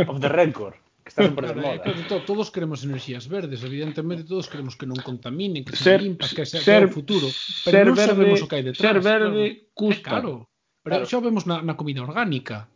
[0.08, 0.76] of the record.
[1.06, 1.82] Que está super de moda.
[1.86, 6.06] Eh, claro, todos queremos enerxías verdes, evidentemente todos queremos que non contaminen, que ser, se
[6.06, 7.30] limpas, que sea ser, o futuro,
[7.66, 8.86] pero ser non verde, sabemos o que hai detrás.
[8.86, 9.78] Ser verde claro.
[9.78, 10.10] custa.
[10.10, 10.34] Eh, claro,
[10.82, 11.10] pero claro.
[11.10, 12.70] xa vemos na, na comida orgánica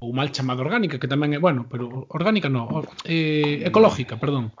[0.00, 4.52] ou mal chamada orgánica, que tamén é, bueno, pero orgánica non, eh, ecológica, perdón.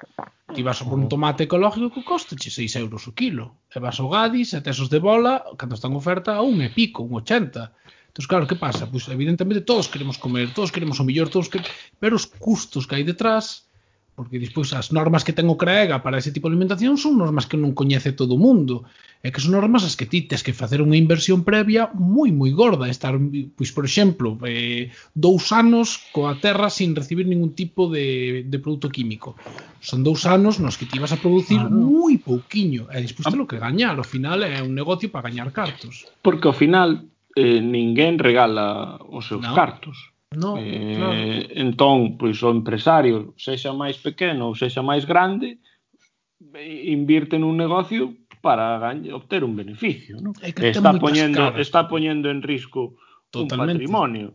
[0.54, 3.58] Ti vas por un tomate ecológico que costa 6 euros o kilo.
[3.74, 7.02] E vas ao Gadis, a tesos de bola, cando están oferta, a un e pico,
[7.02, 7.74] un 80.
[8.14, 8.86] Entón, claro, que pasa?
[8.86, 11.74] Pois, evidentemente, todos queremos comer, todos queremos o millor, todos queremos...
[11.98, 13.66] pero os custos que hai detrás
[14.14, 17.50] Porque despois as normas que ten o CREGA para ese tipo de alimentación son normas
[17.50, 18.86] que non coñece todo o mundo.
[19.24, 22.52] e que son normas as que ti tes que facer unha inversión previa moi moi
[22.52, 22.84] gorda.
[22.92, 23.16] Estar,
[23.56, 28.92] pois, por exemplo, eh, dous anos coa terra sin recibir ningún tipo de, de produto
[28.92, 29.32] químico.
[29.80, 31.72] Son dous anos nos que ti vas a producir claro.
[31.72, 32.84] moi pouquiño.
[32.92, 33.32] E despois ah.
[33.32, 33.96] te lo que gañar.
[33.96, 36.04] Ao final é un negocio para gañar cartos.
[36.20, 39.56] Porque ao final eh, ninguén regala os seus no.
[39.56, 41.14] cartos No, eh, claro.
[41.54, 45.58] Entón, pois o empresario, sexa máis pequeno ou sexa máis grande,
[46.62, 50.36] invirte nun negocio para obter un beneficio, non?
[50.44, 51.60] É que está poñendo caras.
[51.64, 53.00] está poñendo en risco
[53.32, 53.56] Totalmente.
[53.56, 54.28] un patrimonio.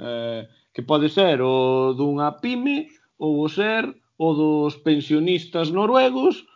[0.00, 2.88] Eh, que pode ser o dunha pyme
[3.20, 3.84] ou o ser
[4.16, 6.48] o dos pensionistas noruegos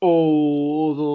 [0.00, 1.10] ou do,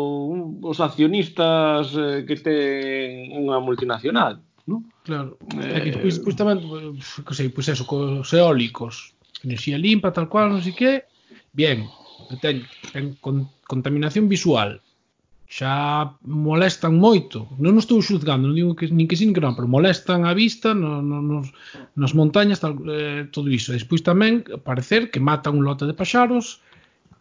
[0.70, 4.42] os accionistas eh, que ten unha multinacional.
[4.66, 4.84] ¿no?
[5.04, 5.38] Claro.
[5.62, 6.62] Eh, que, pois, pois tamén,
[6.98, 9.14] que sei, pois eso, cos eólicos,
[9.46, 11.06] enerxía limpa, tal cual, non sei que,
[11.54, 11.86] bien,
[12.42, 14.82] ten, ten con, contaminación visual,
[15.46, 17.46] xa molestan moito.
[17.62, 20.34] Non nos estou xuzgando, non digo que nin que sin que non, pero molestan a
[20.34, 21.54] vista no, no, nos,
[21.94, 23.70] nas montañas, tal, eh, todo iso.
[23.70, 26.66] Despois tamén parecer que matan un lote de paxaros,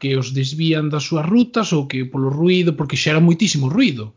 [0.01, 4.17] que os desvían das súas rutas ou que polo ruido, porque xera moitísimo ruido.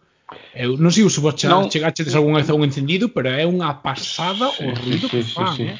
[0.51, 1.71] Eu non sei se vos non.
[1.71, 5.19] chegaches algunha vez a un encendido, pero é unha pasada sí, o ruido sí, que
[5.23, 5.71] sí, fan, sí, sí.
[5.71, 5.77] eh?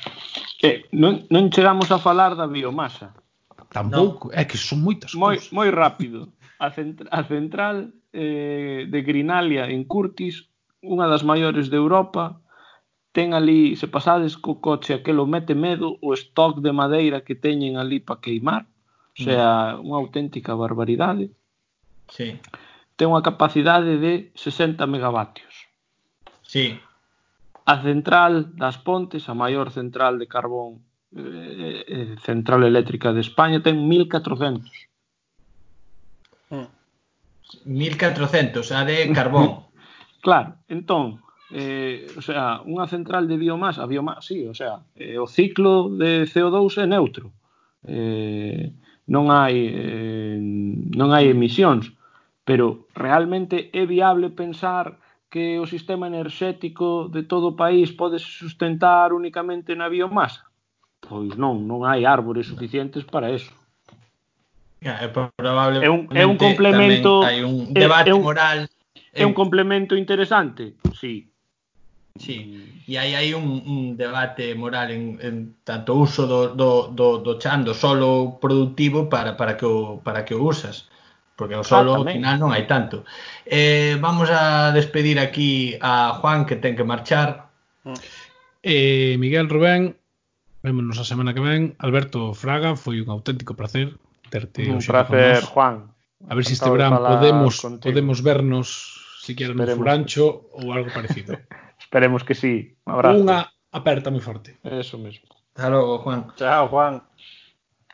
[0.57, 3.11] Que non, non chegamos a falar da biomasa.
[3.67, 4.33] Tampouco, no.
[4.33, 5.51] é que son moitas moi, cousas.
[5.51, 6.31] Moi rápido.
[6.63, 10.47] A, centra, a central eh, de Grinalia en Curtis,
[10.79, 12.39] unha das maiores de Europa,
[13.11, 17.75] ten ali, se pasades co coche aquelo mete medo o stock de madeira que teñen
[17.75, 18.63] ali para queimar,
[19.11, 19.83] o sea, mm.
[19.83, 21.35] unha auténtica barbaridade.
[22.07, 22.39] Sí
[22.97, 25.69] ten unha capacidade de 60 megavatios.
[26.41, 26.81] Sí.
[27.69, 30.81] A central das Pontes, a maior central de carbón
[31.13, 34.89] eh, eh, central eléctrica de España, ten 1400.
[37.63, 38.73] 1400, hmm.
[38.73, 39.69] a de carbón.
[40.25, 41.21] claro, entón,
[41.53, 45.93] eh, o sea, unha central de biomasa, a biomasa, sí, o sea, eh, o ciclo
[45.93, 47.29] de CO2 é neutro.
[47.85, 48.73] Eh,
[49.07, 50.35] non hai eh,
[50.97, 51.95] non hai emisións
[52.47, 59.11] Pero realmente é viable pensar que o sistema enerxético de todo o país pode sustentar
[59.11, 60.47] únicamente na biomasa?
[61.03, 63.51] Pois non, non hai árbores suficientes para eso.
[64.79, 64.95] É,
[65.83, 68.69] é un, é un complemento hai un debate é, é un, moral
[69.11, 71.33] é un complemento interesante sí
[72.17, 77.21] Sí, e aí hai un, un debate moral en, en tanto uso do, do, do,
[77.21, 80.89] do chan, do solo productivo para, para, que o, para que o usas
[81.37, 83.05] porque o solo ah, ao final non hai tanto.
[83.45, 87.53] Eh, vamos a despedir aquí a Juan que ten que marchar.
[87.85, 88.01] Mm.
[88.65, 89.95] Eh, Miguel Rubén,
[90.65, 91.77] vémonos a semana que ven.
[91.77, 93.95] Alberto Fraga, foi un auténtico placer
[94.33, 95.93] terte Un placer, Juan.
[96.27, 97.85] A ver se si este verán podemos contigo.
[97.85, 98.67] podemos vernos
[99.21, 101.37] siquiera no Furancho ou algo parecido.
[101.79, 102.75] Esperemos que sí.
[102.89, 103.21] Un abrazo.
[103.21, 104.57] Unha aperta moi forte.
[104.65, 105.29] Eso mesmo.
[105.53, 106.33] Hasta logo, Juan.
[106.33, 107.05] Chao, Juan.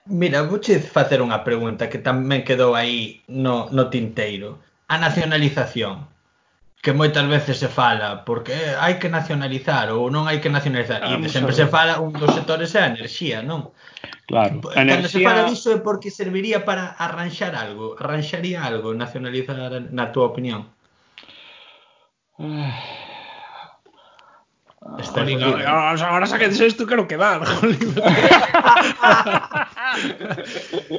[0.06, 4.60] Mira, vouche facer unha pregunta que tamén quedou aí no, no tinteiro.
[4.92, 6.12] A nacionalización,
[6.84, 11.00] que moitas veces se fala, porque hai que nacionalizar ou non hai que nacionalizar.
[11.08, 13.72] E sempre se fala un dos sectores é a enerxía, non?
[14.28, 14.60] Claro.
[14.76, 15.00] A enerxía...
[15.00, 19.56] Cando se fala disso é porque serviría para arranxar algo, arranxaría algo nacionalizar
[19.88, 20.68] na túa opinión.
[22.36, 23.03] Uh...
[24.86, 27.42] Ah, Sterling, ahora, ahora saquedes isto, quero quedar.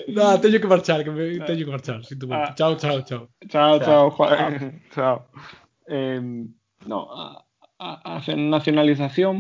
[0.09, 2.55] no, teño que marchar, que me, teño que marchar, sinto tu Ah.
[2.57, 3.29] Chao, chao, chao.
[3.49, 4.83] Chao, chao, Juan.
[4.95, 5.27] Chao.
[5.87, 6.19] Eh,
[6.87, 7.45] no, a,
[7.79, 9.37] a, a nacionalización,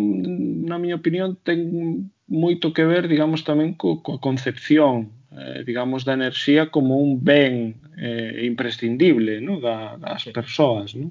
[0.68, 6.14] na miña opinión, ten moito que ver, digamos, tamén co, coa concepción eh, digamos, da
[6.14, 9.58] enerxía como un ben eh, imprescindible no?
[9.60, 10.94] da, das persoas.
[10.94, 11.10] No?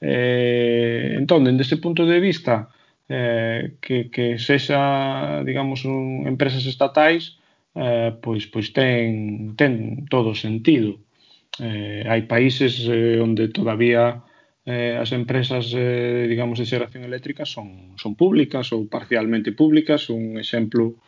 [0.00, 2.68] Eh, entón, dende ese punto de vista,
[3.08, 7.38] eh, que, que sexa, digamos, un, empresas estatais,
[7.74, 10.98] eh, pois, pois ten, ten todo sentido.
[11.60, 14.20] Eh, hai países eh, onde todavía
[14.66, 20.10] eh, as empresas, eh, digamos, de xeración eléctrica son, son públicas ou parcialmente públicas.
[20.10, 20.98] Un exemplo,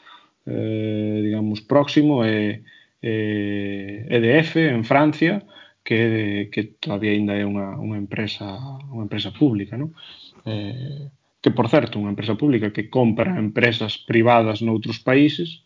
[0.47, 2.63] eh, digamos, próximo é
[3.03, 5.45] eh, EDF en Francia,
[5.89, 8.45] que, que todavía ainda é unha, unha empresa
[8.93, 9.97] unha empresa pública, non?
[10.45, 11.09] Eh,
[11.41, 15.65] que, por certo, unha empresa pública que compra empresas privadas noutros países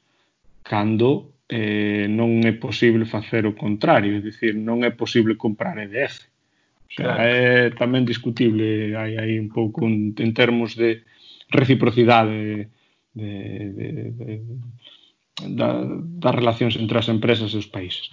[0.62, 6.22] cando eh, non é posible facer o contrario, é dicir, non é posible comprar EDF.
[6.86, 7.26] O sea, claro.
[7.26, 11.02] é tamén discutible, hai aí un pouco un, en termos de
[11.50, 12.70] reciprocidade
[13.18, 13.32] de, de,
[13.74, 14.32] de, de,
[15.50, 15.82] da,
[16.22, 18.06] das relacións entre as empresas e os países.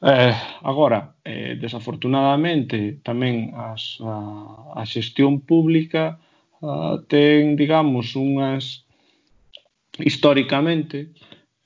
[0.00, 6.22] Eh, agora, eh, desafortunadamente, tamén as, a, a xestión pública
[6.62, 8.86] a, ten, digamos, unhas
[9.98, 11.10] históricamente,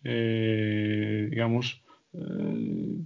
[0.01, 1.85] eh, digamos,
[2.17, 3.05] eh,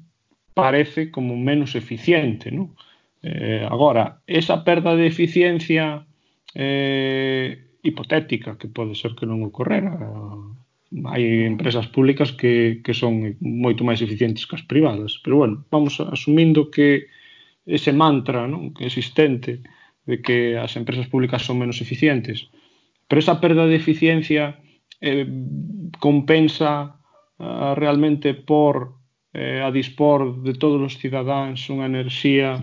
[0.54, 2.78] parece como menos eficiente, non?
[3.18, 6.06] Eh, agora, esa perda de eficiencia
[6.54, 9.90] eh, hipotética que pode ser que non ocorrera,
[11.10, 15.18] hai empresas públicas que, que son moito máis eficientes que as privadas.
[15.22, 17.10] Pero, bueno, vamos asumindo que
[17.66, 18.70] ese mantra non?
[18.70, 19.66] que existente
[20.06, 22.46] de que as empresas públicas son menos eficientes.
[23.10, 24.62] Pero esa perda de eficiencia
[25.02, 25.26] eh,
[25.98, 27.02] compensa
[27.38, 29.02] eh, realmente por
[29.34, 32.62] eh, a dispor de todos os cidadáns unha enerxía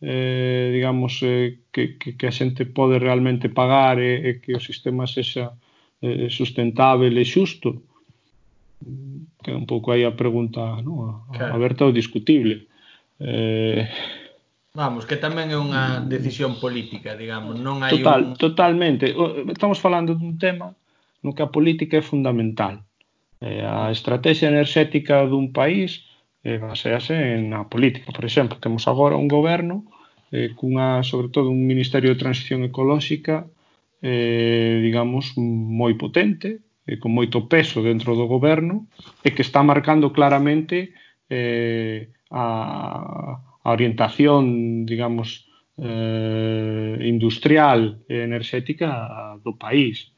[0.00, 4.52] eh, digamos eh, que, que, que a xente pode realmente pagar e, eh, e que
[4.56, 5.58] o sistema sexa
[6.04, 7.80] eh, sustentável e xusto?
[9.40, 11.24] Que é un pouco aí a pregunta no?
[11.32, 11.56] Claro.
[11.56, 12.68] aberta ou discutible.
[13.20, 13.88] Eh,
[14.74, 18.34] Vamos, que tamén é unha decisión política, digamos, non hai Total, un...
[18.34, 19.14] Totalmente,
[19.46, 20.74] estamos falando dun tema
[21.22, 22.82] no que a política é fundamental.
[23.38, 26.02] Eh, a estrategia enerxética dun país
[26.42, 27.14] eh, basease
[27.46, 28.10] na política.
[28.10, 29.86] Por exemplo, temos agora un goberno
[30.34, 33.46] eh, cunha, sobre todo, un Ministerio de Transición Ecolóxica
[34.04, 38.84] eh, digamos, moi potente, eh, con moito peso dentro do goberno,
[39.24, 40.92] e que está marcando claramente
[41.32, 45.48] eh, a, a orientación, digamos,
[45.80, 50.12] eh, industrial e enerxética do país.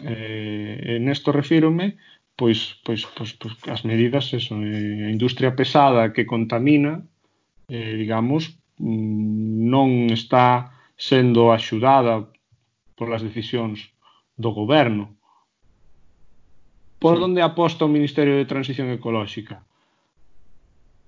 [0.00, 2.00] Eh, nesto refírome
[2.40, 7.04] pois, pois, pois, pois as medidas eso, eh, a industria pesada que contamina
[7.68, 12.29] eh, digamos mm, non está sendo axudada
[13.00, 13.88] polas decisións
[14.36, 15.16] do goberno.
[17.00, 17.24] Por sí.
[17.24, 19.64] onde aposta o Ministerio de Transición Ecolóxica?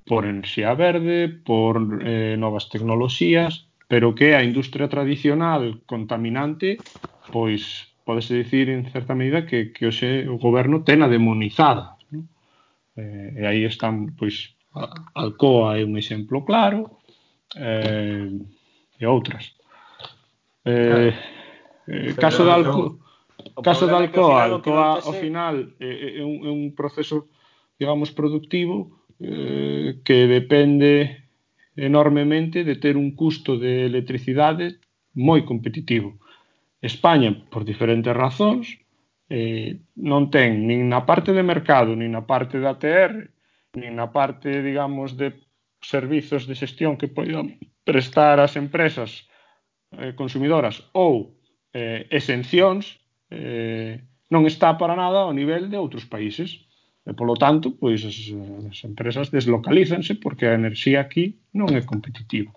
[0.09, 6.81] Por enerxía verde, por eh, novas tecnoloxías, pero que a industria tradicional contaminante
[7.29, 12.01] pois podese dicir en certa medida que, que hoxe o goberno ten a demonizada.
[12.11, 12.27] ¿no?
[12.97, 14.57] Eh, e aí están, pois,
[15.15, 16.99] Alcoa é un exemplo claro,
[17.55, 18.33] eh,
[18.99, 19.55] e outras.
[20.65, 21.13] Eh,
[21.87, 22.95] Eh, caso de Alcoa,
[23.63, 27.29] caso de Alcoa, Alcoa ao final é, é, un, é un proceso
[27.79, 31.27] digamos productivo eh, que depende
[31.75, 34.79] enormemente de ter un custo de electricidade
[35.15, 36.23] moi competitivo.
[36.83, 38.79] España, por diferentes razóns,
[39.31, 43.27] eh, non ten nin na parte de mercado, nin na parte da TR,
[43.75, 45.35] nin na parte, digamos, de
[45.83, 49.27] servizos de xestión que poidan prestar as empresas
[49.99, 51.42] eh, consumidoras ou
[51.73, 53.01] eh, exencións
[53.31, 54.01] eh,
[54.33, 56.65] non está para nada ao nivel de outros países.
[57.03, 58.15] E, polo tanto, pois as,
[58.71, 62.55] as empresas deslocalízanse porque a enerxía aquí non é competitiva.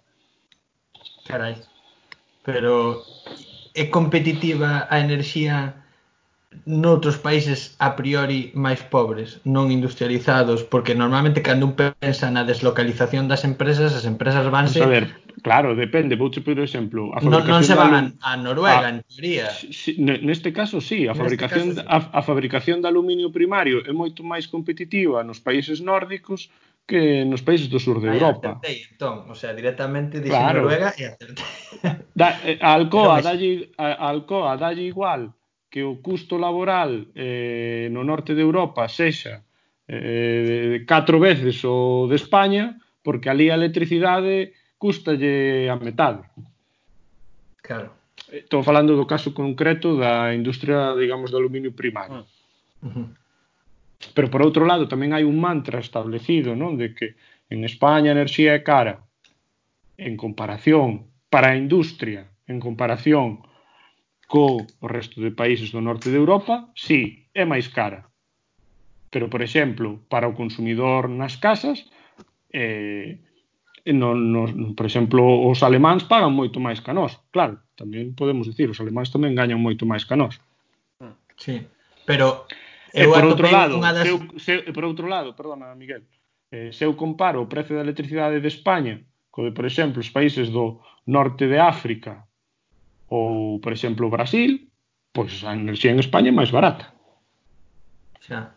[1.25, 1.57] Carai.
[2.45, 3.01] Pero
[3.73, 5.84] é competitiva a enerxía
[6.63, 13.27] noutros países a priori máis pobres, non industrializados, porque normalmente cando un pensa na deslocalización
[13.27, 14.79] das empresas, as empresas vanse...
[14.79, 15.05] Vamos a ver,
[15.43, 17.11] claro, depende, vou te pedir exemplo.
[17.11, 19.51] A non, non se van a, a Noruega, a, en teoría.
[19.51, 21.91] Si, neste caso, sí, a fabricación, caso, sí.
[21.91, 26.49] A, a fabricación de aluminio primario é moito máis competitiva nos países nórdicos
[26.85, 28.61] que nos países do sur de Aí, Europa.
[28.61, 30.69] Acertei, entón, o sea, directamente dixen claro.
[30.69, 31.45] Noruega e acertei.
[32.13, 35.33] Da, eh, a Alcoa, dalle, a, a Alcoa, dalle igual
[35.75, 39.43] que o custo laboral eh, no norte de Europa sexa
[39.91, 46.23] eh, catro veces o de España, porque ali a electricidade custalle a metade.
[47.59, 47.91] Claro.
[48.31, 52.23] Eh, estou falando do caso concreto da industria, digamos, do aluminio primario.
[52.23, 53.07] Ah, uh -huh.
[54.15, 57.19] Pero por outro lado tamén hai un mantra establecido, non, de que
[57.51, 59.03] en España a enerxía é cara
[59.99, 63.43] en comparación para a industria, en comparación
[64.27, 68.09] co resto de países do norte de Europa, sí, é máis cara.
[69.13, 71.85] Pero, por exemplo, para o consumidor nas casas,
[72.51, 73.21] eh,
[73.85, 77.21] no, no, por exemplo, os alemáns pagan moito máis que nós.
[77.29, 80.41] Claro, tamén podemos dicir, os alemáns tamén gañan moito máis que nós.
[81.37, 81.61] Sí,
[82.07, 82.49] pero
[82.95, 84.07] eu e por outro lado, das...
[84.07, 86.01] eu, se, por outro lado, perdona, Miguel,
[86.49, 90.09] eh, se eu comparo o precio da electricidade de España co de, por exemplo, os
[90.09, 92.23] países do norte de África
[93.09, 94.69] ou, por exemplo, Brasil,
[95.13, 96.91] pois a enerxía en España é máis barata.
[98.21, 98.51] Xa.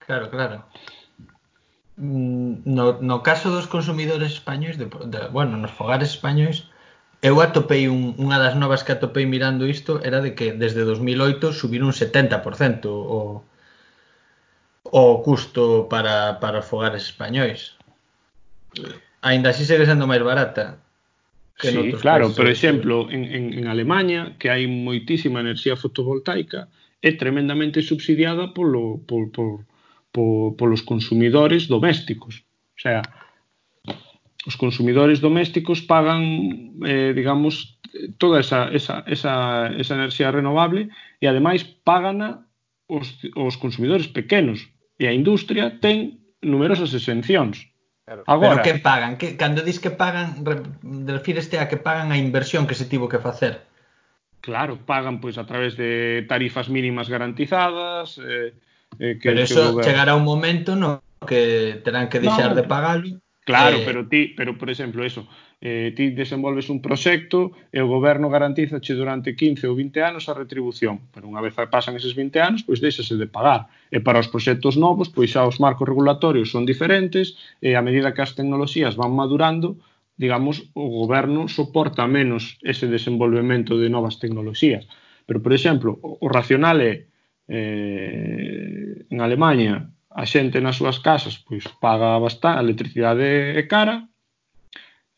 [0.00, 0.64] Claro, claro.
[1.96, 6.66] Mm, no, no caso dos consumidores españois, de, de, bueno, nos fogares españois,
[7.22, 11.56] eu atopei un, unha das novas que atopei mirando isto era de que desde 2008
[11.56, 13.40] subiron un 70% o,
[14.84, 17.80] o custo para, para os fogares españois.
[19.24, 20.83] Ainda así segue sendo máis barata.
[21.56, 26.66] Que sí, claro, por exemplo, en, en, en Alemanha, que hai moitísima enerxía fotovoltaica,
[26.98, 29.62] é tremendamente subsidiada polo, por, por,
[30.10, 32.42] por, polos consumidores domésticos.
[32.74, 33.02] O sea,
[34.46, 37.78] os consumidores domésticos pagan, eh, digamos,
[38.18, 40.90] toda esa, esa, esa, esa enerxía renovable
[41.20, 42.50] e, ademais, pagana
[42.90, 44.74] os, os consumidores pequenos.
[44.98, 47.73] E a industria ten numerosas exencións.
[48.04, 48.22] Claro.
[48.26, 48.62] Agora.
[48.62, 49.16] Pero que pagan?
[49.16, 50.44] Que, cando dis que pagan,
[51.06, 53.62] refíreste a que pagan a inversión que se tivo que facer?
[54.40, 58.18] Claro, pagan pois a través de tarifas mínimas garantizadas...
[58.18, 58.52] Eh,
[58.98, 59.84] eh, que, Pero eso que...
[59.84, 64.32] chegará un momento no que terán que deixar no, de pagalo Claro, eh, pero ti,
[64.34, 65.28] pero por exemplo, eso,
[65.60, 70.34] eh, ti desenvolves un proxecto e o goberno garantízache durante 15 ou 20 anos a
[70.34, 73.68] retribución, pero unha vez pasan eses 20 anos, pois deixase de pagar.
[73.92, 78.16] E para os proxectos novos, pois xa os marcos regulatorios son diferentes e a medida
[78.16, 79.76] que as tecnoloxías van madurando,
[80.16, 84.88] digamos, o goberno soporta menos ese desenvolvemento de novas tecnoloxías.
[85.28, 87.12] Pero, por exemplo, o racional é
[87.48, 94.06] eh, en Alemanha a xente nas súas casas pois paga bastante, a electricidade é cara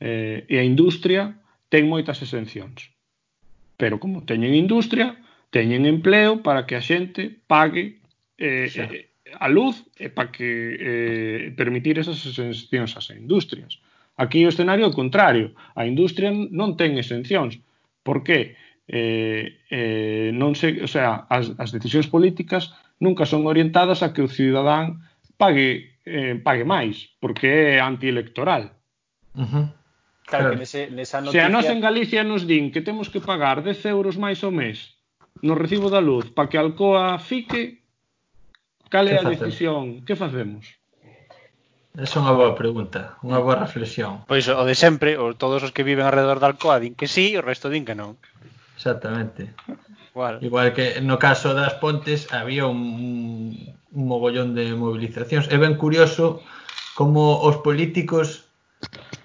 [0.01, 1.37] eh, e a industria
[1.69, 2.93] ten moitas exencións.
[3.77, 5.21] Pero como teñen industria,
[5.53, 8.01] teñen empleo para que a xente pague
[8.41, 10.49] eh, eh, a luz e para que
[10.81, 13.81] eh, permitir esas exencións ás industrias.
[14.17, 15.53] Aquí o escenario é o contrario.
[15.77, 17.61] A industria non ten exencións.
[18.01, 18.57] Por que?
[18.89, 24.23] Eh, eh, non se, o sea, as, as decisións políticas nunca son orientadas a que
[24.23, 25.05] o cidadán
[25.37, 28.73] pague eh, pague máis, porque é antielectoral.
[29.35, 29.67] Uh -huh.
[30.27, 30.51] Claro, claro.
[30.51, 31.43] que nese, nesa noticia...
[31.43, 34.51] Se a nos en Galicia nos din que temos que pagar 10 euros máis ao
[34.51, 34.97] mes
[35.43, 37.83] no recibo da luz para que Alcoa fique,
[38.89, 40.03] cal é a decisión?
[40.03, 40.81] Que facemos?
[41.97, 44.25] É unha boa pregunta, unha boa reflexión.
[44.29, 47.37] Pois o de sempre, o, todos os que viven alrededor da Alcoa din que sí,
[47.37, 48.21] o resto din que non.
[48.77, 49.55] Exactamente.
[50.17, 50.39] Igual.
[50.41, 53.53] Igual que no caso das Pontes había un,
[53.93, 55.45] un mogollón de movilizacións.
[55.53, 56.41] É ben curioso
[56.97, 58.49] como os políticos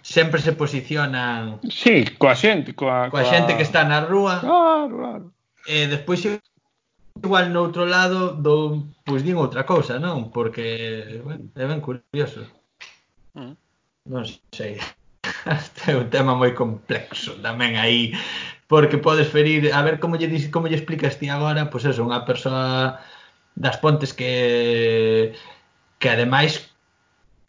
[0.04, 4.44] sempre se posicionan Sí, coa xente, coa, coa, coa xente que está na rúa.
[4.44, 5.26] Claro, claro.
[5.64, 10.28] E despois igual no outro lado do pois din outra cousa, non?
[10.28, 12.44] Porque bueno, é ben curioso.
[13.40, 13.56] Mm.
[14.12, 14.76] Non sei.
[15.48, 18.12] Este é un tema moi complexo tamén aí
[18.72, 21.92] porque podes ferir, a ver como lle dis, como lle explicas ti agora, pois pues
[21.92, 23.04] eso, unha persoa
[23.60, 25.36] das Pontes que
[26.00, 26.72] que ademais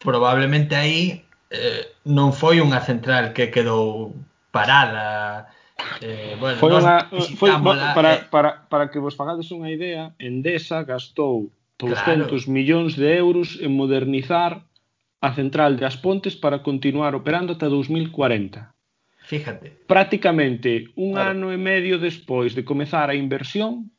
[0.03, 4.11] probablemente aí eh, non foi unha central que quedou
[4.51, 5.47] parada
[6.03, 7.07] Eh, bueno, foi unha,
[7.39, 7.49] foi,
[7.95, 12.51] para, eh, para, para que vos fagades unha idea, Endesa gastou 200 claro.
[12.51, 14.67] millóns de euros en modernizar
[15.23, 18.72] a central das Pontes para continuar operando ata 2040.
[19.33, 19.71] Fíjate.
[19.87, 21.31] Prácticamente un claro.
[21.33, 23.89] ano e medio despois de comezar a inversión,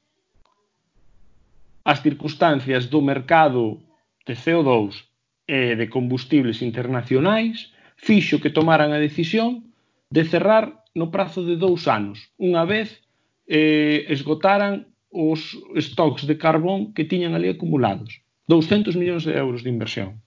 [1.83, 3.83] as circunstancias do mercado
[4.23, 4.95] de CO2
[5.51, 9.67] e de combustibles internacionais fixo que tomaran a decisión
[10.07, 13.03] de cerrar no prazo de dous anos, unha vez
[13.51, 18.23] eh, esgotaran os stocks de carbón que tiñan ali acumulados.
[18.47, 20.23] 200 millóns de euros de inversión.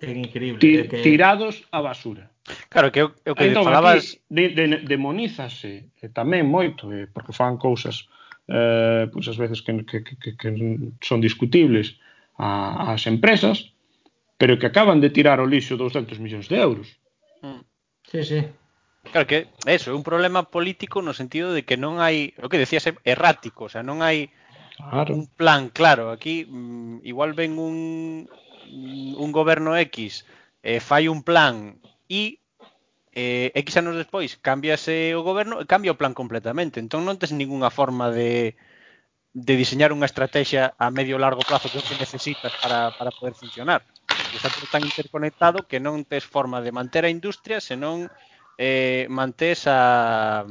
[0.00, 0.60] É increíble.
[0.64, 1.04] Ti, que...
[1.04, 2.32] Tirados a basura.
[2.68, 4.16] Claro, que eu, eu que entón, falabas...
[4.16, 8.08] Aquí, de, de, demonízase e tamén moito, eh, porque fan cousas
[8.48, 10.48] eh, pois as veces que, que, que, que
[11.04, 12.00] son discutibles
[12.40, 13.72] a, as empresas,
[14.40, 16.88] pero que acaban de tirar o lixo 200 millóns de euros.
[17.42, 17.62] Mm.
[18.08, 18.40] Sí, sí.
[19.12, 22.60] Claro que eso, é un problema político no sentido de que non hai, o que
[22.60, 24.32] decías, errático, o sea, non hai
[24.76, 25.12] claro.
[25.16, 26.12] un plan claro.
[26.12, 28.28] Aquí mm, igual ven un
[28.68, 30.24] un goberno X
[30.62, 32.40] eh, fai un plan e
[33.12, 36.80] eh, X anos despois cambiase o goberno e cambia o plan completamente.
[36.80, 38.56] Entón non tes ningunha forma de
[39.38, 43.36] de diseñar unha estrategia a medio largo prazo que o que necesitas para, para poder
[43.36, 43.84] funcionar.
[44.34, 48.10] Está todo tan interconectado que non tes forma de manter a industria senón
[48.58, 50.42] eh, mantés a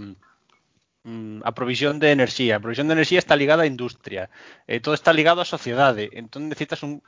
[1.04, 2.58] mm, a provisión de enerxía.
[2.58, 4.30] A provisión de enerxía está ligada á industria.
[4.70, 6.08] Eh, todo está ligado á sociedade.
[6.14, 7.04] Entón necesitas un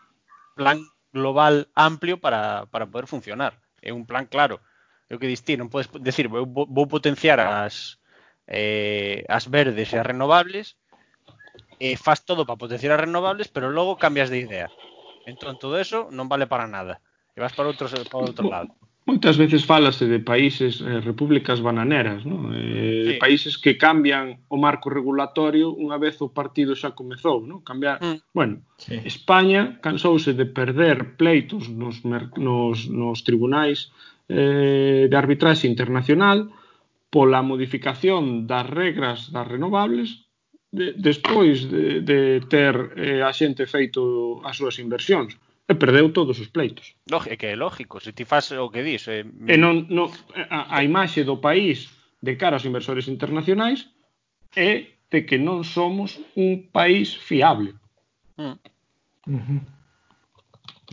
[0.58, 3.56] plan global amplio para, para poder funcionar.
[3.82, 4.60] É un plan claro.
[5.10, 7.98] É o que diste, non podes decir, vou, vou potenciar as
[8.50, 10.78] eh, as verdes e as renovables,
[11.80, 14.68] e faz todo para potenciar as renovables, pero logo cambias de idea.
[15.26, 17.00] Entón, todo eso non vale para nada.
[17.34, 18.70] E vas para outro, para outro lado.
[19.10, 22.54] Moitas veces falase de países, eh, repúblicas bananeras, non?
[22.54, 23.18] Eh, sí.
[23.18, 27.66] países que cambian o marco regulatorio unha vez o partido xa comezou, non?
[27.66, 28.38] Cambiar, mm.
[28.38, 29.02] bueno, sí.
[29.10, 33.90] España cansouse de perder pleitos nos nos nos tribunais
[34.30, 36.54] eh de arbitraxe internacional
[37.10, 40.30] pola modificación das regras das renovables
[40.70, 45.34] de, despois de, de ter eh, a xente feito as súas inversións
[45.70, 46.96] e perdeu todos os pleitos.
[47.10, 49.08] Lógico, que é lógico, se ti faz o que dis.
[49.08, 49.22] Eh...
[49.22, 50.10] E non, non,
[50.50, 51.94] a, a imaxe do país
[52.26, 53.86] de cara aos inversores internacionais
[54.58, 57.78] é de que non somos un país fiable.
[58.42, 58.58] Mm.
[59.30, 59.62] Uh -huh.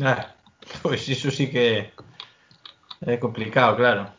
[0.05, 0.37] ah,
[0.85, 1.89] pois iso sí que
[3.01, 4.13] é complicado, claro.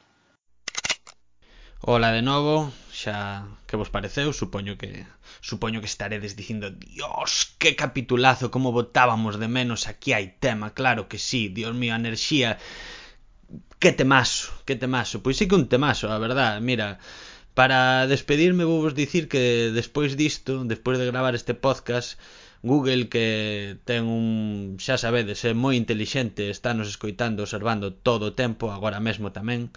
[1.86, 5.06] Ola de novo, xa que vos pareceu, supoño que
[5.42, 11.08] Supoño que estaredes dicindo, Dios, que capitulazo, como botábamos de menos, aquí hai tema, claro
[11.10, 12.58] que sí, Dios mío, a enerxía,
[13.80, 15.22] que temazo, que temazo.
[15.24, 17.00] Pois sí que un temazo, a verdad, mira,
[17.58, 22.20] para despedirme vou vos dicir que despois disto, despois de gravar este podcast,
[22.62, 28.36] Google que ten un, xa sabedes, é moi intelixente, está nos escoitando, observando todo o
[28.38, 29.70] tempo, agora mesmo tamén,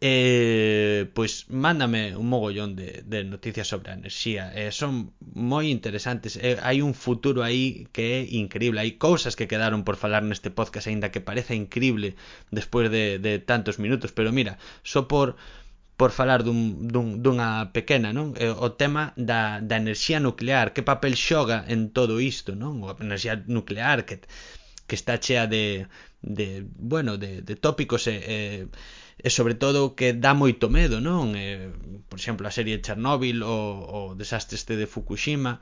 [0.00, 4.52] eh, pois mándame un mogollón de, de noticias sobre a enerxía.
[4.54, 6.36] Eh, son moi interesantes.
[6.38, 8.80] Eh, hai un futuro aí que é increíble.
[8.80, 12.14] Hai cousas que quedaron por falar neste podcast, aínda que pareza increíble
[12.50, 14.12] despois de, de tantos minutos.
[14.12, 15.36] Pero mira, só por
[15.98, 18.30] por falar dun, dun, dunha pequena, non?
[18.38, 22.86] Eh, o tema da, da enerxía nuclear, que papel xoga en todo isto, non?
[22.86, 24.22] A enerxía nuclear que,
[24.86, 25.90] que está chea de,
[26.22, 28.68] de bueno, de, de tópicos e, eh, e eh,
[29.18, 31.34] e sobre todo que dá moito medo, non?
[31.34, 31.74] Eh,
[32.06, 35.58] por exemplo, a serie Chernobyl Chernóbil ou o desastre este de Fukushima,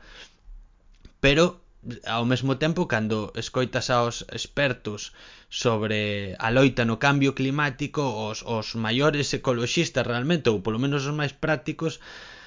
[1.25, 1.65] pero
[2.05, 5.15] ao mesmo tempo cando escoitas aos expertos
[5.49, 11.15] sobre a loita no cambio climático os, os maiores ecoloxistas realmente ou polo menos os
[11.15, 12.03] máis prácticos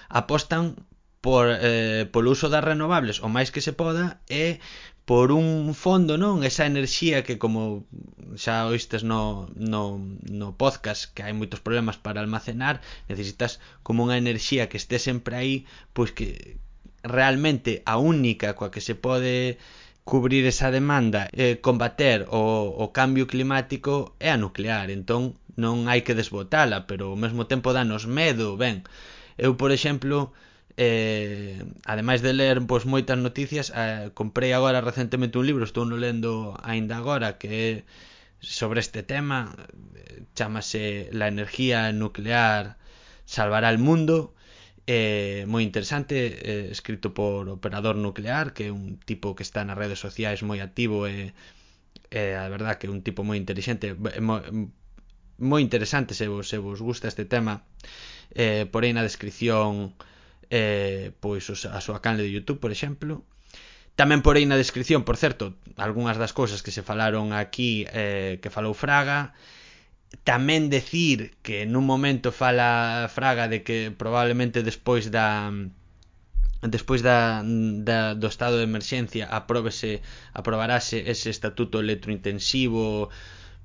[0.10, 0.76] apostan
[1.22, 4.64] por, eh, polo uso das renovables o máis que se poda e
[5.10, 6.46] por un fondo, non?
[6.46, 7.90] Esa enerxía que como
[8.38, 9.98] xa oístes no, no,
[10.30, 12.80] no podcast que hai moitos problemas para almacenar
[13.10, 15.56] necesitas como unha enerxía que este sempre aí
[15.98, 16.62] pois que
[17.02, 19.58] realmente a única coa que se pode
[20.06, 25.90] cubrir esa demanda e eh, combater o, o cambio climático é a nuclear entón non
[25.90, 28.86] hai que desbotala pero ao mesmo tempo danos medo ben
[29.42, 30.34] eu por exemplo
[30.78, 35.98] eh, ademais de ler pois, moitas noticias eh, comprei agora recentemente un libro estou no
[35.98, 37.72] lendo aínda agora que é
[38.40, 39.52] sobre este tema
[40.36, 42.78] chamase La energía nuclear
[43.26, 44.34] salvará el mundo
[44.88, 49.78] eh, moi interesante eh, escrito por Operador Nuclear que é un tipo que está nas
[49.78, 51.34] redes sociais moi activo e
[52.12, 54.42] eh, a verdad que é un tipo moi inteligente eh, moi,
[55.40, 57.64] moi interesante se vos, se vos gusta este tema.
[58.36, 60.19] Eh, porén na descripción eh,
[60.50, 63.26] eh, pois a súa canle de Youtube, por exemplo.
[64.00, 68.54] Tamén porei na descripción, por certo, algunhas das cousas que se falaron aquí eh, que
[68.54, 69.36] falou Fraga.
[70.26, 75.52] Tamén decir que nun momento fala Fraga de que probablemente despois da
[76.60, 77.40] despois da,
[77.88, 80.04] da, do estado de emerxencia apróbese,
[80.36, 83.08] aprobarase ese estatuto electrointensivo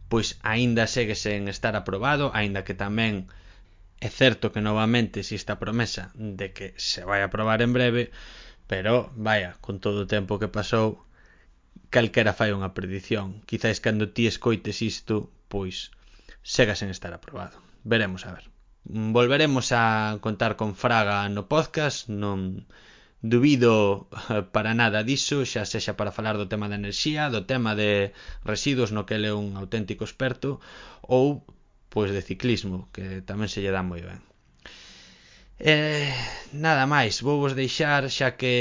[0.07, 3.27] pois aínda segue sen estar aprobado, aínda que tamén
[4.01, 8.11] É certo que novamente existe a promesa de que se vai aprobar en breve,
[8.67, 11.05] pero, vaya, con todo o tempo que pasou,
[11.95, 13.45] calquera fai unha predición.
[13.49, 15.95] Quizáis cando ti escoites isto, pois
[16.43, 17.57] sega sen estar aprobado.
[17.85, 18.45] Veremos a ver.
[18.85, 22.69] Volveremos a contar con Fraga no podcast, non
[23.25, 24.09] dubido
[24.55, 28.13] para nada diso, xa sexa para falar do tema da enerxía, do tema de
[28.45, 30.61] residuos no que ele é un auténtico experto,
[31.01, 31.41] ou
[31.95, 34.19] pois de ciclismo, que tamén se lle dá moi ben.
[35.63, 36.11] Eh,
[36.51, 38.55] nada máis, vou vos deixar xa que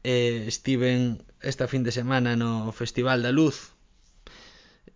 [0.00, 3.76] eh, estiven esta fin de semana no Festival da Luz.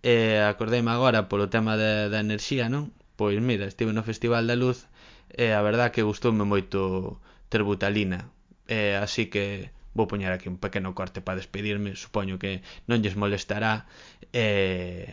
[0.02, 2.96] Eh, acordeime agora polo tema da, da enerxía, non?
[3.20, 4.88] Pois mira, estive no Festival da Luz
[5.28, 7.20] e eh, a verdad que gustoume moito
[7.52, 8.32] Terbutalina.
[8.72, 13.20] Eh, así que vou poñer aquí un pequeno corte para despedirme, supoño que non lles
[13.20, 13.84] molestará.
[14.32, 15.12] Eh,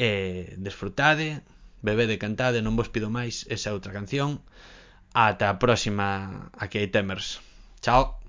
[0.00, 0.10] E
[0.56, 1.44] desfrutade,
[1.84, 4.40] bebede cantade, non vos pido máis esa outra canción.
[5.12, 6.08] Ata a próxima
[6.56, 7.44] aquí hai Temers.
[7.84, 8.19] Chao.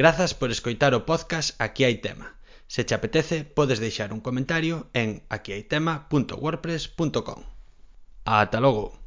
[0.00, 2.32] Grazas por escoitar o podcast Aquí hai tema.
[2.72, 7.40] Se che apetece, podes deixar un comentario en aquihaitema.wordpress.com.
[8.24, 9.00] Ata logo.